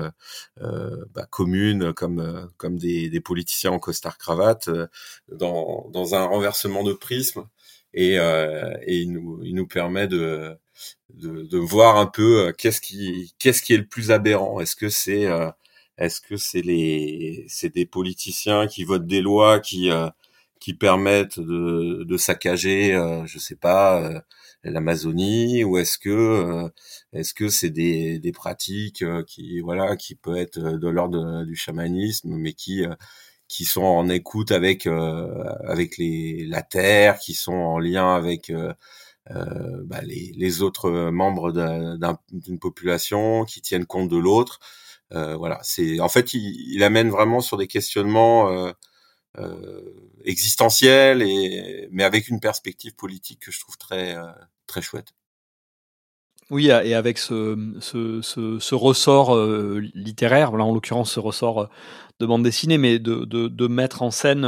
bah, 0.58 1.28
communes, 1.30 1.94
comme 1.94 2.50
comme 2.58 2.78
des, 2.78 3.10
des 3.10 3.22
politiciens 3.22 3.72
en 3.72 3.80
costard 3.80 4.18
cravate, 4.18 4.70
dans 5.32 5.90
dans 5.92 6.16
un 6.16 6.26
renversement 6.26 6.84
de 6.84 6.94
prisme 6.94 7.48
et, 7.94 8.16
et 8.16 8.98
il 8.98 9.12
nous 9.12 9.42
il 9.44 9.56
nous 9.56 9.68
permet 9.68 10.08
de 10.08 10.58
de, 11.14 11.44
de 11.44 11.58
voir 11.58 11.98
un 11.98 12.08
peu 12.08 12.48
euh, 12.48 12.52
qu'est-ce 12.54 12.82
qui 12.82 13.34
qu'est-ce 13.40 13.62
qui 13.62 13.74
est 13.74 13.78
le 13.78 13.88
plus 13.88 14.12
aberrant. 14.12 14.60
Est-ce 14.60 14.76
que 14.76 14.90
c'est 14.90 15.26
euh, 15.28 15.50
est-ce 15.98 16.22
que 16.22 16.38
c'est 16.38 16.62
les 16.62 17.46
c'est 17.50 17.74
des 17.74 17.86
politiciens 17.86 18.68
qui 18.68 18.84
votent 18.84 19.08
des 19.08 19.22
lois 19.22 19.60
qui 19.60 19.90
euh, 19.92 20.10
qui 20.60 20.74
permettent 20.74 21.40
de, 21.40 22.04
de 22.04 22.18
saccager, 22.18 22.94
je 23.28 23.38
sais 23.40 23.56
pas, 23.56 24.24
l'Amazonie, 24.64 25.64
ou 25.64 25.78
est-ce 25.78 26.00
que 26.00 26.70
est-ce 27.14 27.34
que 27.34 27.48
c'est 27.50 27.70
des, 27.70 28.18
des 28.20 28.32
pratiques 28.32 29.04
qui 29.28 29.60
voilà 29.62 29.96
qui 29.96 30.16
peut 30.16 30.36
être 30.38 30.60
de 30.60 30.88
l'ordre 30.90 31.46
du 31.46 31.56
chamanisme, 31.56 32.36
mais 32.36 32.54
qui 32.54 32.84
qui 33.48 33.66
sont 33.66 33.84
en 33.84 34.10
écoute 34.10 34.52
avec 34.52 34.88
avec 34.88 35.98
les 35.98 36.46
la 36.48 36.64
terre, 36.64 37.20
qui 37.20 37.34
sont 37.36 37.54
en 37.54 37.80
lien 37.80 38.16
avec 38.16 38.52
euh, 39.32 39.84
bah, 39.86 40.02
les, 40.02 40.34
les, 40.36 40.62
autres 40.62 41.10
membres 41.10 41.52
d'une 42.32 42.60
population 42.60 43.46
qui 43.46 43.62
tiennent 43.62 43.86
compte 43.86 44.10
de 44.10 44.18
l'autre. 44.18 44.60
Euh, 45.14 45.36
voilà, 45.38 45.60
c'est 45.64 46.00
en 46.00 46.10
fait 46.10 46.34
il, 46.34 46.74
il, 46.74 46.84
amène 46.84 47.10
vraiment 47.10 47.40
sur 47.40 47.58
des 47.58 47.68
questionnements 47.68 48.50
euh, 48.50 48.72
euh, 49.38 49.82
existentiels 50.26 51.22
et 51.22 51.88
mais 51.92 52.04
avec 52.04 52.28
une 52.28 52.42
perspective 52.42 52.96
politique 52.96 53.42
que 53.42 53.52
je 53.52 53.60
trouve 53.60 53.78
très 53.78 54.18
très 54.66 54.82
chouette. 54.82 55.14
Oui, 56.50 56.68
et 56.68 56.94
avec 56.94 57.18
ce, 57.18 57.58
ce, 57.82 58.22
ce, 58.22 58.58
ce 58.60 58.76
ressort 58.76 59.36
euh, 59.36 59.82
littéraire, 59.94 60.56
là 60.56 60.64
en 60.64 60.74
l'occurrence 60.74 61.12
ce 61.12 61.20
ressort 61.20 61.70
de 62.20 62.26
bande 62.26 62.44
dessinée, 62.44 62.78
mais 62.78 63.00
de, 63.00 63.26
de, 63.26 63.50
de 63.50 63.68
mettre 63.68 64.02
en 64.02 64.12
scène 64.12 64.46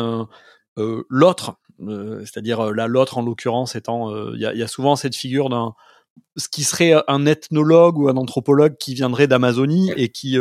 euh, 0.80 1.04
l'autre, 1.10 1.52
euh, 1.52 1.69
c'est-à-dire 1.80 2.68
euh, 2.68 2.74
là 2.74 2.88
l'autre 2.88 3.18
en 3.18 3.22
l'occurrence 3.22 3.76
étant, 3.76 4.14
il 4.34 4.40
y 4.40 4.46
a, 4.46 4.54
y, 4.54 4.64
a, 4.64 4.68
souvent 4.68 4.96
cette 4.96 5.16
figure 5.16 5.50
d'un 5.50 5.74
ce 6.36 6.50
qui 6.50 6.64
serait 6.64 6.94
un 7.08 7.26
ethnologue 7.26 7.98
ou 7.98 8.10
un 8.10 8.18
anthropologue 8.18 8.76
qui 8.78 8.94
viendrait 8.94 9.28
d'Amazonie 9.28 9.92
et 9.96 10.10
qui 10.10 10.38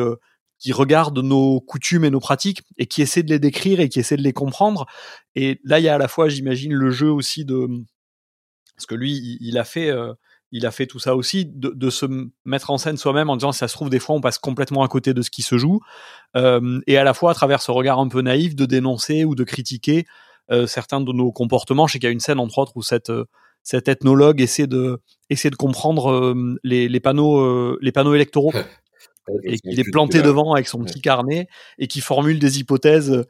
qui 0.59 0.73
regarde 0.73 1.17
nos 1.21 1.61
coutumes 1.61 2.05
et 2.05 2.11
nos 2.11 2.19
pratiques 2.19 2.63
et 2.79 2.87
qui 2.87 3.01
essaie 3.01 3.23
de 3.23 3.31
les 3.31 3.39
décrire 3.39 3.79
et 3.79 3.89
qui 3.89 4.01
essaie 4.01 4.17
de 4.17 4.23
les 4.23 4.33
comprendre. 4.33 4.87
Et 5.37 5.61
là, 5.63 5.79
il 5.79 5.85
y 5.85 5.89
a 5.89 5.95
à 5.95 5.99
la 5.99 6.09
fois, 6.09 6.29
j'imagine, 6.29 6.75
le 6.75 6.91
jeu 6.91 7.13
aussi 7.13 7.45
de 7.45 7.69
parce 8.75 8.87
que 8.87 8.97
lui, 8.97 9.39
il, 9.41 9.57
a 9.57 9.65
fait, 9.65 9.93
il 10.53 10.67
a 10.67 10.71
fait 10.71 10.87
tout 10.87 10.99
ça 10.99 11.15
aussi, 11.17 11.45
de, 11.47 11.71
de 11.71 11.91
se 11.91 12.07
mettre 12.45 12.71
en 12.71 12.79
scène 12.79 12.97
soi-même 12.97 13.31
en 13.31 13.37
disant, 13.37 13.53
si 13.53 13.59
ça 13.59 13.69
se 13.69 13.75
trouve, 13.75 13.91
des 13.91 13.99
fois, 13.99 14.17
on 14.17 14.21
passe 14.21 14.39
complètement 14.39 14.83
à 14.83 14.89
côté 14.89 15.15
de 15.15 15.23
ce 15.23 15.31
qui 15.31 15.43
se 15.43 15.59
joue, 15.59 15.81
euh, 16.37 16.81
et 16.87 16.97
à 16.97 17.05
la 17.05 17.15
fois 17.15 17.33
à 17.33 17.35
travers 17.35 17.61
ce 17.61 17.71
regard 17.71 17.99
un 17.99 18.09
peu 18.09 18.23
naïf 18.23 18.55
de 18.55 18.67
dénoncer 18.67 19.25
ou 19.25 19.35
de 19.35 19.45
critiquer 19.45 20.07
euh, 20.07 20.28
certains 20.67 21.01
de 21.01 21.13
nos 21.13 21.33
comportements. 21.33 21.87
Je 21.87 21.95
sais 21.95 21.99
qu'il 21.99 22.07
y 22.07 22.11
a 22.11 22.13
une 22.13 22.21
scène 22.21 22.39
entre 22.39 22.59
autres 22.59 22.73
où 22.77 22.83
cette 22.83 23.11
euh, 23.11 23.25
cet 23.63 23.89
ethnologue 23.89 24.41
essaie 24.41 24.67
de 24.67 25.01
essaie 25.31 25.51
de 25.51 25.57
comprendre 25.57 26.11
euh, 26.11 26.57
les, 26.65 26.89
les, 26.89 27.01
panneaux 27.01 27.79
les 27.81 27.93
panneaux 27.93 28.15
électoraux 28.15 28.53
et 29.45 29.59
qu'il 29.59 29.79
est 29.79 29.91
planté 29.91 30.23
devant 30.23 30.55
avec 30.55 30.69
son 30.69 30.83
petit 30.85 31.01
carnet 31.01 31.49
et 31.79 31.87
qui 31.87 32.01
formule 32.01 32.39
des 32.39 32.61
hypothèses 32.61 33.25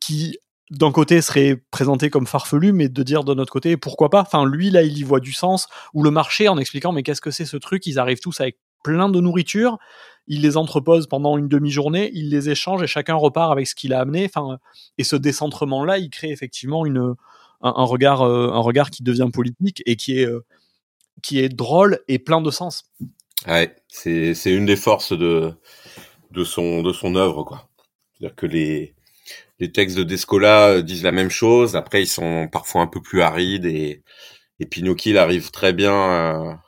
qui 0.00 0.38
d'un 0.70 0.92
côté 0.92 1.20
serait 1.20 1.62
présenté 1.70 2.08
comme 2.10 2.26
farfelu, 2.26 2.72
mais 2.72 2.88
de 2.88 3.02
dire 3.02 3.22
de 3.22 3.34
notre 3.34 3.52
côté 3.52 3.76
pourquoi 3.76 4.10
pas? 4.10 4.22
Enfin, 4.22 4.46
lui 4.46 4.70
là, 4.70 4.82
il 4.82 4.96
y 4.96 5.02
voit 5.02 5.20
du 5.20 5.32
sens. 5.32 5.68
Ou 5.92 6.02
le 6.02 6.10
marché 6.10 6.48
en 6.48 6.58
expliquant 6.58 6.92
mais 6.92 7.02
qu'est-ce 7.02 7.20
que 7.20 7.30
c'est 7.30 7.44
ce 7.44 7.56
truc? 7.56 7.86
Ils 7.86 7.98
arrivent 7.98 8.20
tous 8.20 8.40
avec 8.40 8.58
plein 8.82 9.08
de 9.08 9.20
nourriture 9.20 9.78
il 10.26 10.42
les 10.42 10.56
entrepose 10.56 11.06
pendant 11.06 11.36
une 11.36 11.48
demi-journée, 11.48 12.10
il 12.14 12.30
les 12.30 12.50
échange 12.50 12.82
et 12.82 12.86
chacun 12.86 13.14
repart 13.14 13.52
avec 13.52 13.66
ce 13.66 13.74
qu'il 13.74 13.92
a 13.92 14.00
amené. 14.00 14.24
Enfin, 14.24 14.58
et 14.98 15.04
ce 15.04 15.16
décentrement-là, 15.16 15.98
il 15.98 16.10
crée 16.10 16.30
effectivement 16.30 16.86
une, 16.86 17.14
un, 17.60 17.84
regard, 17.84 18.22
euh, 18.22 18.50
un 18.50 18.60
regard 18.60 18.90
qui 18.90 19.02
devient 19.02 19.28
politique 19.32 19.82
et 19.86 19.96
qui 19.96 20.18
est, 20.18 20.26
euh, 20.26 20.44
qui 21.22 21.40
est 21.40 21.48
drôle 21.48 22.00
et 22.08 22.18
plein 22.18 22.40
de 22.40 22.50
sens. 22.50 22.84
Ouais, 23.46 23.74
c'est, 23.88 24.34
c'est 24.34 24.52
une 24.52 24.66
des 24.66 24.76
forces 24.76 25.16
de, 25.16 25.52
de 26.30 26.44
son, 26.44 26.82
de 26.82 26.92
son 26.92 27.16
œuvre, 27.16 27.44
quoi. 27.44 27.68
C'est-à-dire 28.12 28.36
que 28.36 28.46
les, 28.46 28.94
les 29.58 29.72
textes 29.72 29.96
de 29.96 30.04
Descola 30.04 30.68
euh, 30.68 30.82
disent 30.82 31.02
la 31.02 31.12
même 31.12 31.30
chose. 31.30 31.76
Après, 31.76 32.02
ils 32.02 32.06
sont 32.06 32.48
parfois 32.50 32.82
un 32.82 32.86
peu 32.86 33.02
plus 33.02 33.20
arides 33.20 33.66
et, 33.66 34.02
et 34.60 34.66
Pinocchio 34.66 35.18
arrive 35.18 35.50
très 35.50 35.72
bien 35.72 36.58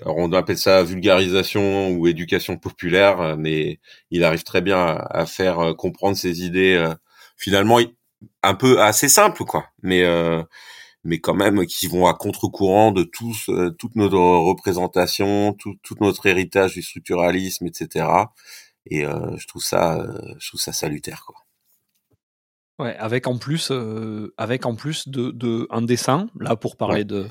alors 0.00 0.16
on 0.16 0.32
appelle 0.32 0.58
ça 0.58 0.82
vulgarisation 0.82 1.90
ou 1.90 2.06
éducation 2.06 2.56
populaire, 2.56 3.20
euh, 3.20 3.36
mais 3.36 3.78
il 4.10 4.24
arrive 4.24 4.42
très 4.42 4.62
bien 4.62 4.78
à, 4.78 5.26
faire 5.26 5.60
euh, 5.60 5.74
comprendre 5.74 6.16
ses 6.16 6.44
idées 6.44 6.74
euh, 6.74 6.94
finalement 7.36 7.78
un 8.42 8.54
peu 8.54 8.80
assez 8.80 9.08
simples 9.08 9.44
quoi, 9.44 9.66
mais 9.82 10.04
mais 11.04 11.18
quand 11.18 11.34
même 11.34 11.66
qui 11.66 11.88
vont 11.88 12.06
à 12.06 12.14
contre-courant 12.14 12.92
de 12.92 13.02
tous 13.02 13.50
toute 13.78 13.96
notre 13.96 14.16
représentation, 14.16 15.52
tout, 15.54 15.74
tout 15.82 15.96
notre 16.00 16.26
héritage 16.26 16.74
du 16.74 16.82
structuralisme, 16.82 17.66
etc. 17.66 18.06
Et 18.86 19.02
je 19.02 19.46
trouve 19.48 19.64
ça 19.64 20.06
je 20.38 20.48
trouve 20.48 20.60
ça 20.60 20.72
salutaire 20.72 21.24
quoi. 21.26 21.36
Ouais, 22.78 22.96
avec 22.96 23.26
en 23.26 23.38
plus 23.38 23.72
avec 24.38 24.64
en 24.64 24.76
plus 24.76 25.08
de, 25.08 25.32
de 25.32 25.66
un 25.70 25.82
dessin 25.82 26.28
là 26.38 26.54
pour 26.54 26.76
parler 26.76 27.04
de 27.04 27.26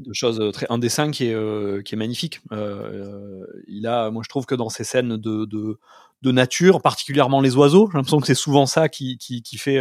de 0.00 0.12
choses 0.12 0.42
très 0.52 0.66
un 0.70 0.78
dessin 0.78 1.10
qui 1.10 1.26
est 1.26 1.84
qui 1.84 1.94
est 1.94 1.98
magnifique. 1.98 2.40
Euh, 2.52 3.44
il 3.68 3.86
a 3.86 4.10
moi 4.10 4.22
je 4.24 4.28
trouve 4.28 4.46
que 4.46 4.54
dans 4.54 4.68
ces 4.68 4.84
scènes 4.84 5.16
de, 5.16 5.44
de, 5.44 5.78
de 6.22 6.32
nature 6.32 6.82
particulièrement 6.82 7.40
les 7.40 7.56
oiseaux 7.56 7.88
j'ai 7.90 7.98
l'impression 7.98 8.20
que 8.20 8.26
c'est 8.26 8.34
souvent 8.34 8.66
ça 8.66 8.88
qui, 8.88 9.18
qui, 9.18 9.42
qui 9.42 9.58
fait 9.58 9.80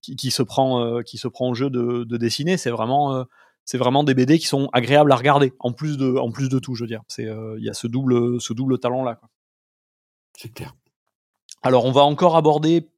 qui, 0.00 0.16
qui, 0.16 0.30
se 0.30 0.42
prend 0.42 1.02
qui 1.02 1.18
se 1.18 1.28
prend 1.28 1.48
au 1.48 1.54
jeu 1.54 1.70
de, 1.70 2.04
de 2.04 2.16
dessiner. 2.16 2.56
C'est 2.56 2.70
vraiment 2.70 3.24
c'est 3.64 3.78
vraiment 3.78 4.04
des 4.04 4.14
BD 4.14 4.38
qui 4.38 4.46
sont 4.46 4.68
agréables 4.72 5.12
à 5.12 5.16
regarder 5.16 5.52
en 5.60 5.72
plus 5.72 5.96
de 5.96 6.16
en 6.16 6.30
plus 6.30 6.48
de 6.48 6.58
tout 6.58 6.74
je 6.74 6.84
veux 6.84 6.88
dire. 6.88 7.02
C'est 7.08 7.28
il 7.58 7.64
y 7.64 7.70
a 7.70 7.74
ce 7.74 7.86
double 7.86 8.40
ce 8.40 8.52
double 8.52 8.78
talent 8.78 9.04
là 9.04 9.20
c'est 10.36 10.52
clair. 10.52 10.74
Alors 11.62 11.84
on 11.84 11.92
va 11.92 12.02
encore 12.02 12.36
aborder 12.36 12.88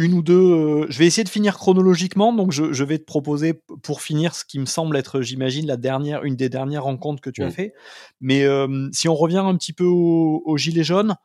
une 0.00 0.14
ou 0.14 0.22
deux. 0.22 0.34
Euh, 0.34 0.86
je 0.88 0.98
vais 0.98 1.06
essayer 1.06 1.24
de 1.24 1.28
finir 1.28 1.58
chronologiquement, 1.58 2.32
donc 2.32 2.52
je, 2.52 2.84
vais 2.84 2.98
te 2.98 3.04
proposer 3.04 3.52
pour 3.82 4.00
finir 4.00 4.34
ce 4.34 4.46
qui 4.46 4.58
me 4.58 4.64
semble 4.64 4.96
être, 4.96 5.20
j'imagine, 5.20 5.66
la 5.66 5.76
dernière, 5.76 6.24
une 6.24 6.36
des 6.36 6.48
dernières 6.48 6.84
rencontres 6.84 7.20
que 7.20 7.28
tu 7.28 7.42
as 7.42 7.48
mm. 7.48 7.52
fait. 7.52 7.74
Mais 8.20 8.44
euh, 8.44 8.88
si 8.92 9.08
on 9.08 9.14
revient 9.14 9.42
un 9.44 9.54
petit 9.56 9.74
peu 9.74 9.84
au, 9.84 10.42
au 10.44 10.56
gilet 10.56 10.84
jaune, 10.84 11.16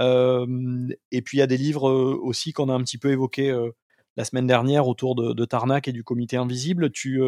euh, 0.00 0.46
et 1.10 1.20
puis 1.20 1.36
il 1.36 1.40
y 1.40 1.42
a 1.42 1.46
des 1.46 1.58
livres 1.58 1.90
aussi 1.90 2.54
qu'on 2.54 2.70
a 2.70 2.72
un 2.72 2.82
petit 2.82 2.96
peu 2.96 3.10
évoqués 3.10 3.54
la 4.16 4.24
semaine 4.24 4.46
dernière 4.46 4.88
autour 4.88 5.14
de, 5.14 5.34
de, 5.34 5.44
Tarnac 5.44 5.86
et 5.86 5.92
du 5.92 6.02
Comité 6.02 6.38
Invisible. 6.38 6.90
Tu, 6.90 7.20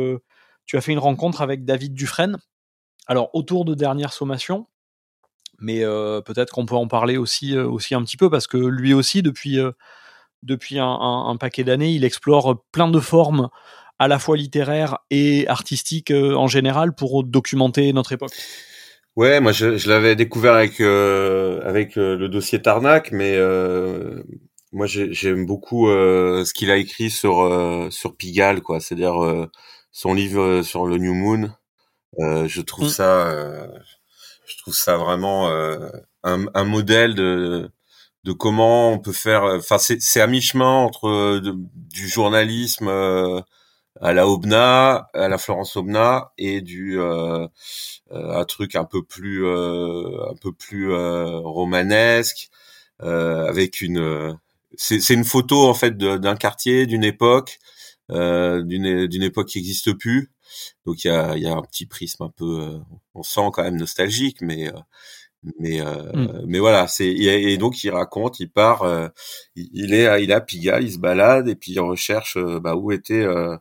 tu 0.65 0.77
as 0.79 0.81
fait 0.81 0.93
une 0.93 0.99
rencontre 0.99 1.43
avec 1.43 1.67
David 1.67 1.93
Dufresne. 1.93 2.39
Alors 3.07 3.29
autour 3.35 3.67
de 3.67 3.75
dernière 3.75 4.15
sommation, 4.15 4.67
mais 5.59 5.81
peut-être 6.25 6.53
qu'on 6.55 6.65
peut 6.65 6.75
en 6.75 6.89
parler 6.89 7.19
aussi, 7.19 7.55
aussi 7.59 7.95
un 7.95 8.03
petit 8.03 8.17
peu 8.17 8.31
parce 8.31 8.47
que 8.47 8.57
lui 8.57 8.95
aussi 8.95 9.21
depuis 9.21 9.59
depuis 10.45 10.79
un, 10.79 11.37
paquet 11.39 11.65
d'années. 11.65 11.93
Il 11.93 12.05
explore 12.05 12.63
plein 12.71 12.89
de 12.89 13.01
formes 13.01 13.49
à 13.99 14.09
la 14.09 14.19
fois 14.19 14.37
littéraires 14.37 14.99
et 15.11 15.47
artistiques 15.49 16.11
euh, 16.11 16.35
en 16.35 16.47
général 16.47 16.95
pour 16.95 17.25
documenter 17.25 17.93
notre 17.93 18.13
époque. 18.13 18.33
Ouais, 19.17 19.41
moi 19.41 19.53
je, 19.53 19.89
l'avais 19.89 20.17
découvert 20.17 20.55
avec 20.55 20.81
euh, 20.81 21.61
avec 21.65 21.97
euh, 21.97 22.17
le 22.17 22.29
dossier 22.29 22.61
Tarnac, 22.61 23.13
mais 23.13 23.39
moi 24.73 24.87
j'aime 24.87 25.47
beaucoup 25.47 25.87
ce 25.87 26.53
qu'il 26.53 26.71
a 26.71 26.77
écrit 26.77 27.11
sur 27.11 27.89
sur 27.91 28.17
Pigalle, 28.17 28.61
quoi. 28.61 28.81
C'est-à-dire 28.81 29.15
son 29.93 30.15
livre 30.15 30.63
sur 30.63 30.87
le 30.87 30.99
New 30.99 31.15
Moon. 31.15 31.51
je 32.19 32.61
trouve 32.61 32.87
mm. 32.87 32.91
ça, 32.91 33.69
je 34.47 34.59
trouve 34.59 34.75
ça 34.75 34.97
vraiment 34.97 35.49
un, 36.25 36.47
un 36.53 36.65
modèle 36.65 37.15
de 37.15 37.71
de 38.25 38.33
comment 38.33 38.91
on 38.93 38.99
peut 38.99 39.13
faire. 39.13 39.45
Euh, 39.45 39.59
enfin, 39.59 39.79
c'est 39.79 40.21
à 40.21 40.27
mi 40.27 40.41
chemin 40.41 40.71
entre 40.85 41.09
euh, 41.09 41.41
du 41.75 42.09
journalisme 42.09 42.89
euh, 42.89 43.41
à 44.01 44.13
la 44.13 44.29
Obna, 44.29 45.09
à 45.15 45.29
la 45.29 45.39
Florence 45.39 45.77
Obna, 45.77 46.33
et 46.39 46.61
du 46.63 46.99
euh, 47.01 47.47
un 48.11 48.45
truc 48.45 48.75
un 48.77 48.85
peu 48.85 49.03
plus 49.05 49.47
un 49.47 50.35
peu 50.41 50.53
plus 50.53 50.93
romanesque, 50.95 52.51
avec 53.01 53.81
une 53.81 54.39
c'est 54.77 55.15
une 55.15 55.25
photo 55.25 55.69
en 55.69 55.75
fait 55.75 55.97
d'un 55.97 56.37
quartier, 56.37 56.87
d'une 56.87 57.05
époque, 57.05 57.59
d'une 58.11 59.07
d'une 59.07 59.23
époque 59.23 59.49
qui 59.49 59.59
n'existe 59.59 59.93
plus. 59.95 60.33
Donc 60.87 61.05
il 61.05 61.09
y 61.09 61.11
a, 61.11 61.37
y 61.37 61.47
a 61.47 61.55
un 61.55 61.63
petit 61.63 61.87
prisme 61.87 62.25
un 62.25 62.31
peu, 62.31 62.81
on 63.15 63.23
sent 63.23 63.49
quand 63.53 63.63
même 63.63 63.77
nostalgique, 63.77 64.39
mais 64.41 64.71
mais 65.59 65.81
euh, 65.81 66.13
mmh. 66.13 66.45
mais 66.47 66.59
voilà 66.59 66.87
c'est 66.89 67.07
et 67.07 67.57
donc 67.59 67.85
il 67.85 67.91
raconte 67.91 68.41
il 68.41 68.51
part 68.51 68.83
euh, 68.83 69.09
il 69.55 69.95
est 69.95 70.07
à, 70.07 70.19
il 70.19 70.31
est 70.31 70.35
à 70.35 70.41
Pigalle 70.41 70.85
il 70.85 70.93
se 70.93 70.99
balade 70.99 71.49
et 71.49 71.55
puis 71.55 71.73
il 71.73 71.81
recherche 71.81 72.37
euh, 72.37 72.61
bah, 72.61 72.77
où 72.77 72.93
était 72.93 73.23
euh, 73.23 73.57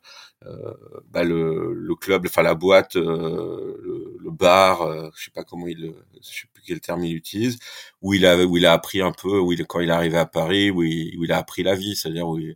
bah, 1.11 1.23
le, 1.23 1.73
le 1.73 1.95
club 1.95 2.25
enfin 2.25 2.41
la 2.41 2.55
boîte 2.55 2.95
le, 2.95 4.17
le, 4.21 4.31
bar 4.31 5.11
je 5.15 5.25
sais 5.25 5.31
pas 5.31 5.43
comment 5.43 5.67
il 5.67 5.93
je 6.21 6.27
sais 6.27 6.47
plus 6.53 6.63
quel 6.65 6.81
terme 6.81 7.03
il 7.03 7.15
utilise 7.15 7.59
où 8.01 8.13
il 8.13 8.25
a 8.25 8.43
où 8.43 8.57
il 8.57 8.65
a 8.65 8.73
appris 8.73 9.01
un 9.01 9.11
peu 9.11 9.39
où 9.39 9.51
il 9.53 9.65
quand 9.65 9.79
il 9.79 9.89
est 9.89 9.93
arrivé 9.93 10.17
à 10.17 10.25
Paris 10.25 10.71
où 10.71 10.83
il, 10.83 11.17
où 11.17 11.23
il 11.23 11.31
a 11.31 11.37
appris 11.37 11.63
la 11.63 11.75
vie 11.75 11.95
c'est-à-dire 11.95 12.27
où 12.27 12.39
il, 12.39 12.55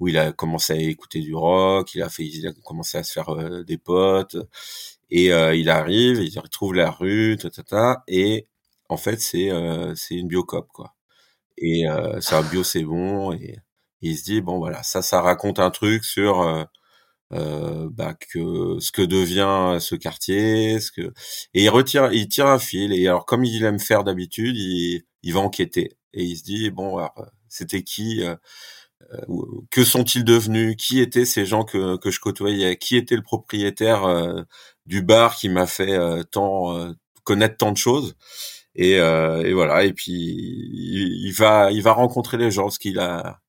où 0.00 0.08
il 0.08 0.18
a 0.18 0.32
commencé 0.32 0.72
à 0.72 0.76
écouter 0.76 1.20
du 1.20 1.34
rock 1.34 1.94
il 1.94 2.02
a 2.02 2.08
fait 2.08 2.24
il 2.24 2.46
a 2.46 2.52
commencé 2.64 2.98
à 2.98 3.04
se 3.04 3.12
faire 3.12 3.64
des 3.64 3.78
potes 3.78 4.36
et 5.10 5.26
il 5.26 5.70
arrive 5.70 6.20
il 6.22 6.38
retrouve 6.40 6.74
la 6.74 6.90
rue 6.90 7.36
tata, 7.36 8.02
et 8.08 8.48
en 8.88 8.96
fait, 8.96 9.20
c'est 9.20 9.50
euh, 9.50 9.94
c'est 9.94 10.14
une 10.14 10.28
biocop 10.28 10.68
quoi. 10.72 10.94
Et 11.58 11.88
euh, 11.88 12.20
c'est 12.20 12.34
un 12.34 12.42
bio, 12.42 12.64
c'est 12.64 12.84
bon. 12.84 13.32
Et, 13.32 13.56
il 14.02 14.16
se 14.16 14.24
dit 14.24 14.40
bon 14.40 14.58
voilà, 14.58 14.82
ça, 14.84 15.02
ça 15.02 15.20
raconte 15.22 15.58
un 15.58 15.70
truc 15.70 16.04
sur 16.04 16.42
euh, 16.42 16.64
euh, 17.34 17.88
bah, 17.92 18.14
que 18.14 18.78
ce 18.80 18.92
que 18.92 19.02
devient 19.02 19.78
ce 19.80 19.96
quartier, 19.96 20.80
ce 20.80 20.92
que 20.92 21.12
et 21.54 21.64
il 21.64 21.70
retire, 21.70 22.12
il 22.12 22.28
tire 22.28 22.46
un 22.46 22.58
fil. 22.60 22.92
Et 22.92 23.08
alors 23.08 23.26
comme 23.26 23.44
il 23.44 23.64
aime 23.64 23.80
faire 23.80 24.04
d'habitude, 24.04 24.56
il, 24.56 25.04
il 25.22 25.34
va 25.34 25.40
enquêter 25.40 25.98
et 26.14 26.24
il 26.24 26.36
se 26.36 26.44
dit 26.44 26.70
bon 26.70 27.00
c'était 27.48 27.82
qui 27.82 28.22
que 29.70 29.84
sont-ils 29.84 30.24
devenus 30.24 30.76
Qui 30.76 31.00
étaient 31.00 31.24
ces 31.24 31.46
gens 31.46 31.64
que, 31.64 31.96
que 31.96 32.10
je 32.10 32.20
côtoyais 32.20 32.76
Qui 32.76 32.96
était 32.96 33.16
le 33.16 33.22
propriétaire 33.22 34.44
du 34.86 35.02
bar 35.02 35.36
qui 35.36 35.48
m'a 35.48 35.66
fait 35.66 35.98
tant 36.30 36.94
connaître 37.24 37.56
tant 37.58 37.72
de 37.72 37.76
choses 37.76 38.16
et, 38.78 39.00
euh, 39.00 39.42
et 39.44 39.52
voilà. 39.52 39.84
Et 39.84 39.92
puis 39.92 40.12
il, 40.12 41.32
va, 41.32 41.70
il 41.72 41.82
va 41.82 41.92
rencontrer 41.92 42.38
les 42.38 42.50
gens 42.52 42.64
parce 42.64 42.78
qu'il 42.78 43.00
a, 43.00 43.40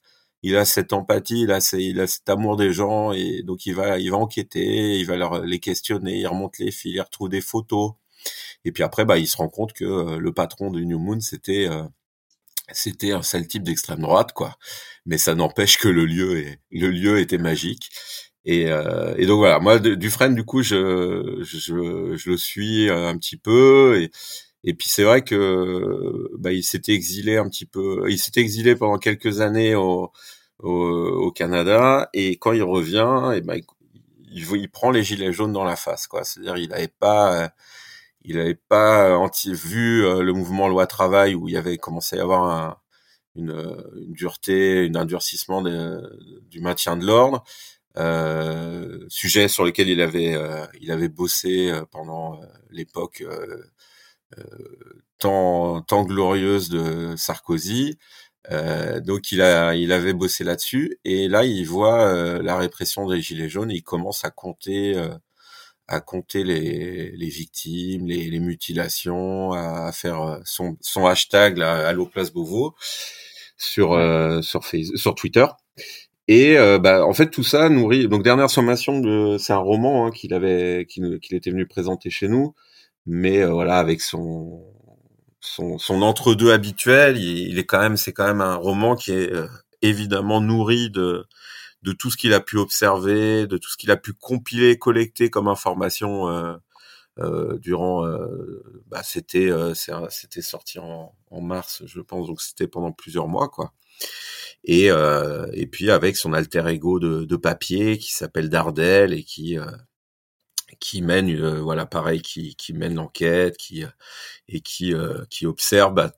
il 0.43 0.57
a 0.57 0.65
cette 0.65 0.91
empathie, 0.93 1.43
il 1.43 1.51
a, 1.51 1.59
il 1.73 1.99
a 2.01 2.07
cet 2.07 2.27
amour 2.29 2.57
des 2.57 2.73
gens 2.73 3.13
et 3.13 3.43
donc 3.43 3.65
il 3.65 3.75
va, 3.75 3.99
il 3.99 4.11
va 4.11 4.17
enquêter, 4.17 4.99
il 4.99 5.05
va 5.05 5.17
leur 5.17 5.41
les 5.45 5.59
questionner, 5.59 6.17
il 6.19 6.27
remonte 6.27 6.57
les 6.59 6.71
fils, 6.71 6.93
il 6.95 7.01
retrouve 7.01 7.29
des 7.29 7.41
photos. 7.41 7.93
Et 8.65 8.71
puis 8.71 8.83
après, 8.83 9.05
bah, 9.05 9.17
il 9.19 9.27
se 9.27 9.37
rend 9.37 9.49
compte 9.49 9.73
que 9.73 9.85
euh, 9.85 10.17
le 10.19 10.33
patron 10.33 10.71
de 10.71 10.81
New 10.81 10.99
Moon, 10.99 11.19
c'était 11.21 11.67
euh, 11.69 11.83
c'était 12.73 13.11
un 13.13 13.23
sale 13.23 13.47
type 13.47 13.63
d'extrême 13.63 14.01
droite, 14.01 14.33
quoi. 14.33 14.57
Mais 15.05 15.17
ça 15.17 15.35
n'empêche 15.35 15.77
que 15.77 15.87
le 15.89 16.05
lieu 16.05 16.39
est, 16.39 16.59
le 16.71 16.89
lieu 16.89 17.19
était 17.19 17.37
magique. 17.37 17.89
Et, 18.45 18.67
euh, 18.71 19.15
et 19.17 19.25
donc 19.27 19.39
voilà, 19.39 19.59
moi, 19.59 19.79
Dufresne, 19.79 20.35
du 20.35 20.45
coup, 20.45 20.63
je, 20.63 21.39
je, 21.43 22.15
je 22.17 22.29
le 22.29 22.37
suis 22.37 22.89
un 22.89 23.17
petit 23.17 23.37
peu 23.37 24.01
et, 24.01 24.11
et 24.63 24.73
puis 24.73 24.89
c'est 24.89 25.03
vrai 25.03 25.23
que 25.23 26.29
bah, 26.37 26.51
il 26.51 26.63
s'était 26.63 26.93
exilé 26.93 27.37
un 27.37 27.47
petit 27.49 27.65
peu, 27.65 28.05
il 28.09 28.19
s'était 28.19 28.41
exilé 28.41 28.75
pendant 28.75 28.97
quelques 28.97 29.41
années 29.41 29.75
au, 29.75 30.11
au, 30.59 30.71
au, 30.71 31.31
Canada 31.31 32.09
et 32.13 32.37
quand 32.37 32.53
il 32.53 32.63
revient, 32.63 33.31
et 33.35 33.41
ben 33.41 33.61
il, 34.31 34.45
il, 34.55 34.69
prend 34.69 34.91
les 34.91 35.03
gilets 35.03 35.33
jaunes 35.33 35.53
dans 35.53 35.63
la 35.63 35.75
face, 35.75 36.07
quoi. 36.07 36.23
C'est-à-dire 36.23 36.57
il 36.57 36.69
n'avait 36.69 36.87
pas, 36.87 37.51
il 38.23 38.39
avait 38.39 38.55
pas 38.55 39.17
vu 39.45 40.05
euh, 40.05 40.21
le 40.21 40.33
mouvement 40.33 40.67
loi 40.67 40.87
travail 40.87 41.35
où 41.35 41.47
il 41.49 41.57
avait 41.57 41.77
commencé 41.77 42.15
à 42.17 42.19
y 42.19 42.21
avoir 42.21 42.43
un, 42.43 42.77
une, 43.35 43.51
une, 44.01 44.13
dureté, 44.13 44.89
un 44.89 44.95
endurcissement 44.95 45.61
du 45.61 46.61
maintien 46.61 46.97
de 46.97 47.05
l'ordre. 47.05 47.43
Euh, 47.97 49.05
sujet 49.09 49.47
sur 49.47 49.65
lequel 49.65 49.89
il 49.89 49.99
avait 50.01 50.35
euh, 50.35 50.65
il 50.79 50.91
avait 50.91 51.09
bossé 51.09 51.71
euh, 51.71 51.85
pendant 51.89 52.39
l'époque 52.69 53.21
euh, 53.21 53.63
tant, 55.19 55.81
tant 55.81 56.03
glorieuse 56.03 56.69
de 56.69 57.15
Sarkozy. 57.17 57.97
Euh, 58.51 59.01
donc 59.01 59.31
il 59.31 59.41
a, 59.41 59.75
il 59.75 59.91
avait 59.91 60.13
bossé 60.13 60.43
là-dessus 60.43 60.97
et 61.03 61.27
là 61.27 61.43
il 61.43 61.65
voit 61.65 62.07
euh, 62.07 62.41
la 62.41 62.57
répression 62.57 63.05
des 63.05 63.21
gilets 63.21 63.49
jaunes 63.49 63.69
il 63.69 63.83
commence 63.83 64.23
à 64.23 64.31
compter, 64.31 64.95
à 65.87 65.99
compter 65.99 66.43
les, 66.45 67.11
les 67.11 67.27
victimes, 67.27 68.07
les, 68.07 68.29
les 68.29 68.39
mutilations, 68.39 69.51
à, 69.51 69.91
faire 69.91 70.39
son, 70.45 70.77
son 70.81 71.05
hashtag 71.05 71.57
là, 71.57 71.87
Allo 71.87 72.05
Place 72.05 72.31
Beauvau 72.31 72.75
sur 73.57 73.89
sur 74.41 74.65
Facebook, 74.65 74.97
sur 74.97 75.15
Twitter. 75.15 75.45
Et 76.29 76.55
bah, 76.79 77.05
en 77.05 77.13
fait 77.13 77.29
tout 77.29 77.43
ça 77.43 77.69
nourrit. 77.69 78.07
Donc 78.07 78.23
dernière 78.23 78.49
sommation 78.49 78.99
de, 78.99 79.37
c'est 79.37 79.53
un 79.53 79.57
roman 79.57 80.07
hein, 80.07 80.11
qu'il 80.11 80.33
avait, 80.33 80.87
qu'il 80.89 81.19
était 81.31 81.51
venu 81.51 81.67
présenter 81.67 82.09
chez 82.09 82.29
nous 82.29 82.55
mais 83.05 83.41
euh, 83.41 83.51
voilà, 83.51 83.77
avec 83.77 84.01
son 84.01 84.63
son, 85.41 85.77
son 85.77 86.01
entre-deux 86.01 86.51
habituel, 86.51 87.17
il, 87.17 87.57
est 87.59 87.65
quand 87.65 87.79
même, 87.79 87.97
c'est 87.97 88.13
quand 88.13 88.27
même 88.27 88.41
un 88.41 88.55
roman 88.55 88.95
qui 88.95 89.11
est 89.13 89.31
euh, 89.33 89.47
évidemment 89.81 90.41
nourri 90.41 90.89
de 90.89 91.25
de 91.83 91.91
tout 91.93 92.11
ce 92.11 92.17
qu'il 92.17 92.33
a 92.33 92.41
pu 92.41 92.57
observer, 92.57 93.47
de 93.47 93.57
tout 93.57 93.69
ce 93.69 93.77
qu'il 93.77 93.91
a 93.91 93.97
pu 93.97 94.13
compiler, 94.13 94.77
collecter 94.77 95.29
comme 95.29 95.47
information 95.47 96.27
euh, 96.29 96.55
euh, 97.19 97.57
durant. 97.59 98.05
Euh, 98.05 98.83
bah, 98.87 99.01
c'était 99.03 99.49
c'était 100.09 100.41
sorti 100.41 100.79
en, 100.79 101.15
en, 101.31 101.41
mars, 101.41 101.83
je 101.85 102.01
pense, 102.01 102.27
donc 102.27 102.41
c'était 102.41 102.67
pendant 102.67 102.91
plusieurs 102.91 103.27
mois, 103.27 103.49
quoi. 103.49 103.73
Et 104.65 104.87
et 104.87 105.67
puis 105.67 105.91
avec 105.91 106.17
son 106.17 106.33
alter 106.33 106.67
ego 106.67 106.99
de, 106.99 107.25
de 107.25 107.35
papier 107.37 107.97
qui 107.97 108.13
s'appelle 108.13 108.49
Dardel 108.49 109.13
et 109.13 109.23
qui 109.23 109.57
qui 110.79 111.01
mène 111.01 111.29
euh, 111.29 111.61
voilà 111.61 111.85
pareil 111.85 112.21
qui, 112.21 112.55
qui 112.55 112.73
mène 112.73 112.95
l'enquête 112.95 113.57
qui 113.57 113.83
euh, 113.83 113.89
et 114.47 114.61
qui 114.61 114.93
euh, 114.93 115.25
qui 115.29 115.45
observe 115.45 115.93
bah, 115.93 116.11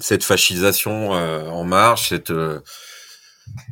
cette 0.00 0.24
fascisation 0.24 1.10
en 1.10 1.64
marche 1.64 2.10
cette 2.10 2.32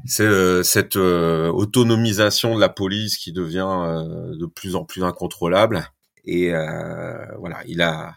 cette 0.06 0.96
autonomisation 0.96 2.56
de 2.56 2.60
la 2.60 2.68
police 2.68 3.16
qui 3.16 3.32
devient 3.32 4.04
de 4.36 4.46
plus 4.46 4.74
en 4.74 4.84
plus 4.84 5.04
incontrôlable. 5.04 5.88
Et 6.24 6.50
voilà 6.50 7.62
il 7.66 7.80
a 7.82 8.16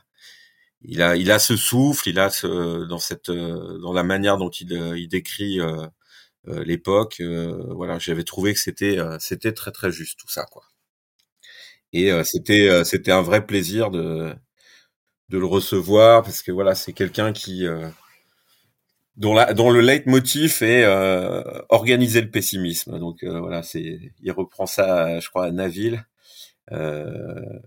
il 0.82 1.02
a 1.04 1.16
il 1.16 1.32
a 1.32 1.40
ce 1.40 1.56
souffle 1.56 2.10
il 2.10 2.20
a 2.20 2.30
ce 2.32 2.86
dans 2.88 2.98
cette 2.98 3.30
dans 3.30 3.94
la 3.94 4.04
manière 4.04 4.38
dont 4.38 4.50
il, 4.50 4.72
il 4.98 5.08
décrit 5.08 5.60
l'époque 6.48 7.22
voilà 7.70 8.00
j'avais 8.00 8.24
trouvé 8.24 8.54
que 8.54 8.60
c'était 8.60 8.98
c'était 9.20 9.54
très 9.54 9.72
très 9.72 9.92
juste 9.92 10.20
tout 10.20 10.30
ça 10.30 10.46
quoi 10.46 10.64
et 11.94 12.12
euh, 12.12 12.24
c'était 12.24 12.68
euh, 12.70 12.84
c'était 12.84 13.12
un 13.12 13.22
vrai 13.22 13.46
plaisir 13.46 13.92
de 13.92 14.34
de 15.30 15.38
le 15.38 15.46
recevoir 15.46 16.24
parce 16.24 16.42
que 16.42 16.52
voilà, 16.52 16.76
c'est 16.76 16.94
quelqu'un 16.94 17.34
qui 17.34 17.66
euh, 17.66 17.88
dont, 19.16 19.34
la, 19.34 19.54
dont 19.54 19.72
le 19.72 19.82
leitmotiv 19.82 20.62
est 20.64 20.86
organiser 21.70 22.22
le 22.22 22.30
pessimisme. 22.32 23.00
Donc 23.00 23.24
voilà, 23.24 23.64
c'est 23.64 24.00
il 24.22 24.32
reprend 24.32 24.66
ça, 24.66 25.20
je 25.20 25.30
crois, 25.30 25.46
à 25.46 25.52
Naville, 25.52 26.06
le, 26.72 27.62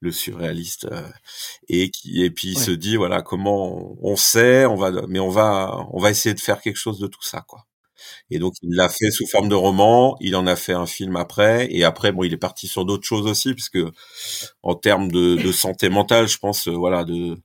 le, 0.00 0.12
surréaliste, 0.12 0.88
et 1.68 1.90
qui 1.90 2.22
et 2.24 2.30
puis 2.30 2.48
il 2.52 2.58
se 2.58 2.70
dit 2.70 2.96
voilà 2.96 3.22
comment 3.22 3.96
on, 4.02 4.12
on, 4.12 4.16
sait, 4.16 4.66
on 4.66 4.76
va 4.76 4.90
mais 5.08 5.20
on 5.20 5.30
va 5.30 5.86
on 5.92 6.00
va 6.00 6.10
essayer 6.10 6.34
de 6.34 6.40
faire 6.40 6.60
quelque 6.60 6.76
chose 6.76 6.98
de 7.00 7.06
tout 7.06 7.22
ça 7.22 7.42
quoi. 7.46 7.66
Et 8.30 8.38
donc 8.38 8.54
il 8.62 8.74
l'a 8.74 8.88
fait 8.88 9.10
sous 9.10 9.26
forme 9.26 9.48
de 9.48 9.54
roman. 9.54 10.16
Il 10.20 10.36
en 10.36 10.46
a 10.46 10.56
fait 10.56 10.72
un 10.72 10.86
film 10.86 11.16
après. 11.16 11.68
Et 11.70 11.84
après, 11.84 12.12
bon, 12.12 12.24
il 12.24 12.32
est 12.32 12.36
parti 12.38 12.68
sur 12.68 12.84
d'autres 12.84 13.06
choses 13.06 13.26
aussi, 13.26 13.54
puisque 13.54 13.78
en 14.62 14.74
termes 14.74 15.10
de, 15.10 15.36
de 15.36 15.52
santé 15.52 15.88
mentale, 15.88 16.28
je 16.28 16.38
pense, 16.38 16.68
euh, 16.68 16.72
voilà, 16.72 17.04
de 17.04 17.36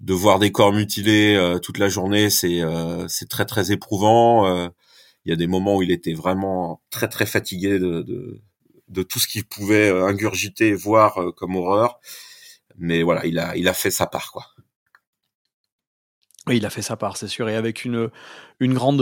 de 0.00 0.14
voir 0.14 0.38
des 0.40 0.50
corps 0.52 0.72
mutilés 0.72 1.36
euh, 1.36 1.58
toute 1.58 1.78
la 1.78 1.88
journée, 1.88 2.30
c'est 2.30 2.60
euh, 2.62 3.06
c'est 3.08 3.28
très 3.28 3.44
très 3.46 3.72
éprouvant. 3.72 4.46
il 5.24 5.30
y 5.30 5.32
a 5.32 5.36
des 5.36 5.46
moments 5.46 5.76
où 5.76 5.82
il 5.82 5.90
était 5.92 6.14
vraiment 6.14 6.82
très 6.90 7.08
très 7.08 7.26
fatigué 7.26 7.78
de 7.78 8.02
de, 8.02 8.40
de 8.88 9.02
tout 9.02 9.18
ce 9.20 9.28
qu'il 9.28 9.44
pouvait 9.46 9.90
ingurgiter, 9.90 10.74
voir 10.74 11.18
comme 11.36 11.56
horreur. 11.56 12.00
Mais 12.78 13.02
voilà, 13.02 13.26
il 13.26 13.38
a 13.38 13.56
il 13.56 13.68
a 13.68 13.74
fait 13.74 13.90
sa 13.90 14.06
part, 14.06 14.32
quoi. 14.32 14.46
Oui, 16.48 16.56
il 16.56 16.66
a 16.66 16.70
fait 16.70 16.82
sa 16.82 16.96
part, 16.96 17.16
c'est 17.16 17.28
sûr, 17.28 17.48
et 17.48 17.54
avec 17.54 17.84
une, 17.84 18.10
une 18.58 18.74
grande 18.74 19.00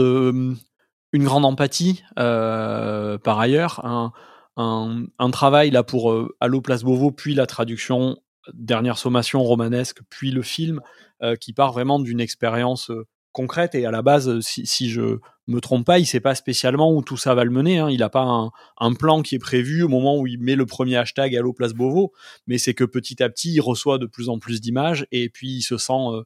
une 1.13 1.23
grande 1.23 1.45
empathie 1.45 2.03
euh, 2.19 3.17
par 3.17 3.39
ailleurs, 3.39 3.85
un, 3.85 4.11
un, 4.57 5.05
un, 5.19 5.29
travail 5.31 5.71
là 5.71 5.83
pour 5.83 6.11
euh, 6.11 6.35
Allo 6.39 6.61
Place 6.61 6.83
Beauvau, 6.83 7.11
puis 7.11 7.33
la 7.33 7.45
traduction, 7.45 8.17
dernière 8.53 8.97
sommation 8.97 9.43
romanesque, 9.43 9.99
puis 10.09 10.31
le 10.31 10.41
film, 10.41 10.81
euh, 11.21 11.35
qui 11.35 11.53
part 11.53 11.73
vraiment 11.73 11.99
d'une 11.99 12.19
expérience 12.19 12.91
concrète 13.31 13.75
et 13.75 13.85
à 13.85 13.91
la 13.91 14.01
base, 14.01 14.39
si, 14.41 14.65
si 14.65 14.89
je 14.89 15.19
me 15.47 15.59
trompe 15.59 15.85
pas, 15.85 15.99
il 15.99 16.05
sait 16.05 16.19
pas 16.19 16.35
spécialement 16.35 16.93
où 16.93 17.01
tout 17.01 17.17
ça 17.17 17.33
va 17.33 17.43
le 17.43 17.51
mener. 17.51 17.79
Hein. 17.79 17.89
Il 17.89 17.99
n'a 17.99 18.09
pas 18.09 18.23
un, 18.23 18.51
un, 18.79 18.93
plan 18.93 19.21
qui 19.21 19.35
est 19.35 19.39
prévu 19.39 19.83
au 19.83 19.87
moment 19.87 20.17
où 20.17 20.27
il 20.27 20.39
met 20.39 20.55
le 20.55 20.65
premier 20.65 20.97
hashtag 20.97 21.35
Allo 21.35 21.53
Place 21.53 21.73
Beauvau, 21.73 22.11
mais 22.47 22.57
c'est 22.57 22.73
que 22.73 22.83
petit 22.83 23.21
à 23.23 23.29
petit, 23.29 23.53
il 23.53 23.61
reçoit 23.61 23.97
de 23.97 24.05
plus 24.05 24.29
en 24.29 24.39
plus 24.39 24.61
d'images 24.61 25.05
et 25.11 25.29
puis 25.29 25.49
il 25.57 25.61
se 25.61 25.77
sent, 25.77 25.93
euh, 25.93 26.23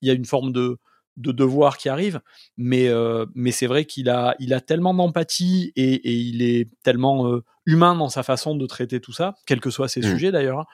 il 0.00 0.08
y 0.08 0.10
a 0.10 0.14
une 0.14 0.24
forme 0.24 0.52
de, 0.52 0.78
de 1.16 1.32
devoir 1.32 1.76
qui 1.76 1.88
arrive, 1.88 2.20
mais, 2.56 2.88
euh, 2.88 3.26
mais 3.34 3.50
c'est 3.50 3.66
vrai 3.66 3.84
qu'il 3.84 4.08
a, 4.08 4.34
il 4.38 4.54
a 4.54 4.60
tellement 4.60 4.94
d'empathie 4.94 5.72
et, 5.76 5.94
et, 5.94 6.14
il 6.14 6.42
est 6.42 6.70
tellement 6.82 7.28
euh, 7.28 7.44
humain 7.66 7.94
dans 7.94 8.08
sa 8.08 8.22
façon 8.22 8.56
de 8.56 8.66
traiter 8.66 9.00
tout 9.00 9.12
ça, 9.12 9.34
quels 9.46 9.60
que 9.60 9.70
soient 9.70 9.88
ses 9.88 10.00
mmh. 10.00 10.10
sujets 10.10 10.32
d'ailleurs, 10.32 10.60
hein, 10.60 10.66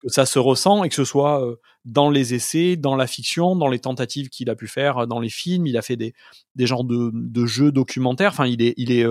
que 0.00 0.08
ça 0.08 0.24
se 0.24 0.38
ressent 0.38 0.82
et 0.84 0.88
que 0.88 0.94
ce 0.94 1.04
soit 1.04 1.46
euh, 1.46 1.56
dans 1.84 2.10
les 2.10 2.34
essais, 2.34 2.76
dans 2.76 2.96
la 2.96 3.06
fiction, 3.06 3.54
dans 3.54 3.68
les 3.68 3.78
tentatives 3.78 4.28
qu'il 4.28 4.48
a 4.50 4.56
pu 4.56 4.66
faire 4.66 5.06
dans 5.06 5.20
les 5.20 5.28
films. 5.28 5.66
Il 5.66 5.76
a 5.76 5.82
fait 5.82 5.96
des, 5.96 6.14
des 6.54 6.66
genres 6.66 6.84
de, 6.84 7.10
de 7.12 7.46
jeux 7.46 7.70
documentaires. 7.70 8.30
Enfin, 8.30 8.46
il 8.46 8.62
est, 8.62 8.74
il 8.76 8.90
est 8.90 9.04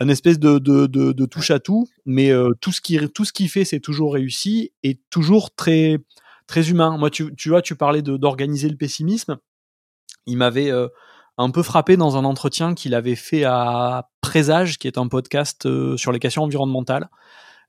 un 0.00 0.08
espèce 0.08 0.38
de, 0.38 0.58
de, 0.58 0.86
de, 0.86 1.12
de, 1.12 1.26
touche 1.26 1.50
à 1.50 1.60
tout, 1.60 1.88
mais 2.04 2.32
tout 2.60 2.72
ce 2.72 2.80
qui 2.80 2.98
tout 3.10 3.24
ce 3.24 3.32
qu'il 3.32 3.48
fait, 3.48 3.64
c'est 3.64 3.80
toujours 3.80 4.14
réussi 4.14 4.72
et 4.82 4.98
toujours 5.10 5.54
très 5.54 5.98
très 6.46 6.70
humain. 6.70 6.96
Moi, 6.96 7.10
tu, 7.10 7.34
tu 7.36 7.48
vois, 7.48 7.62
tu 7.62 7.76
parlais 7.76 8.02
d'organiser 8.02 8.68
le 8.68 8.76
pessimisme. 8.76 9.38
Il 10.26 10.36
m'avait 10.36 10.72
un 11.38 11.50
peu 11.50 11.62
frappé 11.62 11.96
dans 11.96 12.16
un 12.16 12.24
entretien 12.24 12.74
qu'il 12.74 12.94
avait 12.94 13.16
fait 13.16 13.44
à 13.44 14.08
Présage, 14.20 14.78
qui 14.78 14.88
est 14.88 14.98
un 14.98 15.08
podcast 15.08 15.68
sur 15.96 16.12
les 16.12 16.18
questions 16.18 16.42
environnementales. 16.42 17.08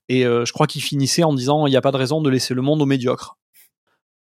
Et 0.08 0.24
euh, 0.24 0.44
je 0.44 0.52
crois 0.52 0.66
qu'il 0.66 0.82
finissait 0.82 1.22
en 1.22 1.34
disant 1.34 1.66
il 1.66 1.70
n'y 1.70 1.76
a 1.76 1.80
pas 1.80 1.92
de 1.92 1.96
raison 1.96 2.20
de 2.20 2.30
laisser 2.30 2.54
le 2.54 2.62
monde 2.62 2.82
aux 2.82 2.86
médiocres. 2.86 3.36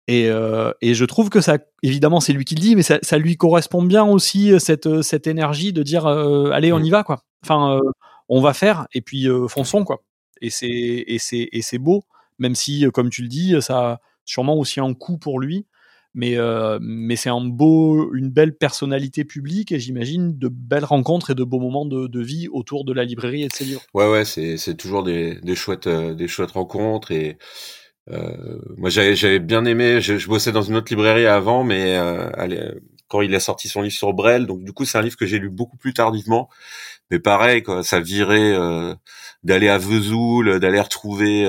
Et, 0.08 0.28
euh, 0.28 0.74
et, 0.82 0.96
je 0.96 1.06
trouve 1.06 1.30
que 1.30 1.40
ça, 1.40 1.60
évidemment, 1.84 2.20
c'est 2.20 2.34
lui 2.34 2.44
qui 2.44 2.56
le 2.56 2.62
dit, 2.62 2.76
mais 2.76 2.82
ça, 2.82 2.98
ça, 3.04 3.20
lui 3.20 3.38
correspond 3.38 3.84
bien 3.84 4.04
aussi 4.04 4.52
euh, 4.52 4.58
cette, 4.58 5.04
cette 5.04 5.28
énergie 5.28 5.72
de 5.72 5.84
dire 5.84 6.08
allez, 6.08 6.74
on 6.74 6.80
y 6.80 6.90
va, 6.90 7.04
quoi. 7.04 7.22
Enfin, 7.44 7.80
on 8.28 8.42
va 8.42 8.54
faire, 8.54 8.88
et 8.94 9.02
puis 9.02 9.28
fonçons, 9.48 9.84
quoi. 9.84 10.04
Et 10.42 10.50
c'est 10.50 10.68
et 10.68 11.20
c'est 11.20 11.50
et 11.52 11.62
c'est 11.62 11.78
beau, 11.78 12.04
même 12.40 12.56
si, 12.56 12.86
comme 12.92 13.10
tu 13.10 13.22
le 13.22 13.28
dis, 13.28 13.62
ça 13.62 13.80
a 13.80 14.00
sûrement 14.26 14.56
aussi 14.56 14.80
un 14.80 14.94
coût 14.94 15.18
pour 15.18 15.40
lui 15.40 15.68
mais 16.14 16.38
euh, 16.38 16.80
mais 16.82 17.16
c'est 17.16 17.30
un 17.30 17.42
beau, 17.42 18.14
une 18.14 18.30
belle 18.30 18.56
personnalité 18.56 19.26
publique 19.26 19.72
et 19.72 19.80
j'imagine 19.80 20.38
de 20.38 20.48
belles 20.48 20.86
rencontres 20.86 21.32
et 21.32 21.36
de 21.36 21.44
beaux 21.44 21.60
moments 21.60 21.86
de, 21.86 22.08
de, 22.08 22.22
vie 22.22 22.48
autour 22.50 22.86
de 22.86 22.94
la 22.94 23.04
librairie 23.04 23.44
et 23.44 23.48
de 23.48 23.54
ses. 23.54 23.78
Ouais 23.94 24.10
ouais, 24.10 24.26
c'est 24.26 24.76
toujours 24.76 25.04
des 25.04 25.36
des 25.42 25.56
chouettes 25.56 25.88
euh, 25.88 26.14
des 26.14 26.28
chouettes 26.28 26.52
rencontres 26.52 27.12
et 27.12 27.38
euh, 28.12 28.60
moi 28.78 28.90
j'avais 28.90 29.40
bien 29.40 29.66
aimé. 29.66 30.02
Je, 30.02 30.18
je, 30.18 30.28
bossais 30.28 30.52
dans 30.52 30.62
une 30.62 30.76
autre 30.76 30.92
librairie 30.92 31.26
avant, 31.26 31.64
mais 31.64 31.96
euh, 31.98 32.72
quand 33.08 33.22
il 33.22 33.34
a 33.36 33.40
sorti 33.40 33.68
son 33.68 33.82
livre 33.82 33.94
sur 33.94 34.14
Brel, 34.14 34.46
donc 34.46 34.64
du 34.64 34.74
coup 34.74 34.86
c'est 34.86 34.98
un 34.98 35.02
livre 35.02 35.18
que 35.18 35.26
j'ai 35.26 35.40
lu 35.40 35.50
beaucoup 35.50 35.78
plus 35.78 35.94
tardivement. 35.94 36.50
Mais 37.12 37.20
pareil, 37.20 37.64
quoi, 37.64 37.84
ça 37.84 38.00
virait 38.00 38.54
euh, 38.54 38.94
d'aller 39.44 39.70
à 39.70 39.78
Vesoul, 39.78 40.60
d'aller 40.60 40.80
retrouver 40.80 41.46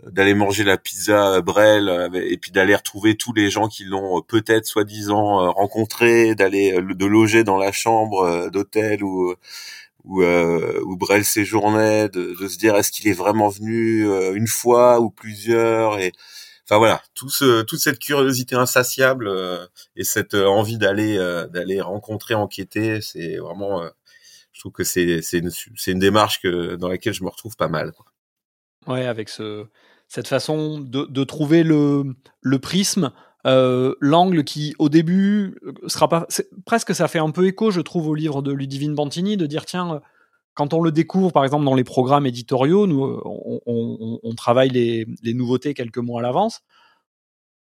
d'aller 0.00 0.34
manger 0.34 0.64
la 0.64 0.78
pizza 0.78 1.40
Brel 1.42 1.88
euh, 1.88 2.08
et 2.14 2.36
puis 2.38 2.50
d'aller 2.50 2.74
retrouver 2.74 3.16
tous 3.16 3.32
les 3.32 3.50
gens 3.50 3.68
qui 3.68 3.84
l'ont 3.84 4.18
euh, 4.18 4.20
peut-être 4.22 4.66
soi-disant 4.66 5.42
euh, 5.42 5.50
rencontré, 5.50 6.34
d'aller 6.34 6.72
de 6.72 7.06
loger 7.06 7.44
dans 7.44 7.56
la 7.58 7.72
chambre 7.72 8.50
d'hôtel 8.50 9.04
où 9.04 9.34
où, 10.04 10.24
où 10.24 10.96
Brel 10.96 11.24
séjournait, 11.24 12.08
de, 12.08 12.34
de 12.40 12.48
se 12.48 12.58
dire 12.58 12.74
est-ce 12.76 12.90
qu'il 12.90 13.06
est 13.08 13.12
vraiment 13.12 13.48
venu 13.48 14.04
une 14.34 14.48
fois 14.48 15.00
ou 15.00 15.10
plusieurs 15.10 15.98
et 16.00 16.12
enfin 16.64 16.78
voilà 16.78 17.00
tout 17.14 17.28
ce 17.28 17.62
toute 17.62 17.78
cette 17.80 18.00
curiosité 18.00 18.56
insatiable 18.56 19.30
et 19.96 20.04
cette 20.04 20.34
envie 20.34 20.78
d'aller 20.78 21.16
d'aller 21.52 21.80
rencontrer 21.80 22.34
enquêter 22.34 23.00
c'est 23.00 23.36
vraiment 23.36 23.84
je 24.52 24.60
trouve 24.60 24.72
que 24.72 24.84
c'est 24.84 25.22
c'est 25.22 25.38
une 25.38 25.50
une 25.86 25.98
démarche 26.00 26.40
que 26.40 26.74
dans 26.76 26.88
laquelle 26.88 27.14
je 27.14 27.22
me 27.22 27.30
retrouve 27.30 27.56
pas 27.56 27.68
mal 27.68 27.92
quoi. 27.92 28.06
Ouais, 28.86 29.06
avec 29.06 29.28
ce, 29.28 29.66
cette 30.08 30.28
façon 30.28 30.78
de, 30.80 31.06
de 31.06 31.24
trouver 31.24 31.62
le, 31.62 32.14
le 32.40 32.58
prisme, 32.58 33.12
euh, 33.46 33.94
l'angle 34.00 34.44
qui, 34.44 34.74
au 34.78 34.88
début, 34.88 35.58
euh, 35.64 35.88
sera 35.88 36.08
pas. 36.08 36.26
Presque 36.64 36.94
ça 36.94 37.08
fait 37.08 37.18
un 37.18 37.30
peu 37.30 37.46
écho, 37.46 37.70
je 37.70 37.80
trouve, 37.80 38.08
au 38.08 38.14
livre 38.14 38.42
de 38.42 38.52
Ludivine 38.52 38.94
Bantini, 38.94 39.36
de 39.36 39.46
dire 39.46 39.64
tiens, 39.64 39.94
euh, 39.94 40.00
quand 40.54 40.74
on 40.74 40.80
le 40.80 40.92
découvre, 40.92 41.32
par 41.32 41.44
exemple, 41.44 41.64
dans 41.64 41.74
les 41.74 41.82
programmes 41.82 42.26
éditoriaux, 42.26 42.86
nous, 42.86 43.20
on, 43.24 44.20
on, 44.22 44.34
travaille 44.34 44.68
les, 44.68 45.06
les, 45.22 45.34
nouveautés 45.34 45.72
quelques 45.72 45.98
mois 45.98 46.20
à 46.20 46.22
l'avance. 46.22 46.60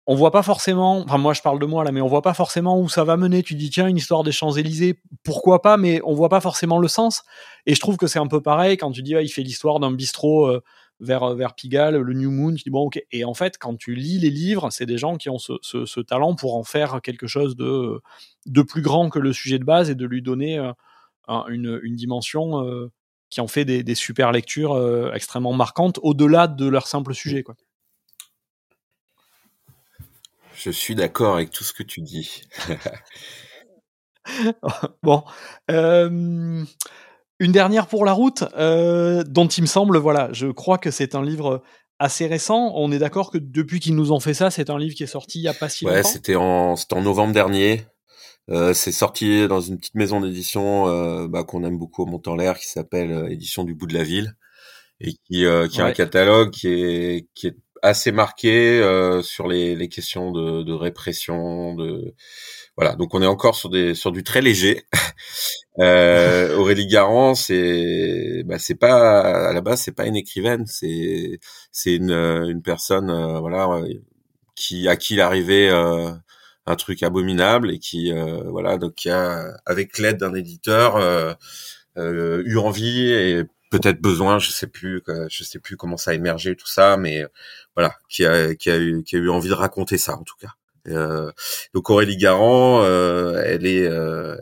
On 0.08 0.16
voit 0.16 0.32
pas 0.32 0.44
forcément, 0.44 0.98
enfin 1.00 1.18
moi 1.20 1.34
je 1.34 1.42
parle 1.42 1.60
de 1.60 1.66
moi 1.66 1.86
là, 1.86 1.92
mais 1.92 2.02
on 2.02 2.08
voit 2.08 2.24
pas 2.24 2.34
forcément 2.34 2.80
où 2.80 2.90
ça 2.90 3.04
va 3.06 3.16
mener. 3.18 3.44
Tu 3.44 3.56
dis 3.56 3.70
tiens 3.70 3.88
une 3.88 3.98
histoire 3.98 4.24
des 4.24 4.32
Champs 4.34 4.52
Élysées, 4.52 5.00
pourquoi 5.24 5.62
pas, 5.62 5.78
mais 5.78 6.02
on 6.04 6.14
voit 6.14 6.28
pas 6.28 6.42
forcément 6.42 6.80
le 6.80 6.88
sens. 6.90 7.24
Et 7.66 7.76
je 7.76 7.80
trouve 7.80 7.98
que 7.98 8.08
c'est 8.08 8.20
un 8.20 8.28
peu 8.28 8.42
pareil 8.42 8.78
quand 8.78 8.92
tu 8.92 9.04
dis 9.04 9.14
il 9.14 9.30
fait 9.30 9.44
l'histoire 9.44 9.80
d'un 9.80 9.92
bistrot 9.92 10.60
vers, 11.02 11.36
vers 11.36 11.56
Pigalle, 11.56 11.98
le 11.98 12.14
New 12.14 12.32
Moon, 12.32 12.54
tu 12.54 12.64
dis 12.64 12.70
bon 12.70 12.84
ok. 12.84 13.04
Et 13.12 13.26
en 13.26 13.34
fait, 13.34 13.58
quand 13.58 13.76
tu 13.76 13.96
lis 13.96 14.20
les 14.20 14.30
livres, 14.30 14.70
c'est 14.70 14.86
des 14.86 14.98
gens 14.98 15.18
qui 15.18 15.30
ont 15.30 15.40
ce, 15.40 15.54
ce, 15.62 15.86
ce, 15.86 16.00
talent 16.00 16.36
pour 16.36 16.56
en 16.56 16.64
faire 16.64 17.02
quelque 17.02 17.28
chose 17.28 17.56
de, 17.56 18.00
de 18.46 18.62
plus 18.62 18.82
grand 18.82 19.10
que 19.10 19.20
le 19.20 19.34
sujet 19.34 19.60
de 19.60 19.66
base 19.66 19.90
et 19.90 19.96
de 19.96 20.06
lui 20.06 20.22
donner 20.22 20.60
euh, 20.60 20.72
une, 21.50 21.80
une, 21.84 21.96
dimension 21.96 22.66
euh, 22.66 22.92
qui 23.30 23.42
en 23.42 23.48
fait 23.48 23.66
des, 23.66 23.84
des 23.84 23.96
super 23.96 24.32
lectures 24.32 24.74
euh, 24.74 25.12
extrêmement 25.14 25.54
marquantes 25.54 26.00
au-delà 26.04 26.48
de 26.48 26.68
leur 26.68 26.88
simple 26.88 27.14
sujet. 27.14 27.44
Quoi. 27.44 27.56
Je 30.54 30.70
suis 30.70 30.94
d'accord 30.94 31.36
avec 31.36 31.50
tout 31.50 31.64
ce 31.64 31.74
que 31.74 31.84
tu 31.84 32.02
dis. 32.02 32.44
bon. 35.04 35.24
Euh, 35.72 36.64
une 37.42 37.52
dernière 37.52 37.88
pour 37.88 38.06
la 38.06 38.14
route, 38.14 38.44
euh, 38.56 39.24
dont 39.24 39.48
il 39.48 39.62
me 39.62 39.68
semble, 39.68 39.98
voilà, 39.98 40.30
je 40.32 40.46
crois 40.46 40.78
que 40.78 40.92
c'est 40.92 41.16
un 41.16 41.24
livre 41.24 41.64
assez 41.98 42.28
récent. 42.28 42.72
On 42.76 42.92
est 42.92 43.00
d'accord 43.00 43.32
que 43.32 43.40
depuis 43.40 43.80
qu'ils 43.80 43.96
nous 43.96 44.12
ont 44.12 44.20
fait 44.20 44.36
ça, 44.36 44.52
c'est 44.52 44.70
un 44.70 44.78
livre 44.78 44.94
qui 44.94 45.02
est 45.02 45.08
sorti 45.08 45.40
il 45.40 45.42
n'y 45.42 45.48
a 45.48 45.54
pas 45.56 45.68
si 45.68 45.84
ouais, 45.86 45.96
longtemps. 45.96 46.08
Ouais, 46.08 46.14
c'était 46.14 46.36
en, 46.36 46.76
en 46.76 47.02
novembre 47.02 47.34
dernier. 47.34 47.84
Euh, 48.52 48.76
c'est 48.76 48.92
sorti 48.92 49.48
dans 49.48 49.60
une 49.60 49.80
petite 49.80 49.96
maison 49.96 50.22
d'édition 50.22 50.88
euh, 50.88 51.28
bah, 51.28 51.44
qu'on 51.44 51.64
aime 51.64 51.80
beaucoup 51.80 52.04
au 52.04 52.06
Mont-en-l'Air, 52.06 52.60
qui 52.60 52.68
s'appelle 52.68 53.28
Édition 53.32 53.64
du 53.64 53.74
bout 53.74 53.88
de 53.88 53.96
la 53.96 54.04
ville, 54.04 54.36
et 55.00 55.14
qui, 55.14 55.20
qui 55.30 55.46
ouais. 55.48 55.80
a 55.80 55.86
un 55.86 55.94
catalogue 55.94 56.52
qui 56.52 56.68
est, 56.68 57.28
qui 57.34 57.48
est 57.48 57.58
assez 57.82 58.12
marqué 58.12 58.80
euh, 58.80 59.22
sur 59.22 59.48
les, 59.48 59.76
les 59.76 59.90
questions 59.90 60.32
de, 60.32 60.64
de 60.64 60.74
répression, 60.74 61.76
de 61.76 62.14
voilà, 62.78 62.96
donc 62.96 63.14
on 63.14 63.22
est 63.22 63.28
encore 63.28 63.56
sur 63.56 63.70
des 63.70 63.96
sur 63.96 64.12
du 64.12 64.24
très 64.24 64.42
léger. 64.42 64.86
euh, 65.80 66.56
Aurélie 66.58 66.88
Garand, 66.88 67.36
c'est 67.36 68.44
bah 68.46 68.60
c'est 68.60 68.76
pas 68.76 69.50
à 69.50 69.54
la 69.54 69.62
base 69.62 69.82
c'est 69.82 69.96
pas 69.96 70.06
une 70.08 70.16
écrivaine, 70.16 70.66
c'est 70.68 71.40
c'est 71.72 71.96
une 71.96 72.12
une 72.12 72.62
personne 72.62 73.10
euh, 73.10 73.40
voilà 73.40 73.68
qui 74.56 74.88
à 74.88 74.96
qui 74.96 75.16
il 75.16 75.22
arrivait 75.22 75.70
euh, 75.70 76.12
un 76.68 76.76
truc 76.76 77.04
abominable 77.04 77.72
et 77.72 77.80
qui 77.80 78.12
euh, 78.14 78.44
voilà. 78.50 78.78
Donc 78.78 78.96
qui 78.96 79.10
a 79.10 79.54
avec 79.66 79.98
l'aide 79.98 80.18
d'un 80.18 80.34
éditeur 80.34 80.96
euh, 80.98 81.34
euh, 81.98 82.44
eu 82.46 82.58
envie 82.58 83.12
et 83.12 83.44
peut-être 83.72 84.02
besoin, 84.02 84.38
je 84.38 84.52
sais 84.52 84.68
plus, 84.68 85.02
je 85.30 85.44
sais 85.44 85.60
plus 85.60 85.78
comment 85.78 85.98
ça 85.98 86.12
a 86.12 86.14
émergé 86.14 86.56
tout 86.56 86.68
ça, 86.68 86.98
mais 86.98 87.26
voilà, 87.76 87.96
qui 88.10 88.26
a 88.26 88.54
qui 88.56 88.70
a 88.70 88.78
eu 88.78 89.04
qui 89.04 89.16
a 89.16 89.20
eu 89.20 89.30
envie 89.30 89.50
de 89.50 89.56
raconter 89.56 89.98
ça 89.98 90.16
en 90.16 90.24
tout 90.24 90.36
cas. 90.40 90.56
Euh, 90.88 91.32
donc 91.74 91.90
Aurélie 91.90 92.18
Garand, 92.18 92.84
euh, 92.84 93.42
elle 93.46 93.66
est, 93.66 93.88
euh, 93.88 94.36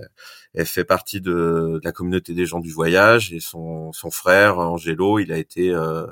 elle 0.53 0.65
fait 0.65 0.86
partie 0.86 1.21
de, 1.21 1.32
de, 1.32 1.82
la 1.84 1.91
communauté 1.91 2.34
des 2.34 2.45
gens 2.45 2.59
du 2.59 2.71
voyage 2.71 3.34
et 3.34 3.39
son, 3.39 3.91
son 3.93 4.11
frère 4.11 4.59
Angelo, 4.59 5.19
il 5.19 5.32
a 5.32 5.38
été, 5.38 5.69
euh, 5.73 6.07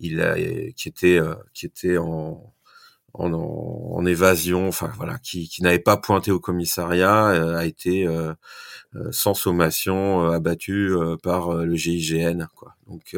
il 0.00 0.20
a, 0.20 0.36
qui 0.72 0.88
était, 0.88 1.18
euh, 1.18 1.34
qui 1.54 1.66
était 1.66 1.98
en, 1.98 2.53
en, 3.14 3.32
en, 3.32 4.06
évasion, 4.06 4.68
enfin 4.68 4.90
voilà, 4.96 5.18
qui, 5.18 5.48
qui 5.48 5.62
n'avait 5.62 5.78
pas 5.78 5.96
pointé 5.96 6.30
au 6.30 6.40
commissariat, 6.40 7.28
euh, 7.28 7.56
a 7.56 7.64
été 7.64 8.08
sans 9.10 9.34
sommation 9.34 10.30
abattu 10.30 10.92
par 11.22 11.54
le 11.54 11.74
GIGN, 11.74 12.46
quoi. 12.54 12.74
Donc 12.86 13.14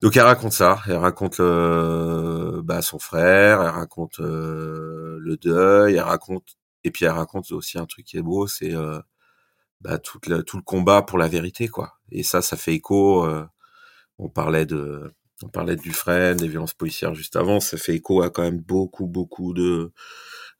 donc 0.00 0.16
elle 0.16 0.22
raconte 0.22 0.52
ça, 0.52 0.80
elle 0.86 0.96
raconte 0.96 1.40
euh, 1.40 2.62
bah, 2.62 2.82
son 2.82 3.00
frère, 3.00 3.60
elle 3.62 3.70
raconte 3.70 4.20
euh, 4.20 5.18
le 5.20 5.36
deuil, 5.36 5.94
elle 5.94 6.02
raconte 6.02 6.56
et 6.84 6.92
puis 6.92 7.04
elle 7.04 7.10
raconte 7.12 7.50
aussi 7.50 7.78
un 7.78 7.86
truc 7.86 8.06
qui 8.06 8.16
est 8.16 8.22
beau, 8.22 8.46
c'est 8.46 8.74
euh, 8.74 9.00
bah, 9.80 9.98
tout, 9.98 10.20
le, 10.28 10.44
tout 10.44 10.56
le 10.56 10.62
combat 10.62 11.02
pour 11.02 11.18
la 11.18 11.28
vérité 11.28 11.68
quoi. 11.68 11.98
Et 12.12 12.22
ça, 12.22 12.42
ça 12.42 12.56
fait 12.56 12.74
écho. 12.74 13.24
Euh, 13.26 13.44
on 14.18 14.28
parlait 14.28 14.66
de, 14.66 15.12
on 15.42 15.48
parlait 15.48 15.76
de 15.76 15.82
Dufresne, 15.82 16.36
des 16.36 16.48
violences 16.48 16.74
policières 16.74 17.14
juste 17.14 17.36
avant, 17.36 17.60
ça 17.60 17.76
fait 17.76 17.94
écho 17.94 18.22
à 18.22 18.30
quand 18.30 18.42
même 18.42 18.60
beaucoup 18.60 19.06
beaucoup 19.06 19.54
de 19.54 19.92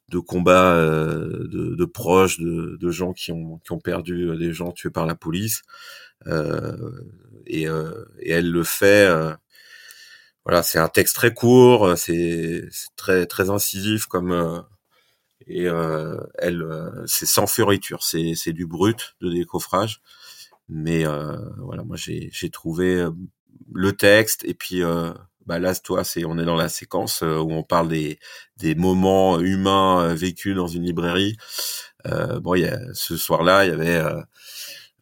de 0.08 0.18
combats 0.18 0.74
euh, 0.74 1.46
de, 1.48 1.84
proches, 1.84 2.38
de, 2.40 2.78
de, 2.80 2.90
gens 2.90 3.12
qui 3.12 3.30
ont 3.30 3.58
qui 3.58 3.72
ont 3.72 3.78
perdu 3.80 4.36
des 4.38 4.52
gens 4.54 4.72
tués 4.72 4.90
par 4.90 5.06
la 5.06 5.14
police. 5.14 5.62
Euh, 6.26 6.90
et, 7.46 7.68
euh, 7.68 8.04
elle 8.24 8.50
le 8.50 8.64
fait. 8.64 9.06
Euh, 9.06 9.34
voilà, 10.44 10.62
c'est 10.62 10.78
un 10.78 10.88
texte 10.88 11.14
très 11.16 11.34
court, 11.34 11.96
c'est 11.98 12.68
très 12.96 13.26
très 13.26 13.50
incisif 13.50 14.06
comme 14.06 14.64
et 15.46 15.64
elle, 16.38 16.64
c'est 17.06 17.26
sans 17.26 17.46
fioriture, 17.46 18.02
c'est 18.02 18.52
du 18.52 18.66
brut 18.66 19.16
de 19.20 19.30
décoffrage. 19.30 20.00
Mais 20.68 21.04
voilà, 21.58 21.84
moi 21.84 21.96
j'ai 21.96 22.50
trouvé 22.50 23.06
le 23.72 23.92
texte 23.92 24.44
et 24.44 24.54
puis 24.54 24.82
bah 25.46 25.58
là 25.58 25.74
toi 25.74 26.04
c'est 26.04 26.24
on 26.24 26.38
est 26.38 26.44
dans 26.44 26.56
la 26.56 26.68
séquence 26.68 27.22
où 27.22 27.52
on 27.52 27.62
parle 27.62 27.88
des 27.88 28.18
des 28.56 28.74
moments 28.74 29.40
humains 29.40 30.14
vécus 30.14 30.54
dans 30.54 30.66
une 30.68 30.84
librairie. 30.84 31.36
bon, 32.04 32.54
il 32.54 32.62
y 32.62 32.66
a, 32.66 32.78
ce 32.94 33.16
soir-là, 33.16 33.64
il 33.64 33.70
y 33.70 33.74
avait 33.74 34.02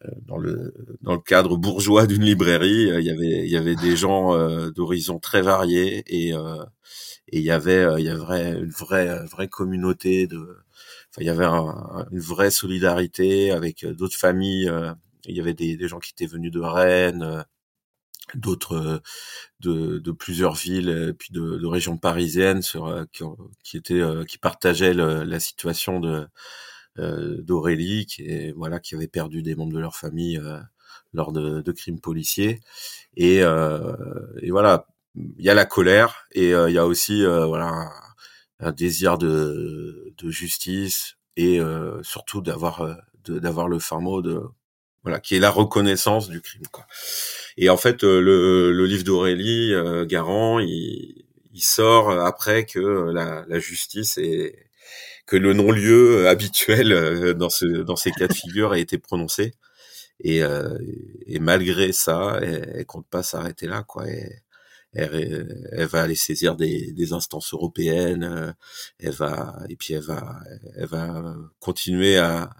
euh, 0.05 0.09
dans 0.27 0.37
le 0.37 0.73
dans 1.01 1.13
le 1.13 1.19
cadre 1.19 1.57
bourgeois 1.57 2.05
d'une 2.05 2.23
librairie, 2.23 2.91
euh, 2.91 3.01
il 3.01 3.07
y 3.07 3.09
avait 3.09 3.45
il 3.45 3.49
y 3.49 3.57
avait 3.57 3.75
des 3.75 3.95
gens 3.95 4.35
euh, 4.35 4.69
d'horizons 4.69 5.19
très 5.19 5.41
variés 5.41 6.03
et 6.07 6.33
et 7.29 7.39
il 7.39 7.43
y 7.43 7.51
avait 7.51 7.85
il 7.99 8.05
y 8.05 8.09
avait 8.09 8.51
une 8.59 8.69
vraie 8.69 9.25
vraie 9.25 9.47
communauté 9.47 10.27
de 10.27 10.37
enfin 10.37 11.21
il 11.21 11.25
y 11.25 11.29
avait 11.29 11.45
une 11.45 12.19
vraie 12.19 12.51
solidarité 12.51 13.51
avec 13.51 13.85
d'autres 13.85 14.17
familles 14.17 14.71
il 15.25 15.35
y 15.35 15.41
avait 15.41 15.53
des 15.55 15.87
gens 15.87 15.99
qui 15.99 16.11
étaient 16.11 16.31
venus 16.31 16.51
de 16.51 16.61
Rennes 16.61 17.45
d'autres 18.35 19.01
de, 19.59 19.99
de 19.99 20.11
plusieurs 20.11 20.55
villes 20.55 21.15
puis 21.17 21.33
de, 21.33 21.57
de 21.57 21.65
régions 21.65 21.97
parisiennes 21.97 22.61
sur 22.61 23.05
qui, 23.11 23.23
qui 23.63 23.77
étaient 23.77 24.03
qui 24.27 24.37
partageaient 24.37 24.93
la 24.93 25.39
situation 25.39 25.99
de 25.99 26.27
euh, 26.99 27.43
d'Aurélie, 27.43 28.07
qui 28.07 28.23
est 28.23 28.51
voilà, 28.53 28.79
qui 28.79 28.95
avait 28.95 29.07
perdu 29.07 29.43
des 29.43 29.55
membres 29.55 29.73
de 29.73 29.79
leur 29.79 29.95
famille 29.95 30.39
euh, 30.39 30.59
lors 31.13 31.31
de, 31.31 31.61
de, 31.61 31.71
crimes 31.71 31.99
policiers. 31.99 32.59
Et, 33.15 33.43
euh, 33.43 33.95
et 34.41 34.49
voilà, 34.49 34.87
il 35.15 35.45
y 35.45 35.49
a 35.49 35.53
la 35.53 35.65
colère 35.65 36.25
et 36.31 36.51
il 36.51 36.71
y 36.71 36.77
a 36.77 36.87
aussi 36.87 37.23
voilà 37.25 37.89
un, 38.59 38.71
désir 38.71 39.17
de, 39.17 40.13
de 40.17 40.29
justice 40.29 41.17
et 41.35 41.59
surtout 42.03 42.41
d'avoir 42.41 42.97
d'avoir 43.27 43.67
le 43.67 43.79
fin 43.79 43.99
mot 43.99 44.21
de 44.21 44.41
qui 45.23 45.35
est 45.35 45.39
la 45.39 45.49
reconnaissance 45.49 46.29
du 46.29 46.41
crime. 46.41 46.63
Et 47.57 47.69
en 47.69 47.77
fait 47.77 48.03
le, 48.03 48.71
le 48.71 48.85
livre 48.85 49.03
d'Aurélie 49.03 49.73
Garand 50.07 50.59
il, 50.59 51.25
il 51.57 51.63
sort 51.63 52.11
après 52.11 52.65
que 52.65 52.79
la, 53.11 53.59
justice 53.59 54.19
est 54.19 54.69
que 55.25 55.35
le 55.35 55.53
non-lieu 55.53 56.19
euh, 56.19 56.29
habituel 56.29 56.93
euh, 56.93 57.33
dans 57.33 57.49
ce 57.49 57.65
dans 57.65 57.95
ces 57.95 58.11
cas 58.11 58.27
de 58.27 58.33
figure 58.33 58.71
a 58.73 58.77
été 58.79 58.99
prononcé 58.99 59.53
et, 60.19 60.43
euh, 60.43 60.77
et 61.25 61.39
malgré 61.39 61.91
ça 61.91 62.39
elle, 62.43 62.73
elle 62.75 62.85
compte 62.85 63.07
pas 63.07 63.23
s'arrêter 63.23 63.65
là 63.67 63.83
quoi 63.83 64.07
et, 64.07 64.43
elle, 64.93 65.67
elle, 65.73 65.87
va 65.87 66.03
aller 66.03 66.15
saisir 66.15 66.55
des, 66.55 66.91
des 66.93 67.13
instances 67.13 67.53
européennes 67.53 68.55
elle 68.99 69.11
va 69.11 69.57
et 69.67 69.75
puis 69.75 69.95
elle 69.95 70.03
va 70.03 70.39
elle 70.75 70.87
va 70.87 71.35
continuer 71.59 72.17
à 72.17 72.51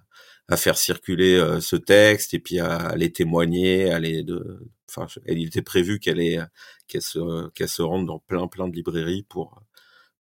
à 0.50 0.58
faire 0.58 0.78
circuler 0.78 1.60
ce 1.62 1.76
texte 1.76 2.34
et 2.34 2.39
puis 2.39 2.60
à 2.60 2.76
aller 2.76 3.12
témoigner, 3.12 3.91
aller 3.91 4.24
de, 4.24 4.60
enfin, 4.89 5.08
il 5.28 5.48
était 5.48 5.62
prévu 5.62 6.00
qu'elle 6.00 6.20
ait, 6.22 6.39
qu'elle 6.88 7.02
se, 7.02 7.50
qu'elle 7.50 7.70
se 7.70 7.82
rende 7.82 8.08
dans 8.08 8.20
plein 8.20 8.48
plein 8.48 8.68
de 8.68 8.76
librairies 8.76 9.24
pour 9.24 9.62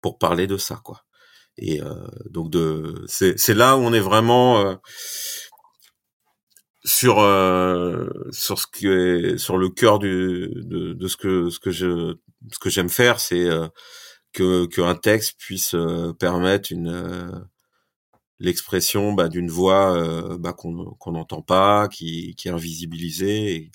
pour 0.01 0.19
parler 0.19 0.47
de 0.47 0.57
ça, 0.57 0.81
quoi. 0.85 1.05
Et 1.59 1.81
euh, 1.83 2.07
donc 2.31 2.51
de, 2.51 3.05
c'est 3.07 3.55
là 3.55 3.77
où 3.77 3.81
on 3.81 3.93
est 3.93 4.01
vraiment 4.01 4.61
euh, 4.61 4.75
sur 6.85 7.21
euh, 7.21 8.09
sur 8.31 8.59
ce 8.59 8.67
que 8.67 9.37
sur 9.39 9.57
le 9.57 9.71
cœur 9.71 9.99
du 9.99 10.49
de, 10.55 10.93
de, 10.93 11.09
ce 11.09 11.17
que 11.17 11.51
ce 11.51 11.59
que 11.59 11.71
je 11.71 12.17
ce 12.53 12.59
que 12.59 12.71
j'aime 12.71 12.91
faire, 12.91 13.21
c'est 13.21 13.49
que 14.33 14.67
qu'un 14.67 14.95
texte 14.95 15.37
puisse 15.39 15.75
permettre 16.19 16.73
une 16.73 17.49
l'expression 18.39 19.13
bah, 19.13 19.29
d'une 19.29 19.51
voix 19.51 20.37
bah, 20.39 20.53
qu'on 20.53 20.95
qu'on 20.99 21.13
n'entend 21.13 21.43
pas, 21.43 21.89
qui, 21.89 22.35
qui 22.37 22.49
est 22.49 22.53
invisibilisée 22.53 23.55
et, 23.57 23.71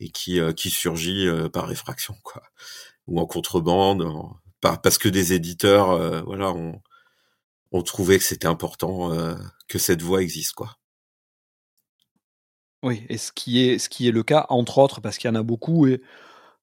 et 0.00 0.10
qui 0.10 0.40
qui 0.56 0.70
surgit 0.70 1.26
par 1.52 1.66
réfraction 1.68 2.14
quoi, 2.22 2.42
ou 3.06 3.20
en 3.20 3.26
contrebande, 3.26 4.04
parce 4.60 4.98
que 4.98 5.08
des 5.08 5.32
éditeurs 5.32 6.24
voilà 6.26 6.52
ont 6.52 6.80
on 7.74 7.82
trouvait 7.82 8.18
que 8.18 8.24
c'était 8.24 8.46
important 8.46 9.12
euh, 9.12 9.34
que 9.66 9.78
cette 9.80 10.00
voix 10.00 10.22
existe, 10.22 10.52
quoi. 10.52 10.76
Oui, 12.84 13.04
et 13.08 13.18
ce 13.18 13.32
qui 13.32 13.66
est 13.66 13.78
ce 13.78 13.88
qui 13.88 14.06
est 14.06 14.12
le 14.12 14.22
cas, 14.22 14.46
entre 14.48 14.78
autres, 14.78 15.00
parce 15.00 15.18
qu'il 15.18 15.28
y 15.28 15.32
en 15.32 15.34
a 15.34 15.42
beaucoup 15.42 15.88
et 15.88 16.00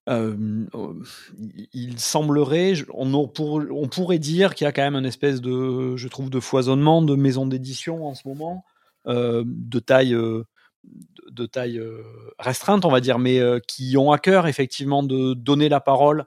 il 0.08 1.98
semblerait, 1.98 2.74
on, 2.92 3.28
pourrait 3.88 4.18
dire 4.18 4.54
qu'il 4.54 4.64
y 4.64 4.68
a 4.68 4.72
quand 4.72 4.82
même 4.82 4.96
une 4.96 5.06
espèce 5.06 5.40
de, 5.40 5.96
je 5.96 6.08
trouve, 6.08 6.28
de 6.28 6.40
foisonnement 6.40 7.02
de 7.02 7.14
maisons 7.14 7.46
d'édition 7.46 8.06
en 8.06 8.14
ce 8.14 8.26
moment, 8.26 8.64
de 9.06 9.78
taille, 9.78 10.16
de 11.30 11.46
taille 11.46 11.80
restreinte, 12.38 12.84
on 12.84 12.90
va 12.90 13.00
dire, 13.00 13.18
mais 13.18 13.40
qui 13.68 13.96
ont 13.96 14.10
à 14.10 14.18
cœur 14.18 14.48
effectivement 14.48 15.02
de 15.04 15.34
donner 15.34 15.68
la 15.68 15.80
parole 15.80 16.26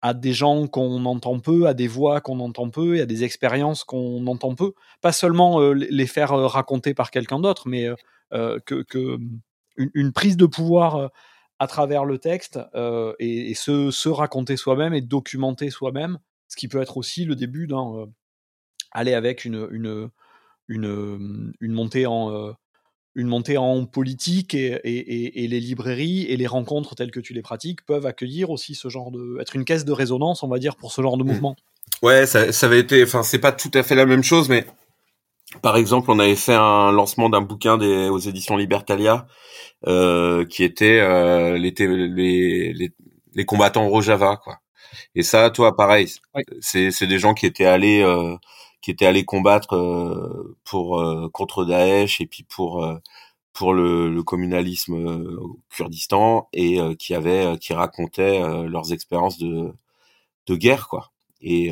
à 0.00 0.14
des 0.14 0.32
gens 0.32 0.68
qu'on 0.68 1.04
entend 1.06 1.40
peu, 1.40 1.66
à 1.66 1.74
des 1.74 1.88
voix 1.88 2.20
qu'on 2.20 2.38
entend 2.38 2.70
peu 2.70 3.00
à 3.00 3.06
des 3.06 3.24
expériences 3.24 3.82
qu'on 3.82 4.24
entend 4.28 4.54
peu. 4.54 4.74
Pas 5.00 5.10
seulement 5.10 5.72
les 5.72 6.06
faire 6.06 6.30
raconter 6.30 6.94
par 6.94 7.10
quelqu'un 7.10 7.40
d'autre, 7.40 7.68
mais 7.68 7.88
que 8.30 9.18
une, 9.76 10.12
prise 10.12 10.36
de 10.36 10.46
pouvoir 10.46 11.10
à 11.58 11.66
travers 11.66 12.04
le 12.04 12.18
texte 12.18 12.58
et, 13.18 13.54
se, 13.54 13.90
se, 13.90 14.08
raconter 14.08 14.56
soi-même 14.56 14.94
et 14.94 15.00
documenter 15.00 15.70
soi-même, 15.70 16.18
ce 16.48 16.56
qui 16.56 16.68
peut 16.68 16.80
être 16.80 16.96
aussi 16.96 17.24
le 17.24 17.36
début 17.36 17.66
d'un 17.66 18.06
aller 18.92 19.14
avec 19.14 19.44
une, 19.44 19.68
une, 19.70 20.10
une, 20.68 21.52
une 21.60 21.72
montée 21.72 22.06
en 22.06 22.54
une 23.18 23.26
montée 23.26 23.58
en 23.58 23.84
politique 23.84 24.54
et, 24.54 24.80
les 24.84 25.60
librairies 25.60 26.22
et 26.26 26.36
les 26.36 26.46
rencontres 26.46 26.94
telles 26.94 27.10
que 27.10 27.18
tu 27.18 27.34
les 27.34 27.42
pratiques 27.42 27.84
peuvent 27.84 28.06
accueillir 28.06 28.50
aussi 28.50 28.76
ce 28.76 28.88
genre 28.88 29.10
de 29.10 29.38
être 29.40 29.56
une 29.56 29.64
caisse 29.64 29.84
de 29.84 29.92
résonance 29.92 30.44
on 30.44 30.48
va 30.48 30.60
dire 30.60 30.76
pour 30.76 30.92
ce 30.92 31.02
genre 31.02 31.16
de 31.16 31.24
mmh. 31.24 31.26
mouvement 31.26 31.56
ouais 32.02 32.26
ça, 32.26 32.52
ça 32.52 32.66
avait 32.66 32.78
été 32.78 33.02
enfin 33.02 33.24
c'est 33.24 33.40
pas 33.40 33.50
tout 33.50 33.72
à 33.74 33.82
fait 33.82 33.96
la 33.96 34.06
même 34.06 34.22
chose 34.22 34.48
mais 34.48 34.66
par 35.62 35.76
exemple 35.76 36.10
on 36.10 36.18
avait 36.18 36.36
fait 36.36 36.54
un 36.54 36.92
lancement 36.92 37.28
d'un 37.30 37.40
bouquin 37.40 37.78
des, 37.78 38.08
aux 38.08 38.18
éditions 38.18 38.56
Libertalia 38.56 39.26
euh, 39.86 40.44
qui 40.44 40.64
était 40.64 41.00
euh, 41.00 41.56
les, 41.58 41.72
les, 41.76 42.92
les, 43.34 43.44
combattants 43.44 43.88
Rojava 43.88 44.36
quoi 44.36 44.58
et 45.14 45.22
ça 45.22 45.50
toi 45.50 45.76
pareil 45.76 46.12
c'est 46.60 46.90
c'est 46.90 47.06
des 47.06 47.18
gens 47.18 47.34
qui 47.34 47.46
étaient 47.46 47.66
allés 47.66 48.02
euh, 48.02 48.36
qui 48.80 48.90
était 48.90 49.06
allé 49.06 49.24
combattre 49.24 49.74
euh, 49.74 50.56
pour 50.64 51.00
euh, 51.00 51.28
contre 51.30 51.64
Daesh 51.64 52.20
et 52.20 52.26
puis 52.26 52.44
pour 52.44 52.84
euh, 52.84 52.96
pour 53.52 53.74
le, 53.74 54.08
le 54.10 54.22
communalisme 54.22 54.94
au 54.94 55.58
Kurdistan 55.70 56.48
et 56.52 56.78
qui 56.96 57.14
avait 57.14 57.58
qui 57.58 57.72
racontaient 57.74 58.40
leurs 58.68 58.92
expériences 58.92 59.38
de 59.38 59.72
de 60.46 60.56
guerre 60.56 60.88
quoi. 60.88 61.10
Et, 61.40 61.70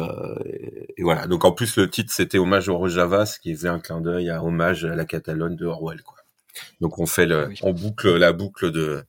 et, 0.96 1.02
voilà. 1.02 1.26
Donc 1.26 1.44
en 1.44 1.52
plus 1.52 1.76
le 1.76 1.90
titre 1.90 2.12
c'était 2.12 2.38
hommage 2.38 2.68
au 2.68 2.78
Rojava, 2.78 3.26
ce 3.26 3.40
qui 3.40 3.54
faisait 3.54 3.68
un 3.68 3.80
clin 3.80 4.00
d'œil 4.00 4.30
à 4.30 4.42
hommage 4.42 4.84
à 4.84 4.94
la 4.94 5.04
Catalogne 5.04 5.56
de 5.56 5.66
Orwell 5.66 6.02
quoi. 6.02 6.16
Donc 6.80 6.98
on 6.98 7.06
fait 7.06 7.26
le, 7.26 7.50
on 7.62 7.72
boucle 7.72 8.16
la 8.16 8.32
boucle 8.32 8.70
de 8.70 9.04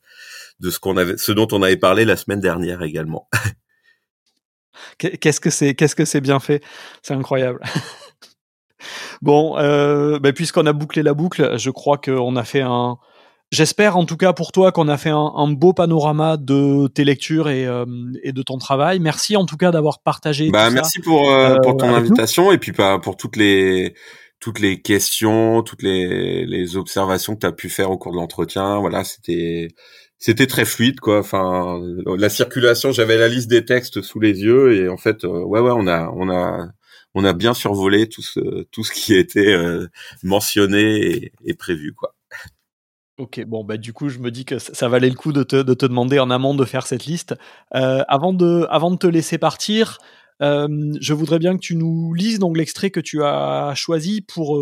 de 0.60 0.72
ce 0.72 0.80
qu'on 0.80 0.98
avait, 0.98 1.18
ce 1.18 1.32
dont 1.32 1.48
on 1.52 1.62
avait 1.62 1.78
parlé 1.78 2.06
la 2.06 2.18
semaine 2.18 2.40
dernière 2.40 2.82
également. 2.82 3.30
Qu'est-ce 4.98 5.40
que 5.40 5.50
c'est 5.50 5.76
Qu'est-ce 5.76 5.96
que 5.96 6.06
c'est 6.06 6.22
bien 6.22 6.40
fait? 6.40 6.64
C'est 7.02 7.14
incroyable. 7.14 7.60
bon, 9.22 9.58
euh, 9.58 10.20
bah, 10.20 10.34
puisqu'on 10.34 10.66
a 10.66 10.74
bouclé 10.74 11.04
la 11.04 11.14
boucle, 11.14 11.58
je 11.58 11.70
crois 11.70 11.98
qu'on 11.98 12.36
a 12.36 12.44
fait 12.44 12.62
un. 12.62 12.98
J'espère 13.52 13.96
en 13.96 14.06
tout 14.06 14.18
cas 14.18 14.34
pour 14.34 14.52
toi 14.52 14.72
qu'on 14.72 14.90
a 14.90 14.98
fait 14.98 15.12
un, 15.12 15.48
beau 15.52 15.72
panorama 15.74 16.36
de 16.38 16.88
tes 16.88 17.06
lectures 17.06 17.50
et, 17.50 17.66
euh, 17.66 17.86
et, 18.24 18.34
de 18.34 18.42
ton 18.42 18.58
travail. 18.58 19.00
Merci 19.00 19.38
en 19.38 19.46
tout 19.46 19.56
cas 19.56 19.72
d'avoir 19.72 20.00
partagé. 20.02 20.50
Bah, 20.52 20.70
merci 20.70 21.00
pour, 21.00 21.32
euh, 21.32 21.56
pour 21.64 21.74
euh, 21.74 21.78
ton 21.78 21.94
invitation 21.94 22.52
et 22.52 22.58
puis 22.58 22.74
bah, 22.74 23.00
pour 23.02 23.16
toutes 23.16 23.38
les 23.38 23.94
toutes 24.40 24.60
les 24.60 24.82
questions, 24.82 25.64
toutes 25.64 25.82
les, 25.82 26.46
les 26.46 26.76
observations 26.76 27.36
que 27.36 27.40
tu 27.40 27.48
as 27.48 27.52
pu 27.52 27.70
faire 27.70 27.90
au 27.90 27.98
cours 27.98 28.12
de 28.12 28.18
l'entretien. 28.18 28.80
Voilà, 28.80 29.04
c'était 29.04 29.70
c'était 30.20 30.48
très 30.48 30.66
fluide 30.66 31.00
quoi 31.00 31.20
enfin 31.20 31.80
la 32.18 32.30
circulation 32.30 32.92
j'avais 32.92 33.18
la 33.18 33.28
liste 33.28 33.50
des 33.50 33.66
textes 33.66 34.02
sous 34.02 34.20
les 34.20 34.42
yeux 34.42 34.76
et 34.76 34.90
en 34.90 34.98
fait 34.98 35.24
euh, 35.24 35.44
ouais 35.44 35.60
ouais 35.60 35.74
on 35.74 35.88
a 35.88 36.10
on 36.16 36.30
a 36.30 36.68
on 37.14 37.24
a 37.24 37.34
bien 37.34 37.54
survolé 37.54 38.10
tout 38.10 38.22
ce 38.22 38.64
tout 38.72 38.84
ce 38.84 38.92
qui 38.92 39.16
était 39.16 39.54
euh, 39.54 39.88
mentionné 40.24 41.32
et, 41.46 41.54
prévu 41.54 41.94
quoi 41.94 42.16
Ok, 43.18 43.44
bon, 43.46 43.64
bah, 43.64 43.78
du 43.78 43.94
coup, 43.94 44.10
je 44.10 44.20
me 44.20 44.30
dis 44.30 44.46
que 44.46 44.60
ça, 44.60 44.88
valait 44.88 45.10
le 45.10 45.16
coup 45.16 45.34
de 45.34 45.44
te, 45.44 45.56
de 45.56 45.74
te, 45.74 45.86
demander 45.86 46.20
en 46.20 46.30
amont 46.30 46.54
de 46.54 46.66
faire 46.66 46.86
cette 46.86 47.06
liste. 47.06 47.36
Euh, 47.76 48.04
avant, 48.08 48.34
de, 48.34 48.68
avant 48.70 48.92
de 48.92 48.98
te 48.98 49.08
laisser 49.08 49.38
partir, 49.38 49.98
je 50.40 51.14
voudrais 51.14 51.40
bien 51.40 51.56
que 51.56 51.62
tu 51.62 51.76
nous 51.76 52.14
lises 52.14 52.38
donc 52.38 52.56
l'extrait 52.56 52.92
que 52.92 53.00
tu 53.00 53.24
as 53.24 53.74
choisi 53.74 54.22
pour 54.22 54.56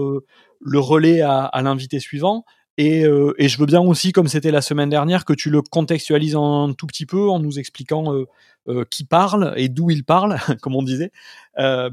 le 0.62 0.80
relais 0.80 1.20
à, 1.22 1.44
à 1.44 1.62
l'invité 1.62 2.00
suivant. 2.00 2.46
Et, 2.78 3.06
euh, 3.06 3.34
et, 3.38 3.48
je 3.48 3.58
veux 3.58 3.66
bien 3.66 3.80
aussi, 3.80 4.12
comme 4.12 4.28
c'était 4.28 4.52
la 4.52 4.62
semaine 4.62 4.90
dernière, 4.90 5.24
que 5.24 5.32
tu 5.32 5.50
le 5.50 5.62
contextualises 5.62 6.36
un 6.36 6.74
tout 6.78 6.88
petit 6.88 7.06
peu 7.06 7.30
en 7.30 7.40
nous 7.40 7.58
expliquant 7.58 8.14
euh, 8.14 8.26
euh, 8.68 8.84
qui 8.90 9.06
parle 9.06 9.54
et 9.56 9.70
d'où 9.70 9.90
il 9.92 10.04
parle, 10.04 10.38
comme 10.62 10.76
on 10.76 10.84
disait. 10.84 11.12
Euh, 11.58 11.90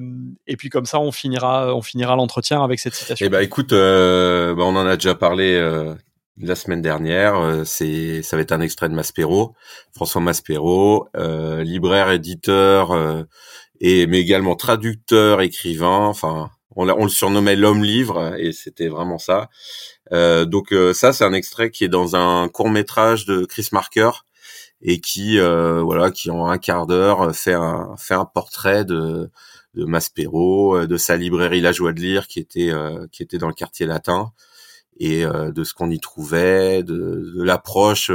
et 0.48 0.56
puis 0.56 0.70
comme 0.70 0.86
ça, 0.86 0.98
on 0.98 1.12
finira, 1.12 1.72
on 1.74 1.82
finira 1.82 2.16
l'entretien 2.16 2.64
avec 2.64 2.80
cette 2.80 2.94
citation. 2.94 3.24
Eh 3.24 3.28
ben, 3.28 3.40
écoute, 3.40 3.70
bah, 3.70 4.54
on 4.58 4.74
en 4.74 4.86
a 4.86 4.96
déjà 4.96 5.14
parlé 5.14 5.56
la 6.39 6.55
semaine 6.55 6.83
dernière. 6.83 7.62
c'est, 7.66 8.22
ça 8.22 8.37
va 8.37 8.43
être 8.43 8.53
un 8.53 8.61
extrait 8.61 8.89
de 8.89 8.95
Maspero, 8.95 9.55
François 9.95 10.20
Maspero, 10.20 11.09
libraire, 11.14 12.11
éditeur, 12.11 13.26
et 13.80 14.07
mais 14.07 14.20
également 14.20 14.57
traducteur, 14.57 15.41
écrivain. 15.43 16.07
Enfin, 16.07 16.51
on, 16.76 17.05
le 17.05 17.09
surnommait 17.09 17.57
l'homme 17.57 17.85
livre, 17.85 18.35
et 18.39 18.53
c'était 18.53 18.89
vraiment 18.89 19.18
ça. 19.18 19.49
Euh, 20.12 20.45
donc 20.45 20.72
euh, 20.72 20.95
ça, 20.95 21.12
c'est 21.12 21.24
un 21.24 21.33
extrait 21.33 21.70
qui 21.70 21.85
est 21.85 21.89
dans 21.89 22.16
un 22.16 22.49
court 22.49 22.70
métrage 22.70 23.26
de 23.26 23.45
Chris 23.45 23.68
Marker 23.72 24.11
et 24.83 25.01
qui, 25.01 25.39
euh, 25.39 25.83
voilà, 25.83 26.11
qui 26.11 26.30
en 26.30 26.47
un 26.47 26.59
quart 26.59 26.87
d'heure 26.87 27.35
fait 27.35 27.55
un 27.55 27.95
fait 27.99 28.14
un 28.14 28.24
portrait 28.24 28.85
de 28.85 29.30
de 29.74 29.85
Maspero, 29.87 30.87
de 30.87 30.97
sa 30.99 31.16
librairie 31.16 31.62
La 31.62 31.72
Joie 31.72 31.93
de 31.95 32.01
lire 32.01 32.26
qui 32.26 32.41
était 32.41 32.72
qui 33.11 33.22
était 33.22 33.39
dans 33.39 33.49
le 33.49 33.55
quartier 33.55 33.87
latin 33.87 34.33
et 34.99 35.24
de 35.24 35.64
ce 35.64 35.74
qu'on 35.74 35.90
y 35.90 35.99
trouvait, 35.99 36.82
de, 36.82 36.95
de 37.36 37.43
l'approche 37.43 38.11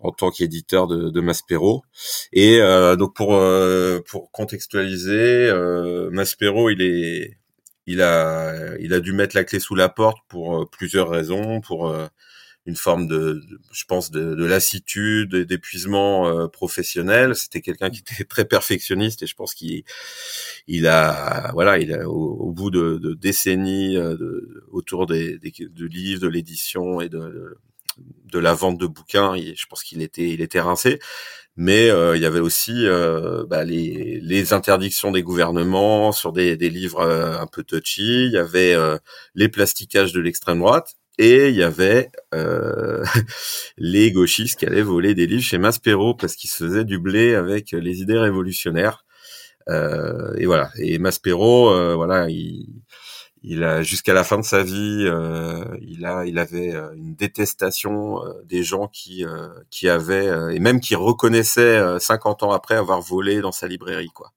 en 0.00 0.10
tant 0.12 0.30
qu'éditeur 0.30 0.86
de, 0.86 1.10
de, 1.10 1.20
Maspero. 1.20 1.82
Et 2.32 2.58
donc 2.98 3.14
pour 3.14 3.40
pour 4.06 4.30
contextualiser, 4.32 5.52
Maspero, 6.10 6.70
il 6.70 6.82
est 6.82 7.40
il 7.90 8.02
a, 8.02 8.76
il 8.78 8.94
a 8.94 9.00
dû 9.00 9.12
mettre 9.12 9.36
la 9.36 9.44
clé 9.44 9.58
sous 9.58 9.74
la 9.74 9.88
porte 9.88 10.18
pour 10.28 10.62
euh, 10.62 10.66
plusieurs 10.70 11.08
raisons, 11.08 11.60
pour 11.60 11.88
euh, 11.88 12.06
une 12.66 12.76
forme 12.76 13.06
de, 13.06 13.42
je 13.72 13.84
pense, 13.84 14.10
de, 14.10 14.34
de 14.34 14.44
lassitude, 14.44 15.34
d'épuisement 15.34 16.28
euh, 16.28 16.48
professionnel. 16.48 17.34
C'était 17.34 17.60
quelqu'un 17.60 17.90
qui 17.90 18.00
était 18.00 18.24
très 18.28 18.44
perfectionniste 18.44 19.22
et 19.22 19.26
je 19.26 19.34
pense 19.34 19.54
qu'il, 19.54 19.84
il 20.66 20.86
a, 20.86 21.50
voilà, 21.52 21.78
il 21.78 21.92
a, 21.92 22.08
au, 22.08 22.52
bout 22.52 22.70
de, 22.70 22.98
de 22.98 23.14
décennies 23.14 23.94
de, 23.94 24.64
autour 24.70 25.06
des, 25.06 25.38
des, 25.38 25.52
de 25.58 25.86
livres, 25.86 26.20
de 26.20 26.28
l'édition 26.28 27.00
et 27.00 27.08
de, 27.08 27.56
de 27.98 28.38
la 28.38 28.54
vente 28.54 28.78
de 28.78 28.86
bouquins, 28.86 29.36
je 29.36 29.66
pense 29.66 29.82
qu'il 29.82 30.02
était, 30.02 30.28
il 30.28 30.40
était 30.40 30.60
rincé. 30.60 30.98
Mais 31.56 31.90
euh, 31.90 32.16
il 32.16 32.22
y 32.22 32.26
avait 32.26 32.40
aussi 32.40 32.86
euh, 32.86 33.44
bah, 33.46 33.64
les, 33.64 34.20
les, 34.22 34.52
interdictions 34.52 35.10
des 35.10 35.22
gouvernements 35.22 36.12
sur 36.12 36.32
des, 36.32 36.56
des 36.56 36.70
livres 36.70 37.00
euh, 37.00 37.38
un 37.38 37.46
peu 37.46 37.64
touchy, 37.64 38.26
il 38.26 38.32
y 38.32 38.38
avait 38.38 38.74
les 39.34 39.48
plastiquages 39.48 40.12
de 40.12 40.20
l'extrême 40.20 40.60
droite, 40.60 40.94
et 41.20 41.50
il 41.50 41.54
y 41.54 41.62
avait 41.62 42.10
les 43.78 44.12
gauchistes 44.12 44.58
qui 44.58 44.66
allaient 44.66 44.82
voler 44.82 45.14
des 45.14 45.26
livres 45.26 45.42
chez 45.42 45.58
Maspero 45.58 46.14
parce 46.14 46.34
qu'ils 46.36 46.50
se 46.50 46.64
faisaient 46.64 46.84
du 46.84 46.98
blé 46.98 47.34
avec 47.34 47.72
les 47.72 48.00
idées 48.00 48.18
révolutionnaires. 48.18 49.04
et 49.68 50.46
voilà. 50.46 50.70
Et 50.78 50.98
Maspero, 50.98 51.96
voilà, 51.96 52.28
il, 52.28 52.66
il 53.42 53.64
a 53.64 53.82
jusqu'à 53.82 54.12
la 54.12 54.24
fin 54.24 54.38
de 54.38 54.44
sa 54.44 54.62
vie, 54.62 55.04
euh, 55.06 55.64
il 55.80 56.04
a, 56.04 56.26
il 56.26 56.38
avait 56.38 56.74
euh, 56.74 56.92
une 56.94 57.14
détestation 57.14 58.22
euh, 58.24 58.42
des 58.44 58.62
gens 58.62 58.88
qui, 58.88 59.24
qui 59.70 59.88
avaient 59.88 60.54
et 60.54 60.58
même 60.60 60.80
qui 60.80 60.94
reconnaissaient 60.94 61.98
50 61.98 62.42
ans 62.42 62.52
après 62.52 62.74
avoir 62.74 63.00
volé 63.00 63.40
dans 63.40 63.52
sa 63.52 63.66
librairie, 63.66 64.10
quoi. 64.14 64.32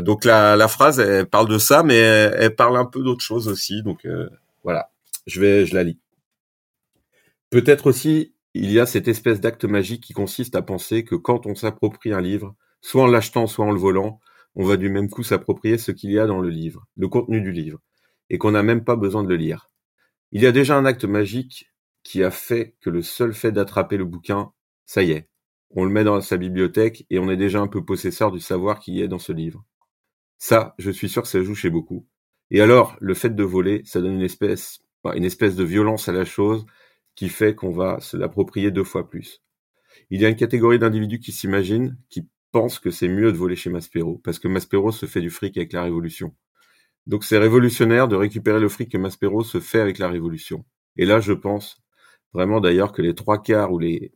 donc 0.00 0.24
la, 0.24 0.56
la 0.56 0.68
phrase, 0.68 1.00
elle 1.00 1.26
parle 1.26 1.48
de 1.48 1.58
ça, 1.58 1.82
mais 1.82 1.98
elle, 1.98 2.54
parle 2.54 2.76
un 2.76 2.84
peu 2.86 3.02
d'autre 3.02 3.22
chose 3.22 3.48
aussi. 3.48 3.82
Donc 3.82 4.06
voilà, 4.64 4.90
je 5.28 5.40
vais, 5.40 5.66
je 5.66 5.74
la 5.74 5.84
lis. 5.84 6.00
Peut-être 7.50 7.86
aussi, 7.86 8.34
il 8.54 8.72
y 8.72 8.80
a 8.80 8.86
cette 8.86 9.08
espèce 9.08 9.40
d'acte 9.40 9.64
magique 9.64 10.02
qui 10.02 10.14
consiste 10.14 10.56
à 10.56 10.62
penser 10.62 11.04
que 11.04 11.14
quand 11.14 11.46
on 11.46 11.54
s'approprie 11.54 12.12
un 12.12 12.20
livre, 12.20 12.56
soit 12.80 13.04
en 13.04 13.06
l'achetant, 13.06 13.46
soit 13.46 13.66
en 13.66 13.70
le 13.70 13.78
volant, 13.78 14.20
on 14.56 14.64
va 14.64 14.76
du 14.76 14.88
même 14.88 15.08
coup 15.08 15.22
s'approprier 15.22 15.78
ce 15.78 15.92
qu'il 15.92 16.10
y 16.10 16.18
a 16.18 16.26
dans 16.26 16.40
le 16.40 16.48
livre, 16.48 16.86
le 16.96 17.08
contenu 17.08 17.40
du 17.40 17.52
livre 17.52 17.78
et 18.30 18.38
qu'on 18.38 18.50
n'a 18.50 18.62
même 18.62 18.84
pas 18.84 18.96
besoin 18.96 19.22
de 19.22 19.28
le 19.28 19.36
lire. 19.36 19.70
Il 20.32 20.42
y 20.42 20.46
a 20.46 20.52
déjà 20.52 20.76
un 20.76 20.84
acte 20.84 21.04
magique 21.04 21.72
qui 22.02 22.22
a 22.24 22.30
fait 22.30 22.74
que 22.80 22.90
le 22.90 23.02
seul 23.02 23.32
fait 23.34 23.52
d'attraper 23.52 23.96
le 23.96 24.04
bouquin, 24.04 24.52
ça 24.86 25.02
y 25.02 25.12
est, 25.12 25.28
on 25.70 25.84
le 25.84 25.90
met 25.90 26.04
dans 26.04 26.20
sa 26.20 26.36
bibliothèque 26.36 27.06
et 27.10 27.18
on 27.18 27.30
est 27.30 27.36
déjà 27.36 27.60
un 27.60 27.68
peu 27.68 27.84
possesseur 27.84 28.32
du 28.32 28.40
savoir 28.40 28.80
qui 28.80 29.02
est 29.02 29.08
dans 29.08 29.18
ce 29.18 29.32
livre. 29.32 29.64
Ça, 30.38 30.74
je 30.78 30.90
suis 30.90 31.08
sûr 31.08 31.22
que 31.22 31.28
ça 31.28 31.42
joue 31.42 31.54
chez 31.54 31.70
beaucoup. 31.70 32.06
Et 32.50 32.60
alors, 32.60 32.96
le 33.00 33.14
fait 33.14 33.34
de 33.34 33.42
voler, 33.42 33.82
ça 33.84 34.00
donne 34.00 34.14
une 34.14 34.22
espèce, 34.22 34.80
une 35.14 35.24
espèce 35.24 35.56
de 35.56 35.64
violence 35.64 36.08
à 36.08 36.12
la 36.12 36.24
chose 36.24 36.66
qui 37.14 37.28
fait 37.28 37.54
qu'on 37.54 37.72
va 37.72 38.00
se 38.00 38.16
l'approprier 38.16 38.70
deux 38.70 38.84
fois 38.84 39.08
plus. 39.08 39.42
Il 40.10 40.20
y 40.20 40.26
a 40.26 40.28
une 40.28 40.36
catégorie 40.36 40.78
d'individus 40.78 41.20
qui 41.20 41.32
s'imaginent, 41.32 41.98
qui 42.08 42.28
pensent 42.52 42.78
que 42.78 42.90
c'est 42.90 43.08
mieux 43.08 43.32
de 43.32 43.36
voler 43.36 43.56
chez 43.56 43.70
Maspero, 43.70 44.20
parce 44.24 44.38
que 44.38 44.48
Maspero 44.48 44.92
se 44.92 45.06
fait 45.06 45.20
du 45.20 45.30
fric 45.30 45.56
avec 45.56 45.72
la 45.72 45.82
Révolution. 45.82 46.34
Donc 47.06 47.24
c'est 47.24 47.38
révolutionnaire 47.38 48.08
de 48.08 48.16
récupérer 48.16 48.60
le 48.60 48.68
fric 48.68 48.92
que 48.92 48.98
Maspero 48.98 49.42
se 49.42 49.60
fait 49.60 49.80
avec 49.80 49.98
la 49.98 50.08
Révolution. 50.08 50.64
Et 50.96 51.06
là, 51.06 51.20
je 51.20 51.32
pense 51.32 51.82
vraiment 52.32 52.60
d'ailleurs 52.60 52.92
que 52.92 53.02
les 53.02 53.14
trois 53.14 53.42
quarts 53.42 53.72
ou 53.72 53.78
les 53.78 54.12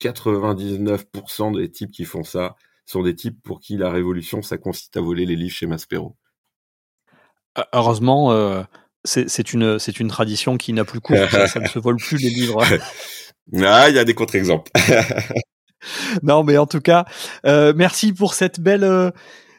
99% 0.00 1.56
des 1.56 1.70
types 1.70 1.90
qui 1.90 2.04
font 2.04 2.24
ça 2.24 2.56
sont 2.84 3.02
des 3.02 3.14
types 3.14 3.40
pour 3.42 3.60
qui 3.60 3.76
la 3.76 3.90
Révolution, 3.90 4.42
ça 4.42 4.58
consiste 4.58 4.96
à 4.96 5.00
voler 5.00 5.24
les 5.24 5.36
livres 5.36 5.54
chez 5.54 5.66
Maspero. 5.66 6.16
Heureusement, 7.72 8.32
euh, 8.32 8.62
c'est 9.04 9.52
une, 9.52 9.78
une 9.98 10.08
tradition 10.08 10.56
qui 10.56 10.72
n'a 10.72 10.84
plus 10.84 11.00
cours. 11.00 11.16
ça, 11.30 11.60
ne 11.60 11.66
se 11.66 11.78
vole 11.78 11.96
plus 11.96 12.16
les 12.18 12.30
livres. 12.30 12.62
ah, 13.64 13.88
il 13.88 13.96
y 13.96 13.98
a 13.98 14.04
des 14.04 14.14
contre-exemples. 14.14 14.70
non, 16.22 16.44
mais 16.44 16.58
en 16.58 16.66
tout 16.66 16.80
cas, 16.80 17.04
euh, 17.46 17.72
merci 17.74 18.12
pour 18.12 18.34
cette 18.34 18.60
belle, 18.60 19.12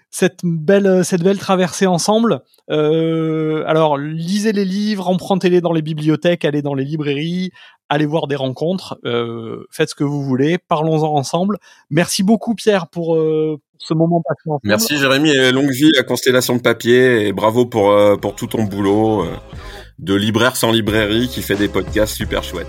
cette 0.10 0.40
belle, 0.44 1.04
cette 1.04 1.24
belle 1.24 1.40
traversée 1.40 1.88
ensemble. 1.88 2.42
Euh, 2.70 3.64
alors, 3.68 3.98
lisez 3.98 4.54
les 4.54 4.66
livres, 4.66 5.10
empruntez-les 5.10 5.60
dans 5.60 5.74
les 5.74 5.82
bibliothèques, 5.82 6.46
allez 6.46 6.62
dans 6.62 6.76
les 6.76 6.86
librairies, 6.86 7.52
allez 7.94 8.06
voir 8.08 8.28
des 8.28 8.36
rencontres, 8.36 8.98
euh, 9.06 9.66
faites 9.70 9.90
ce 9.90 9.96
que 9.96 10.04
vous 10.04 10.24
voulez, 10.24 10.58
parlons-en 10.58 11.16
ensemble. 11.16 11.60
Merci 11.92 12.24
beaucoup 12.24 12.56
Pierre 12.56 12.88
pour 12.88 13.16
euh, 13.16 13.60
ce 13.78 13.94
moment 13.94 14.22
passé 14.28 14.42
ensemble. 14.48 14.62
Merci 14.64 14.98
Jérémy 14.98 15.30
et 15.30 15.52
longue 15.52 15.72
vie 15.72 15.92
à 16.00 16.04
Constellation 16.04 16.56
de 16.56 16.62
Papier 16.62 17.28
et 17.28 17.34
bravo 17.34 17.68
pour, 17.68 17.92
euh, 17.92 18.16
pour 18.16 18.36
tout 18.36 18.48
ton 18.48 18.64
boulot 18.64 19.24
euh, 19.24 19.28
de 20.00 20.16
libraire 20.16 20.56
sans 20.56 20.72
librairie 20.72 21.28
qui 21.28 21.44
fait 21.44 21.56
des 21.56 21.68
podcasts 21.68 22.16
super 22.16 22.44
chouettes. 22.44 22.68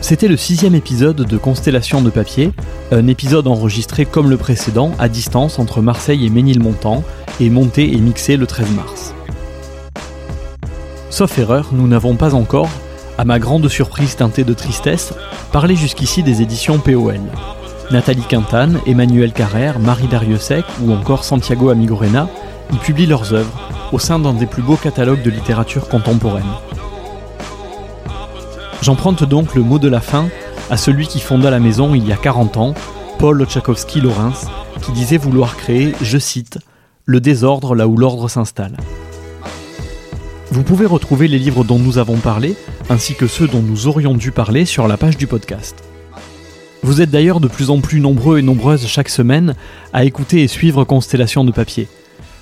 C'était 0.00 0.28
le 0.28 0.36
sixième 0.36 0.74
épisode 0.74 1.16
de 1.16 1.36
Constellation 1.36 2.00
de 2.02 2.10
papier, 2.10 2.52
un 2.92 3.06
épisode 3.08 3.46
enregistré 3.46 4.06
comme 4.06 4.30
le 4.30 4.36
précédent 4.36 4.92
à 4.98 5.08
distance 5.08 5.58
entre 5.58 5.82
Marseille 5.82 6.26
et 6.26 6.30
Ménilmontant 6.30 7.02
et 7.40 7.50
monté 7.50 7.92
et 7.92 7.96
mixé 7.96 8.36
le 8.36 8.46
13 8.46 8.70
mars. 8.76 9.14
Sauf 11.10 11.38
erreur, 11.38 11.68
nous 11.72 11.86
n'avons 11.86 12.16
pas 12.16 12.34
encore, 12.34 12.68
à 13.18 13.24
ma 13.24 13.38
grande 13.38 13.68
surprise 13.68 14.16
teintée 14.16 14.44
de 14.44 14.52
tristesse, 14.52 15.14
parlé 15.52 15.76
jusqu'ici 15.76 16.22
des 16.22 16.42
éditions 16.42 16.78
POL. 16.78 17.20
Nathalie 17.90 18.22
Quintane, 18.28 18.80
Emmanuel 18.86 19.32
Carrère, 19.32 19.78
Marie 19.78 20.08
Dariussec 20.08 20.64
ou 20.82 20.92
encore 20.92 21.24
Santiago 21.24 21.70
Amigorena 21.70 22.28
y 22.72 22.76
publient 22.76 23.06
leurs 23.06 23.32
œuvres 23.32 23.70
au 23.92 23.98
sein 23.98 24.18
d'un 24.18 24.32
des 24.32 24.46
plus 24.46 24.62
beaux 24.62 24.76
catalogues 24.76 25.22
de 25.22 25.30
littérature 25.30 25.88
contemporaine. 25.88 26.42
J'emprunte 28.82 29.24
donc 29.24 29.54
le 29.54 29.62
mot 29.62 29.78
de 29.78 29.88
la 29.88 30.00
fin 30.00 30.28
à 30.68 30.76
celui 30.76 31.06
qui 31.06 31.20
fonda 31.20 31.50
la 31.50 31.60
maison 31.60 31.94
il 31.94 32.06
y 32.06 32.12
a 32.12 32.16
40 32.16 32.56
ans, 32.56 32.74
Paul 33.18 33.46
Tchaikovsky-Lawrence, 33.46 34.46
qui 34.82 34.92
disait 34.92 35.16
vouloir 35.16 35.56
créer, 35.56 35.94
je 36.02 36.18
cite, 36.18 36.58
le 37.04 37.20
désordre 37.20 37.76
là 37.76 37.86
où 37.86 37.96
l'ordre 37.96 38.28
s'installe. 38.28 38.76
Vous 40.50 40.62
pouvez 40.62 40.86
retrouver 40.86 41.26
les 41.26 41.38
livres 41.38 41.64
dont 41.64 41.78
nous 41.78 41.98
avons 41.98 42.18
parlé, 42.18 42.54
ainsi 42.88 43.14
que 43.14 43.26
ceux 43.26 43.48
dont 43.48 43.62
nous 43.62 43.88
aurions 43.88 44.14
dû 44.14 44.30
parler 44.30 44.64
sur 44.64 44.86
la 44.86 44.96
page 44.96 45.16
du 45.16 45.26
podcast. 45.26 45.82
Vous 46.82 47.00
êtes 47.00 47.10
d'ailleurs 47.10 47.40
de 47.40 47.48
plus 47.48 47.70
en 47.70 47.80
plus 47.80 48.00
nombreux 48.00 48.38
et 48.38 48.42
nombreuses 48.42 48.86
chaque 48.86 49.08
semaine 49.08 49.54
à 49.92 50.04
écouter 50.04 50.42
et 50.42 50.48
suivre 50.48 50.84
Constellation 50.84 51.44
de 51.44 51.50
papier. 51.50 51.88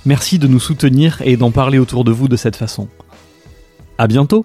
Merci 0.05 0.39
de 0.39 0.47
nous 0.47 0.61
soutenir 0.61 1.23
et 1.25 1.39
d'en 1.39 1.51
parler 1.51 1.79
autour 1.79 2.05
de 2.05 2.13
vous 2.13 2.29
de 2.29 2.37
cette 2.37 2.57
façon. 2.57 2.89
À 3.97 4.07
bientôt! 4.07 4.45